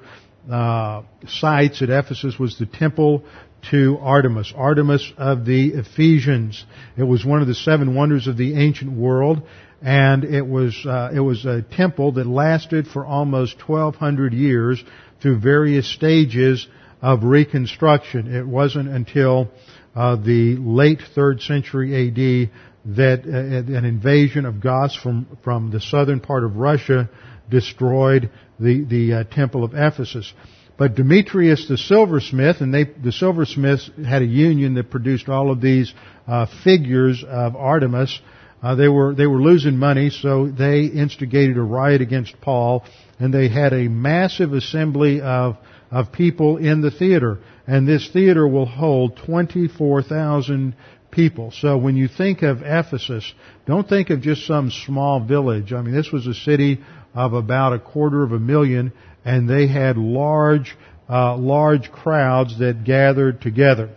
uh, 0.50 1.02
sites 1.28 1.82
at 1.82 1.90
Ephesus 1.90 2.40
was 2.40 2.58
the 2.58 2.66
temple 2.66 3.26
to 3.72 3.98
Artemis, 4.00 4.54
Artemis 4.56 5.12
of 5.18 5.46
the 5.46 5.74
Ephesians. 5.74 6.64
It 6.96 7.04
was 7.04 7.26
one 7.26 7.42
of 7.42 7.50
the 7.50 7.54
seven 7.54 7.96
wonders 7.96 8.28
of 8.28 8.38
the 8.38 8.58
ancient 8.58 8.94
world, 8.94 9.42
and 9.82 10.24
it 10.24 10.48
was 10.48 10.86
uh, 10.86 11.12
it 11.14 11.20
was 11.20 11.46
a 11.46 11.62
temple 11.62 12.14
that 12.14 12.26
lasted 12.26 12.88
for 12.88 13.06
almost 13.06 13.58
1,200 13.68 14.32
years 14.32 14.82
through 15.22 15.40
various 15.42 15.94
stages 15.94 16.66
of 17.02 17.26
reconstruction. 17.26 18.34
It 18.34 18.48
wasn't 18.48 18.88
until 18.88 19.50
uh, 19.94 20.16
the 20.16 20.56
late 20.56 21.02
third 21.14 21.42
century 21.42 21.94
A.D. 22.08 22.52
that 22.86 23.26
uh, 23.26 23.78
an 23.78 23.86
invasion 23.86 24.46
of 24.46 24.62
Goths 24.62 24.96
from 24.96 25.38
from 25.44 25.72
the 25.72 25.80
southern 25.80 26.20
part 26.20 26.44
of 26.44 26.56
Russia 26.56 27.10
destroyed 27.50 28.30
the 28.60 28.84
the 28.84 29.14
uh, 29.14 29.24
temple 29.24 29.64
of 29.64 29.74
Ephesus. 29.74 30.32
But 30.78 30.96
Demetrius 30.96 31.68
the 31.68 31.78
silversmith, 31.78 32.58
and 32.60 32.74
they, 32.74 32.84
the 32.84 33.14
silversmiths 33.14 33.90
had 34.06 34.22
a 34.22 34.26
union 34.26 34.74
that 34.74 34.92
produced 34.92 35.30
all 35.30 35.50
of 35.50 35.62
these 35.62 35.94
uh, 36.28 36.48
figures 36.64 37.24
of 37.26 37.56
Artemis. 37.56 38.20
Uh, 38.62 38.76
they 38.76 38.88
were 38.88 39.16
they 39.16 39.28
were 39.28 39.42
losing 39.42 39.78
money, 39.78 40.10
so 40.10 40.48
they 40.48 40.86
instigated 40.86 41.58
a 41.58 41.62
riot 41.62 42.02
against 42.02 42.40
Paul, 42.42 42.84
and 43.20 43.34
they 43.34 43.48
had 43.48 43.74
a 43.74 43.88
massive 43.88 44.54
assembly 44.54 45.22
of 45.22 45.58
of 45.92 46.12
people 46.12 46.58
in 46.58 46.82
the 46.82 46.92
theater. 46.92 47.40
And 47.68 47.88
this 47.88 48.10
theater 48.12 48.48
will 48.48 48.66
hold 48.66 49.18
twenty 49.26 49.68
four 49.68 50.04
thousand 50.04 50.76
people. 51.16 51.52
So 51.52 51.78
when 51.78 51.96
you 51.96 52.08
think 52.08 52.42
of 52.44 52.62
Ephesus, 52.62 53.34
don't 53.66 53.88
think 53.88 54.10
of 54.10 54.22
just 54.22 54.46
some 54.46 54.70
small 54.70 55.24
village. 55.26 55.72
I 55.74 55.82
mean, 55.82 55.96
this 55.96 56.12
was 56.12 56.28
a 56.28 56.34
city 56.34 56.80
of 57.14 57.34
about 57.34 57.74
a 57.74 57.80
quarter 57.80 58.24
of 58.24 58.34
a 58.34 58.40
million, 58.40 58.92
and 59.24 59.50
they 59.50 59.68
had 59.68 59.98
large, 59.98 60.76
uh, 61.10 61.38
large 61.38 61.92
crowds 61.92 62.60
that 62.60 62.84
gathered 62.84 63.42
together. 63.42 63.90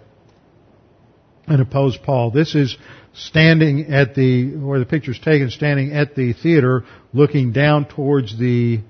and 1.49 1.61
opposed 1.61 2.03
Paul. 2.03 2.31
This 2.31 2.55
is 2.55 2.77
standing 3.14 3.93
at 3.93 4.14
the, 4.14 4.55
where 4.57 4.79
the 4.79 4.87
picture's 4.87 5.19
taken, 5.19 5.51
standing 5.51 5.93
at 5.93 6.14
the 6.14 6.35
theater, 6.35 6.85
looking 7.12 7.53
down 7.53 7.87
towards 7.87 8.39
the 8.39 8.81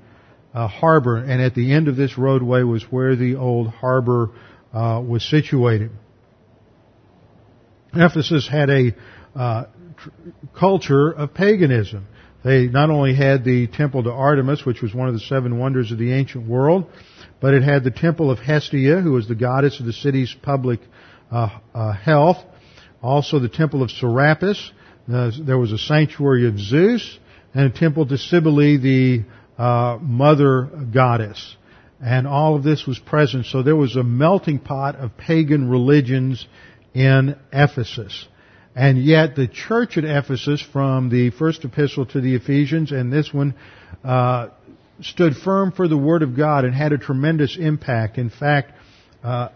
uh, 0.53 0.67
harbor, 0.67 1.17
and 1.17 1.41
at 1.41 1.55
the 1.55 1.73
end 1.73 1.89
of 1.89 1.97
this 1.97 2.19
roadway 2.19 2.63
was 2.63 2.83
where 2.91 3.17
the 3.17 3.37
old 3.37 3.69
harbor 3.69 4.31
uh, 4.73 5.01
was 5.07 5.23
situated. 5.29 5.91
Ephesus 7.95 8.49
had 8.49 8.71
a 8.71 8.95
uh, 9.35 9.65
tr- 9.97 10.11
culture 10.59 11.11
of 11.11 11.35
paganism. 11.35 12.07
They 12.45 12.69
not 12.69 12.91
only 12.91 13.15
had 13.15 13.45
the 13.45 13.67
temple 13.67 14.05
to 14.05 14.13
Artemis, 14.13 14.65
which 14.65 14.81
was 14.81 14.95
one 14.95 15.09
of 15.09 15.15
the 15.15 15.21
seven 15.21 15.59
wonders 15.59 15.91
of 15.91 15.99
the 15.99 16.13
ancient 16.13 16.49
world, 16.49 16.87
but 17.41 17.55
it 17.55 17.63
had 17.63 17.85
the 17.85 17.91
temple 17.91 18.31
of 18.31 18.39
Hestia, 18.39 19.01
who 19.01 19.13
was 19.13 19.27
the 19.27 19.35
goddess 19.35 19.81
of 19.81 19.87
the 19.87 19.93
city's 19.93 20.35
public 20.43 20.81
uh, 21.31 21.59
uh, 21.75 21.93
health. 21.93 22.39
Also 23.03 23.39
the 23.39 23.49
temple 23.49 23.83
of 23.83 23.91
Serapis. 23.91 24.73
There 25.07 25.59
was 25.59 25.73
a 25.73 25.79
sanctuary 25.79 26.47
of 26.47 26.59
Zeus 26.59 27.19
and 27.55 27.67
a 27.67 27.71
temple 27.71 28.07
to 28.07 28.19
Cybele, 28.19 28.79
the 28.79 29.25
uh, 29.57 29.99
mother 30.01 30.69
goddess. 30.93 31.57
And 32.01 32.27
all 32.29 32.55
of 32.55 32.63
this 32.63 32.87
was 32.87 32.99
present. 32.99 33.47
So 33.47 33.63
there 33.63 33.75
was 33.75 33.97
a 33.97 34.05
melting 34.05 34.61
pot 34.61 34.97
of 34.97 35.17
pagan 35.17 35.69
religions 35.69 36.47
in 36.99 37.37
Ephesus. 37.53 38.27
And 38.75 38.99
yet 38.99 39.37
the 39.37 39.47
church 39.47 39.97
at 39.97 40.05
Ephesus, 40.05 40.61
from 40.61 41.11
the 41.11 41.31
first 41.31 41.65
epistle 41.65 42.07
to 42.07 42.21
the 42.21 42.35
Ephesians 42.35 42.91
and 42.91 43.13
this 43.13 43.33
one, 43.33 43.55
uh, 44.03 44.49
stood 45.01 45.37
firm 45.37 45.71
for 45.71 45.87
the 45.87 45.97
Word 45.97 46.23
of 46.23 46.37
God 46.37 46.65
and 46.65 46.75
had 46.75 46.93
a 46.93 46.99
tremendous 46.99 47.57
impact. 47.57 48.19
In 48.19 48.31
fact, 48.31 48.73
uh, 49.23 49.51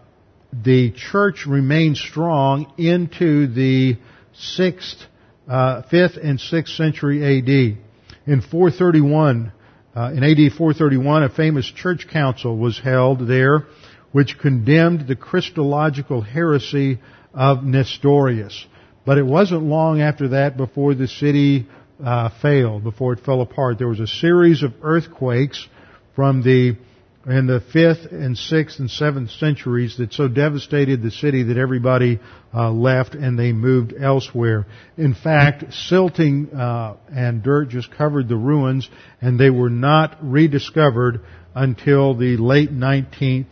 the 0.53 0.91
church 0.91 1.45
remained 1.45 1.97
strong 1.97 2.71
into 2.77 3.47
the 3.47 3.97
sixth, 4.33 4.99
uh, 5.45 5.81
fifth, 5.83 6.17
and 6.21 6.39
sixth 6.39 6.75
century 6.75 7.23
A.D. 7.39 7.77
In 8.25 8.39
431, 8.39 9.51
uh, 9.95 10.11
in 10.15 10.23
AD 10.23 10.53
431, 10.53 11.23
a 11.23 11.29
famous 11.29 11.69
church 11.69 12.07
council 12.09 12.57
was 12.57 12.79
held 12.79 13.27
there, 13.27 13.67
which 14.13 14.39
condemned 14.39 15.07
the 15.07 15.15
Christological 15.17 16.21
heresy 16.21 16.99
of 17.33 17.63
Nestorius. 17.63 18.65
But 19.05 19.17
it 19.17 19.25
wasn't 19.25 19.63
long 19.63 20.01
after 20.01 20.29
that 20.29 20.55
before 20.55 20.93
the 20.93 21.07
city 21.07 21.67
uh, 22.03 22.29
failed, 22.41 22.83
before 22.83 23.13
it 23.13 23.19
fell 23.19 23.41
apart. 23.41 23.77
There 23.77 23.87
was 23.87 23.99
a 23.99 24.07
series 24.07 24.63
of 24.63 24.73
earthquakes 24.81 25.67
from 26.15 26.41
the 26.41 26.77
in 27.25 27.47
the 27.47 27.61
fifth 27.61 28.11
and 28.11 28.37
sixth 28.37 28.79
and 28.79 28.91
seventh 28.91 29.31
centuries 29.31 29.97
that 29.97 30.11
so 30.11 30.27
devastated 30.27 31.01
the 31.01 31.11
city 31.11 31.43
that 31.43 31.57
everybody 31.57 32.19
uh, 32.53 32.69
left 32.69 33.15
and 33.15 33.39
they 33.39 33.53
moved 33.53 33.93
elsewhere. 33.97 34.65
In 34.97 35.13
fact, 35.13 35.73
silting 35.73 36.53
uh, 36.53 36.97
and 37.09 37.41
dirt 37.41 37.69
just 37.69 37.91
covered 37.91 38.27
the 38.27 38.35
ruins, 38.35 38.89
and 39.21 39.39
they 39.39 39.49
were 39.49 39.69
not 39.69 40.17
rediscovered 40.21 41.21
until 41.55 42.13
the 42.13 42.35
late 42.35 42.71
19th 42.73 43.47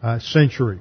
uh, 0.00 0.20
century. 0.20 0.78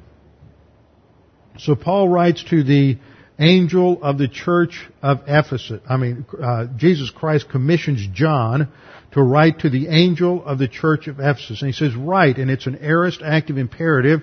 So 1.60 1.76
Paul 1.76 2.10
writes 2.10 2.44
to 2.46 2.64
the 2.64 2.98
angel 3.40 4.04
of 4.04 4.18
the 4.18 4.28
church 4.28 4.88
of 5.02 5.22
Ephesus. 5.28 5.82
I 5.88 5.98
mean, 5.98 6.26
uh, 6.42 6.66
Jesus 6.76 7.10
Christ 7.10 7.50
commissions 7.50 8.08
John 8.14 8.70
to 9.12 9.22
write 9.22 9.60
to 9.60 9.70
the 9.70 9.88
angel 9.88 10.44
of 10.46 10.60
the 10.60 10.68
church 10.68 11.08
of 11.08 11.20
Ephesus. 11.20 11.62
And 11.62 11.70
he 11.70 11.74
says, 11.74 11.96
write, 11.96 12.38
and 12.38 12.50
it's 12.50 12.68
an 12.68 12.80
aorist 12.82 13.22
active 13.24 13.58
imperative 13.58 14.22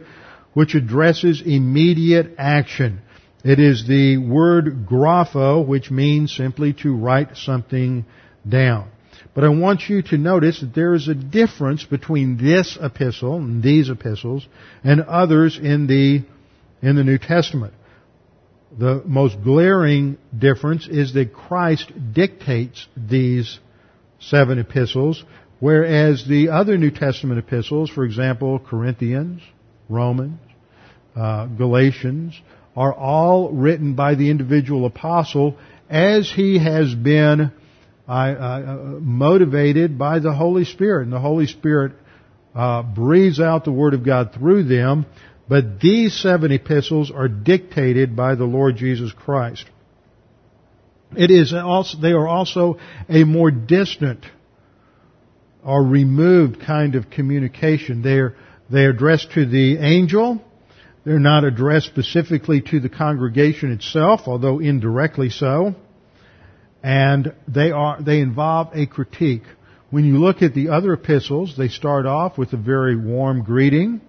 which 0.53 0.75
addresses 0.75 1.43
immediate 1.45 2.35
action. 2.39 3.01
It 3.45 3.59
is 3.59 3.87
the 3.87 4.17
word 4.17 4.87
grapho, 4.87 5.67
which 5.67 5.91
means 5.91 6.35
simply 6.35 6.73
to 6.75 6.97
write 6.97 7.37
something 7.37 8.07
down. 8.49 8.89
But 9.35 9.45
I 9.45 9.49
want 9.49 9.89
you 9.89 10.01
to 10.03 10.17
notice 10.17 10.61
that 10.61 10.75
there 10.75 10.95
is 10.95 11.09
a 11.09 11.15
difference 11.15 11.85
between 11.85 12.37
this 12.37 12.79
epistle 12.81 13.37
and 13.37 13.63
these 13.63 13.91
epistles 13.91 14.47
and 14.85 15.01
others 15.01 15.59
in 15.59 15.87
the, 15.87 16.25
in 16.85 16.97
the 16.97 17.03
New 17.03 17.19
Testament. 17.19 17.73
The 18.79 19.03
most 19.07 19.43
glaring 19.43 20.19
difference 20.37 20.87
is 20.87 21.15
that 21.15 21.33
Christ 21.33 21.91
dictates 22.13 22.87
these 22.95 23.59
seven 24.21 24.59
epistles, 24.59 25.25
whereas 25.61 26.27
the 26.29 26.51
other 26.51 26.77
New 26.77 26.91
Testament 26.91 27.39
epistles, 27.39 27.89
for 27.89 28.05
example, 28.05 28.59
Corinthians, 28.59 29.41
Romans, 29.89 30.39
uh, 31.17 31.47
Galatians, 31.47 32.39
are 32.77 32.93
all 32.93 33.51
written 33.51 33.95
by 33.95 34.15
the 34.15 34.29
individual 34.29 34.85
apostle 34.85 35.57
as 35.89 36.31
he 36.31 36.59
has 36.59 36.95
been 36.95 37.51
uh, 38.07 38.13
uh, 38.13 38.99
motivated 39.01 39.97
by 39.99 40.19
the 40.19 40.35
Holy 40.35 40.65
Spirit. 40.67 41.05
And 41.05 41.13
the 41.13 41.21
Holy 41.21 41.47
Spirit 41.47 41.93
uh, 42.55 42.83
breathes 42.83 43.41
out 43.41 43.65
the 43.65 43.73
Word 43.73 43.95
of 43.95 44.05
God 44.05 44.35
through 44.35 44.65
them 44.65 45.07
but 45.49 45.81
these 45.81 46.15
seven 46.15 46.53
epistles 46.53 47.11
are 47.11 47.29
dictated 47.29 48.17
by 48.17 48.35
the 48.35 48.45
Lord 48.45 48.77
Jesus 48.77 49.13
Christ. 49.13 49.67
It 51.17 51.31
is 51.31 51.53
also, 51.53 51.99
they 51.99 52.13
are 52.13 52.27
also 52.27 52.79
a 53.09 53.25
more 53.25 53.51
distant 53.51 54.25
or 55.65 55.83
removed 55.83 56.61
kind 56.61 56.95
of 56.95 57.11
communication. 57.11 58.03
They're, 58.03 58.35
they're 58.71 58.91
addressed 58.91 59.33
to 59.33 59.47
the 59.47 59.79
angel. 59.79 60.43
They're 61.05 61.19
not 61.19 61.45
addressed 61.45 61.87
specifically 61.87 62.63
to 62.63 62.81
the 62.81 62.89
congregation 62.89 63.71
itself, 63.73 64.23
although 64.27 64.59
indirectly 64.59 65.31
so. 65.31 65.75
And 66.83 67.35
they 67.47 67.71
are, 67.71 68.01
they 68.03 68.21
involve 68.21 68.71
a 68.75 68.87
critique. 68.87 69.45
When 69.91 70.05
you 70.05 70.19
look 70.19 70.43
at 70.43 70.55
the 70.55 70.71
other 70.71 70.95
epistles, 70.95 71.55
they 71.57 71.69
start 71.69 72.07
off 72.07 72.37
with 72.37 72.53
a 72.53 72.59
very 72.59 72.97
warm 72.97 73.45
greeting 73.45 74.01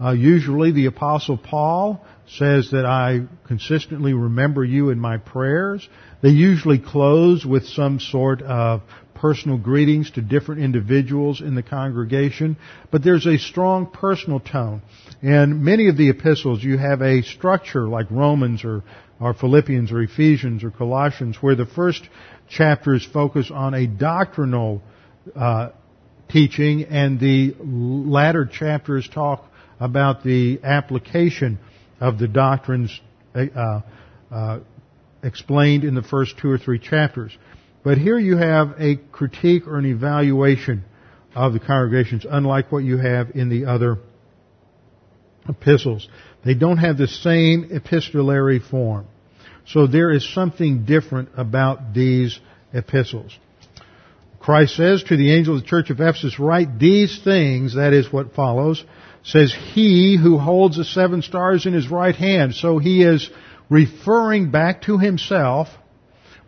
uh, 0.00 0.12
usually 0.12 0.72
the 0.72 0.86
apostle 0.86 1.36
Paul 1.36 2.04
says 2.26 2.70
that 2.70 2.86
I 2.86 3.22
consistently 3.46 4.12
remember 4.14 4.64
you 4.64 4.90
in 4.90 4.98
my 4.98 5.18
prayers. 5.18 5.86
They 6.22 6.30
usually 6.30 6.78
close 6.78 7.44
with 7.44 7.66
some 7.66 8.00
sort 8.00 8.40
of 8.42 8.82
personal 9.14 9.58
greetings 9.58 10.10
to 10.12 10.22
different 10.22 10.62
individuals 10.62 11.42
in 11.42 11.54
the 11.54 11.62
congregation, 11.62 12.56
but 12.90 13.04
there's 13.04 13.26
a 13.26 13.36
strong 13.36 13.86
personal 13.86 14.40
tone. 14.40 14.80
In 15.20 15.62
many 15.62 15.88
of 15.88 15.98
the 15.98 16.08
epistles, 16.08 16.62
you 16.62 16.78
have 16.78 17.02
a 17.02 17.20
structure 17.22 17.86
like 17.86 18.10
Romans 18.10 18.64
or, 18.64 18.82
or 19.20 19.34
Philippians 19.34 19.92
or 19.92 20.00
Ephesians 20.00 20.64
or 20.64 20.70
Colossians, 20.70 21.36
where 21.42 21.54
the 21.54 21.66
first 21.66 22.08
chapters 22.48 23.06
focus 23.12 23.50
on 23.52 23.74
a 23.74 23.86
doctrinal 23.86 24.80
uh, 25.36 25.70
teaching, 26.30 26.84
and 26.84 27.20
the 27.20 27.54
latter 27.60 28.46
chapters 28.46 29.06
talk 29.06 29.49
about 29.80 30.22
the 30.22 30.60
application 30.62 31.58
of 31.98 32.18
the 32.18 32.28
doctrines 32.28 33.00
uh, 33.34 33.80
uh, 34.30 34.60
explained 35.22 35.84
in 35.84 35.94
the 35.94 36.02
first 36.02 36.38
two 36.38 36.50
or 36.50 36.58
three 36.58 36.78
chapters. 36.78 37.36
But 37.82 37.98
here 37.98 38.18
you 38.18 38.36
have 38.36 38.74
a 38.78 38.96
critique 39.10 39.66
or 39.66 39.78
an 39.78 39.86
evaluation 39.86 40.84
of 41.34 41.52
the 41.52 41.60
congregations, 41.60 42.26
unlike 42.28 42.70
what 42.70 42.84
you 42.84 42.98
have 42.98 43.30
in 43.34 43.48
the 43.48 43.66
other 43.66 43.98
epistles. 45.48 46.08
They 46.44 46.54
don't 46.54 46.78
have 46.78 46.98
the 46.98 47.08
same 47.08 47.68
epistolary 47.70 48.58
form. 48.58 49.06
So 49.66 49.86
there 49.86 50.10
is 50.10 50.28
something 50.34 50.84
different 50.84 51.30
about 51.36 51.94
these 51.94 52.38
epistles. 52.72 53.36
Christ 54.40 54.74
says 54.74 55.02
to 55.04 55.16
the 55.16 55.34
angel 55.34 55.56
of 55.56 55.62
the 55.62 55.68
church 55.68 55.90
of 55.90 56.00
Ephesus, 56.00 56.38
write 56.38 56.78
these 56.78 57.22
things, 57.22 57.74
that 57.74 57.92
is 57.92 58.10
what 58.12 58.34
follows, 58.34 58.82
says 59.22 59.54
he 59.74 60.18
who 60.20 60.38
holds 60.38 60.76
the 60.76 60.84
seven 60.84 61.22
stars 61.22 61.66
in 61.66 61.72
his 61.72 61.88
right 61.88 62.14
hand. 62.14 62.54
So 62.54 62.78
he 62.78 63.02
is 63.02 63.28
referring 63.68 64.50
back 64.50 64.82
to 64.82 64.98
himself, 64.98 65.68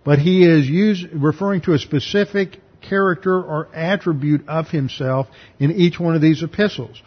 but 0.05 0.19
he 0.19 0.45
is 0.45 0.69
use, 0.69 1.07
referring 1.13 1.61
to 1.63 1.75
a 1.75 1.79
specific 1.79 2.61
character 2.81 3.41
or 3.41 3.69
attribute 3.75 4.49
of 4.49 4.69
himself 4.69 5.29
in 5.59 5.71
each 5.73 6.01
one 6.01 6.15
of 6.15 6.23
these 6.23 6.43
epistles. 6.43 7.01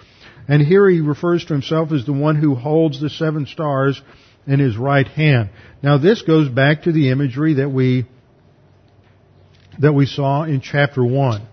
And 0.47 0.61
here 0.61 0.89
he 0.89 1.01
refers 1.01 1.43
to 1.45 1.53
himself 1.53 1.91
as 1.91 2.05
the 2.05 2.13
one 2.13 2.35
who 2.35 2.55
holds 2.55 3.01
the 3.01 3.09
seven 3.09 3.45
stars 3.45 4.01
in 4.47 4.59
his 4.59 4.77
right 4.77 5.07
hand. 5.07 5.49
Now 5.81 5.97
this 5.97 6.21
goes 6.21 6.47
back 6.49 6.83
to 6.83 6.91
the 6.91 7.09
imagery 7.09 7.55
that 7.55 7.69
we 7.69 8.05
that 9.79 9.91
we 9.91 10.05
saw 10.05 10.43
in 10.43 10.61
chapter 10.61 11.03
1 11.03 11.45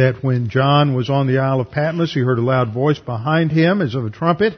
that 0.00 0.24
when 0.24 0.48
John 0.48 0.94
was 0.94 1.10
on 1.10 1.26
the 1.26 1.38
Isle 1.38 1.60
of 1.60 1.70
Patmos, 1.70 2.14
he 2.14 2.20
heard 2.20 2.38
a 2.38 2.42
loud 2.42 2.72
voice 2.72 2.98
behind 2.98 3.52
him 3.52 3.82
as 3.82 3.94
of 3.94 4.06
a 4.06 4.10
trumpet, 4.10 4.54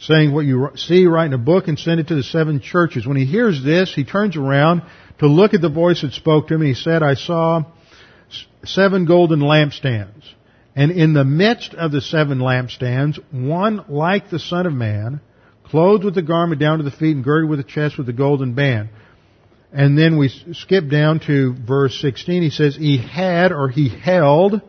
saying, 0.00 0.34
what 0.34 0.44
you 0.44 0.70
see, 0.74 1.06
write 1.06 1.26
in 1.26 1.34
a 1.34 1.38
book 1.38 1.68
and 1.68 1.78
send 1.78 2.00
it 2.00 2.08
to 2.08 2.16
the 2.16 2.24
seven 2.24 2.60
churches. 2.60 3.06
When 3.06 3.16
he 3.16 3.24
hears 3.24 3.62
this, 3.62 3.94
he 3.94 4.02
turns 4.02 4.36
around 4.36 4.82
to 5.20 5.28
look 5.28 5.54
at 5.54 5.60
the 5.60 5.68
voice 5.68 6.02
that 6.02 6.12
spoke 6.12 6.48
to 6.48 6.54
him. 6.54 6.62
He 6.62 6.74
said, 6.74 7.04
I 7.04 7.14
saw 7.14 7.62
seven 8.64 9.04
golden 9.04 9.38
lampstands. 9.38 10.24
And 10.74 10.90
in 10.90 11.12
the 11.12 11.24
midst 11.24 11.74
of 11.74 11.92
the 11.92 12.00
seven 12.00 12.38
lampstands, 12.38 13.20
one 13.30 13.84
like 13.88 14.30
the 14.30 14.40
Son 14.40 14.66
of 14.66 14.72
Man, 14.72 15.20
clothed 15.64 16.02
with 16.02 16.16
the 16.16 16.22
garment 16.22 16.60
down 16.60 16.78
to 16.78 16.84
the 16.84 16.90
feet 16.90 17.14
and 17.14 17.24
girded 17.24 17.48
with 17.48 17.60
the 17.60 17.70
chest 17.70 17.98
with 17.98 18.06
the 18.06 18.12
golden 18.12 18.54
band. 18.54 18.88
And 19.72 19.96
then 19.96 20.18
we 20.18 20.28
skip 20.52 20.90
down 20.90 21.20
to 21.28 21.54
verse 21.54 22.00
16. 22.00 22.42
He 22.42 22.50
says, 22.50 22.74
He 22.74 22.98
had 22.98 23.52
or 23.52 23.68
he 23.68 23.88
held 23.88 24.60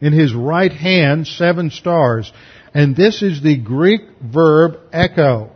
in 0.00 0.12
his 0.12 0.34
right 0.34 0.72
hand 0.72 1.26
seven 1.26 1.70
stars. 1.70 2.32
And 2.72 2.94
this 2.94 3.22
is 3.22 3.42
the 3.42 3.56
Greek 3.56 4.02
verb 4.22 4.78
echo. 4.92 5.50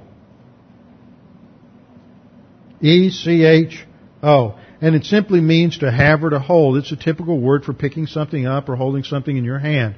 E-C-H-O. 2.81 4.59
And 4.81 4.95
it 4.95 5.05
simply 5.05 5.41
means 5.41 5.79
to 5.79 5.91
have 5.91 6.25
or 6.25 6.31
to 6.31 6.39
hold. 6.39 6.77
It's 6.77 6.93
a 6.93 6.97
typical 6.97 7.41
word 7.41 7.65
for 7.65 7.73
picking 7.73 8.07
something 8.07 8.47
up 8.47 8.69
or 8.69 8.77
holding 8.77 9.05
something 9.05 9.35
in 9.35 9.45
your 9.45 9.59
hand. 9.59 9.95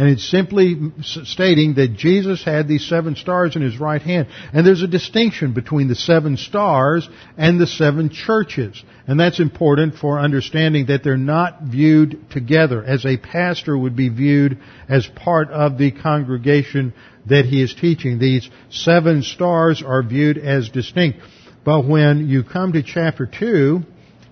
And 0.00 0.08
it's 0.08 0.30
simply 0.30 0.78
stating 1.02 1.74
that 1.74 1.94
Jesus 1.94 2.42
had 2.42 2.66
these 2.66 2.88
seven 2.88 3.16
stars 3.16 3.54
in 3.54 3.60
his 3.60 3.78
right 3.78 4.00
hand. 4.00 4.28
And 4.50 4.66
there's 4.66 4.80
a 4.80 4.88
distinction 4.88 5.52
between 5.52 5.88
the 5.88 5.94
seven 5.94 6.38
stars 6.38 7.06
and 7.36 7.60
the 7.60 7.66
seven 7.66 8.08
churches. 8.08 8.82
And 9.06 9.20
that's 9.20 9.40
important 9.40 9.96
for 9.96 10.18
understanding 10.18 10.86
that 10.86 11.04
they're 11.04 11.18
not 11.18 11.64
viewed 11.64 12.30
together 12.30 12.82
as 12.82 13.04
a 13.04 13.18
pastor 13.18 13.76
would 13.76 13.94
be 13.94 14.08
viewed 14.08 14.56
as 14.88 15.06
part 15.06 15.50
of 15.50 15.76
the 15.76 15.90
congregation 15.90 16.94
that 17.26 17.44
he 17.44 17.62
is 17.62 17.74
teaching. 17.74 18.18
These 18.18 18.48
seven 18.70 19.22
stars 19.22 19.82
are 19.86 20.02
viewed 20.02 20.38
as 20.38 20.70
distinct. 20.70 21.18
But 21.62 21.86
when 21.86 22.26
you 22.26 22.42
come 22.42 22.72
to 22.72 22.82
chapter 22.82 23.26
2, 23.26 23.82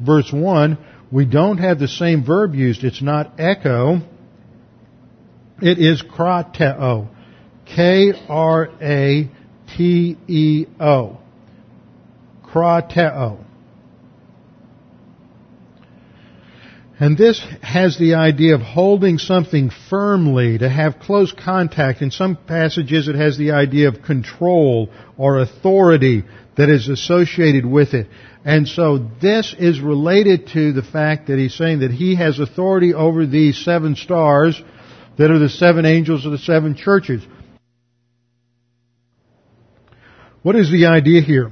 verse 0.00 0.32
1, 0.32 0.78
we 1.12 1.26
don't 1.26 1.58
have 1.58 1.78
the 1.78 1.88
same 1.88 2.24
verb 2.24 2.54
used. 2.54 2.84
It's 2.84 3.02
not 3.02 3.38
echo. 3.38 4.00
It 5.60 5.78
is 5.78 6.02
krateo. 6.02 7.08
K-R-A-T-E-O. 7.66 8.78
Krateo. 12.44 13.44
And 17.00 17.16
this 17.16 17.40
has 17.62 17.96
the 17.96 18.14
idea 18.14 18.56
of 18.56 18.60
holding 18.60 19.18
something 19.18 19.70
firmly, 19.88 20.58
to 20.58 20.68
have 20.68 20.98
close 20.98 21.32
contact. 21.32 22.02
In 22.02 22.10
some 22.10 22.36
passages 22.36 23.06
it 23.06 23.14
has 23.14 23.38
the 23.38 23.52
idea 23.52 23.86
of 23.88 24.02
control 24.02 24.88
or 25.16 25.38
authority 25.38 26.24
that 26.56 26.68
is 26.68 26.88
associated 26.88 27.64
with 27.64 27.94
it. 27.94 28.08
And 28.44 28.66
so 28.66 28.98
this 29.20 29.54
is 29.56 29.80
related 29.80 30.48
to 30.54 30.72
the 30.72 30.82
fact 30.82 31.28
that 31.28 31.38
he's 31.38 31.54
saying 31.54 31.80
that 31.80 31.92
he 31.92 32.16
has 32.16 32.40
authority 32.40 32.94
over 32.94 33.26
these 33.26 33.64
seven 33.64 33.94
stars 33.94 34.60
that 35.18 35.30
are 35.30 35.38
the 35.38 35.48
seven 35.48 35.84
angels 35.84 36.24
of 36.24 36.32
the 36.32 36.38
seven 36.38 36.76
churches. 36.76 37.26
What 40.42 40.56
is 40.56 40.70
the 40.70 40.86
idea 40.86 41.20
here? 41.20 41.50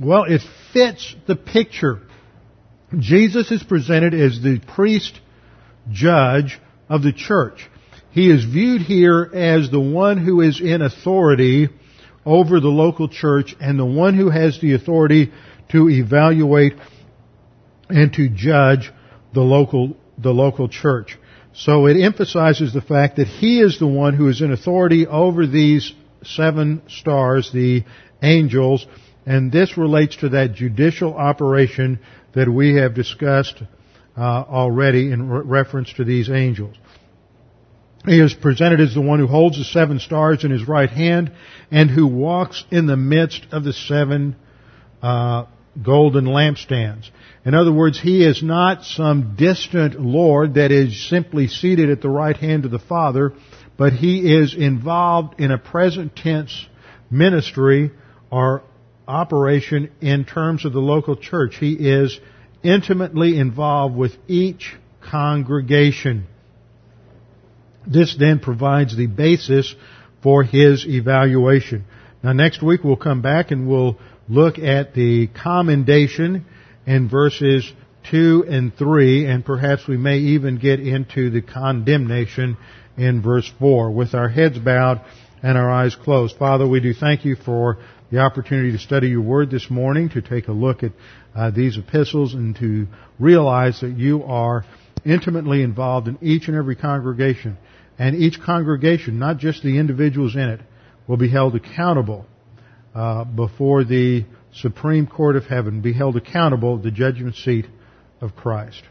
Well, 0.00 0.24
it 0.24 0.40
fits 0.72 1.14
the 1.26 1.36
picture. 1.36 2.00
Jesus 2.98 3.50
is 3.50 3.62
presented 3.62 4.14
as 4.14 4.42
the 4.42 4.60
priest 4.74 5.20
judge 5.90 6.58
of 6.88 7.02
the 7.02 7.12
church. 7.12 7.68
He 8.10 8.30
is 8.30 8.44
viewed 8.44 8.82
here 8.82 9.30
as 9.32 9.70
the 9.70 9.80
one 9.80 10.18
who 10.18 10.40
is 10.40 10.60
in 10.60 10.82
authority 10.82 11.68
over 12.24 12.60
the 12.60 12.68
local 12.68 13.08
church 13.08 13.54
and 13.60 13.78
the 13.78 13.84
one 13.84 14.14
who 14.14 14.30
has 14.30 14.60
the 14.60 14.74
authority 14.74 15.32
to 15.70 15.88
evaluate 15.88 16.74
and 17.88 18.12
to 18.14 18.28
judge 18.28 18.90
the 19.34 19.40
local, 19.40 19.96
the 20.18 20.32
local 20.32 20.68
church. 20.68 21.18
So 21.54 21.86
it 21.86 22.00
emphasizes 22.00 22.72
the 22.72 22.80
fact 22.80 23.16
that 23.16 23.26
he 23.26 23.60
is 23.60 23.78
the 23.78 23.86
one 23.86 24.14
who 24.14 24.28
is 24.28 24.40
in 24.40 24.52
authority 24.52 25.06
over 25.06 25.46
these 25.46 25.92
seven 26.24 26.82
stars, 26.88 27.52
the 27.52 27.84
angels, 28.22 28.86
and 29.26 29.52
this 29.52 29.76
relates 29.76 30.16
to 30.16 30.30
that 30.30 30.54
judicial 30.54 31.14
operation 31.14 32.00
that 32.34 32.48
we 32.48 32.76
have 32.76 32.94
discussed 32.94 33.62
uh, 34.16 34.20
already 34.20 35.12
in 35.12 35.28
re- 35.28 35.42
reference 35.44 35.92
to 35.94 36.04
these 36.04 36.30
angels. 36.30 36.76
He 38.06 38.18
is 38.20 38.34
presented 38.34 38.80
as 38.80 38.94
the 38.94 39.00
one 39.00 39.20
who 39.20 39.28
holds 39.28 39.58
the 39.58 39.64
seven 39.64 40.00
stars 40.00 40.44
in 40.44 40.50
his 40.50 40.66
right 40.66 40.90
hand 40.90 41.32
and 41.70 41.88
who 41.88 42.06
walks 42.06 42.64
in 42.70 42.86
the 42.86 42.96
midst 42.96 43.46
of 43.52 43.62
the 43.62 43.72
seven 43.72 44.34
uh, 45.02 45.44
golden 45.80 46.24
lampstands. 46.24 47.10
In 47.44 47.54
other 47.54 47.72
words, 47.72 48.00
he 48.00 48.24
is 48.24 48.42
not 48.42 48.84
some 48.84 49.34
distant 49.36 50.00
Lord 50.00 50.54
that 50.54 50.70
is 50.70 51.08
simply 51.08 51.48
seated 51.48 51.90
at 51.90 52.00
the 52.00 52.08
right 52.08 52.36
hand 52.36 52.64
of 52.64 52.70
the 52.70 52.78
Father, 52.78 53.32
but 53.76 53.92
he 53.92 54.36
is 54.36 54.54
involved 54.54 55.40
in 55.40 55.50
a 55.50 55.58
present 55.58 56.14
tense 56.14 56.66
ministry 57.10 57.90
or 58.30 58.62
operation 59.08 59.90
in 60.00 60.24
terms 60.24 60.64
of 60.64 60.72
the 60.72 60.80
local 60.80 61.16
church. 61.16 61.56
He 61.58 61.72
is 61.72 62.18
intimately 62.62 63.38
involved 63.38 63.96
with 63.96 64.12
each 64.28 64.76
congregation. 65.00 66.26
This 67.84 68.16
then 68.16 68.38
provides 68.38 68.96
the 68.96 69.08
basis 69.08 69.74
for 70.22 70.44
his 70.44 70.86
evaluation. 70.86 71.84
Now 72.22 72.32
next 72.32 72.62
week 72.62 72.84
we'll 72.84 72.94
come 72.94 73.20
back 73.20 73.50
and 73.50 73.68
we'll 73.68 73.98
look 74.28 74.60
at 74.60 74.94
the 74.94 75.26
commendation 75.26 76.46
in 76.86 77.08
verses 77.08 77.70
2 78.10 78.46
and 78.48 78.74
3 78.76 79.26
and 79.26 79.44
perhaps 79.44 79.86
we 79.86 79.96
may 79.96 80.18
even 80.18 80.58
get 80.58 80.80
into 80.80 81.30
the 81.30 81.42
condemnation 81.42 82.56
in 82.96 83.22
verse 83.22 83.50
4 83.58 83.90
with 83.90 84.14
our 84.14 84.28
heads 84.28 84.58
bowed 84.58 85.00
and 85.42 85.56
our 85.56 85.70
eyes 85.70 85.94
closed. 85.94 86.36
Father, 86.36 86.66
we 86.66 86.80
do 86.80 86.92
thank 86.92 87.24
you 87.24 87.36
for 87.36 87.78
the 88.10 88.18
opportunity 88.18 88.72
to 88.72 88.78
study 88.78 89.08
your 89.08 89.22
word 89.22 89.50
this 89.50 89.70
morning, 89.70 90.10
to 90.10 90.20
take 90.20 90.48
a 90.48 90.52
look 90.52 90.82
at 90.82 90.92
uh, 91.34 91.50
these 91.50 91.78
epistles 91.78 92.34
and 92.34 92.56
to 92.56 92.86
realize 93.18 93.80
that 93.80 93.96
you 93.96 94.22
are 94.24 94.64
intimately 95.04 95.62
involved 95.62 96.08
in 96.08 96.18
each 96.20 96.48
and 96.48 96.56
every 96.56 96.76
congregation 96.76 97.56
and 97.98 98.16
each 98.16 98.40
congregation, 98.40 99.18
not 99.18 99.38
just 99.38 99.62
the 99.62 99.78
individuals 99.78 100.34
in 100.34 100.48
it, 100.48 100.60
will 101.06 101.16
be 101.16 101.28
held 101.28 101.54
accountable 101.54 102.26
uh, 102.94 103.24
before 103.24 103.84
the 103.84 104.24
Supreme 104.54 105.06
Court 105.06 105.36
of 105.36 105.44
Heaven, 105.46 105.80
be 105.80 105.92
held 105.92 106.16
accountable 106.16 106.76
at 106.76 106.82
the 106.82 106.90
judgment 106.90 107.36
seat 107.36 107.66
of 108.20 108.36
Christ. 108.36 108.82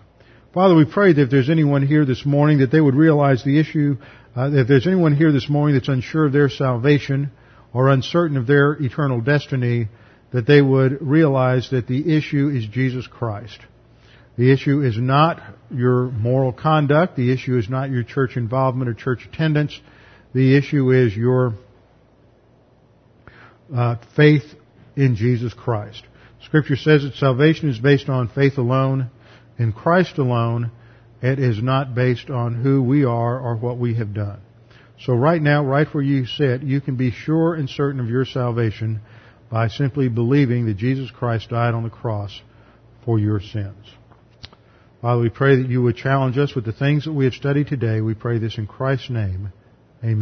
Father, 0.54 0.76
we 0.76 0.86
pray 0.86 1.14
that 1.14 1.22
if 1.22 1.30
there's 1.30 1.50
anyone 1.50 1.86
here 1.86 2.04
this 2.06 2.26
morning, 2.26 2.60
that 2.60 2.72
they 2.72 2.82
would 2.82 2.96
realize 2.96 3.44
the 3.44 3.60
issue, 3.60 3.98
uh, 4.36 4.50
if 4.52 4.68
there's 4.68 4.88
anyone 4.88 5.16
here 5.16 5.32
this 5.32 5.50
morning 5.50 5.76
that's 5.76 5.88
unsure 5.88 6.26
of 6.26 6.34
their 6.34 6.50
salvation 6.50 7.32
or 7.74 7.90
uncertain 7.90 8.36
of 8.36 8.48
their 8.48 8.74
eternal 8.74 9.22
destiny, 9.22 9.88
that 10.34 10.48
they 10.48 10.62
would 10.62 11.02
realize 11.02 11.70
that 11.72 11.88
the 11.88 12.18
issue 12.18 12.50
is 12.50 12.66
Jesus 12.68 13.08
Christ. 13.08 13.60
The 14.38 14.52
issue 14.52 14.82
is 14.82 14.98
not 14.98 15.42
your 15.70 16.10
moral 16.10 16.52
conduct. 16.52 17.16
The 17.16 17.32
issue 17.32 17.58
is 17.58 17.70
not 17.70 17.90
your 17.90 18.04
church 18.04 18.38
involvement 18.38 18.90
or 18.90 18.94
church 18.94 19.26
attendance. 19.32 19.80
The 20.34 20.58
issue 20.58 20.92
is 20.92 21.16
your 21.16 21.54
uh, 23.74 23.98
faith 24.16 24.44
in 24.96 25.16
Jesus 25.16 25.54
Christ. 25.54 26.04
Scripture 26.46 26.76
says 26.76 27.04
that 27.04 27.16
salvation 27.16 27.70
is 27.70 27.80
based 27.80 28.10
on 28.10 28.30
faith 28.30 28.58
alone, 28.58 29.10
in 29.58 29.74
Christ 29.74 30.18
alone. 30.18 30.72
It 31.22 31.38
is 31.38 31.62
not 31.62 31.94
based 31.94 32.30
on 32.30 32.56
who 32.56 32.82
we 32.82 33.06
are 33.06 33.40
or 33.40 33.56
what 33.56 33.78
we 33.78 33.96
have 33.96 34.14
done. 34.14 34.42
So 35.00 35.14
right 35.14 35.42
now, 35.42 35.64
right 35.64 35.88
where 35.94 36.04
you 36.04 36.26
sit, 36.26 36.64
you 36.64 36.82
can 36.82 36.96
be 36.96 37.12
sure 37.12 37.54
and 37.54 37.70
certain 37.70 38.00
of 38.00 38.10
your 38.10 38.26
salvation 38.26 39.02
by 39.50 39.68
simply 39.68 40.10
believing 40.10 40.66
that 40.66 40.78
Jesus 40.78 41.12
Christ 41.12 41.50
died 41.50 41.74
on 41.74 41.84
the 41.84 41.90
cross 41.90 42.40
for 43.06 43.20
your 43.20 43.40
sins. 43.40 43.86
Father, 45.02 45.22
we 45.22 45.30
pray 45.30 45.56
that 45.58 45.70
you 45.70 45.82
would 45.82 45.96
challenge 45.96 46.38
us 46.38 46.54
with 46.54 46.66
the 46.66 46.72
things 46.72 47.06
that 47.06 47.14
we 47.14 47.26
have 47.26 47.34
studied 47.34 47.68
today. 47.68 48.02
We 48.02 48.14
pray 48.14 48.38
this 48.38 48.58
in 48.58 48.68
Christ's 48.68 49.10
name. 49.10 49.52
Amen. 50.04 50.20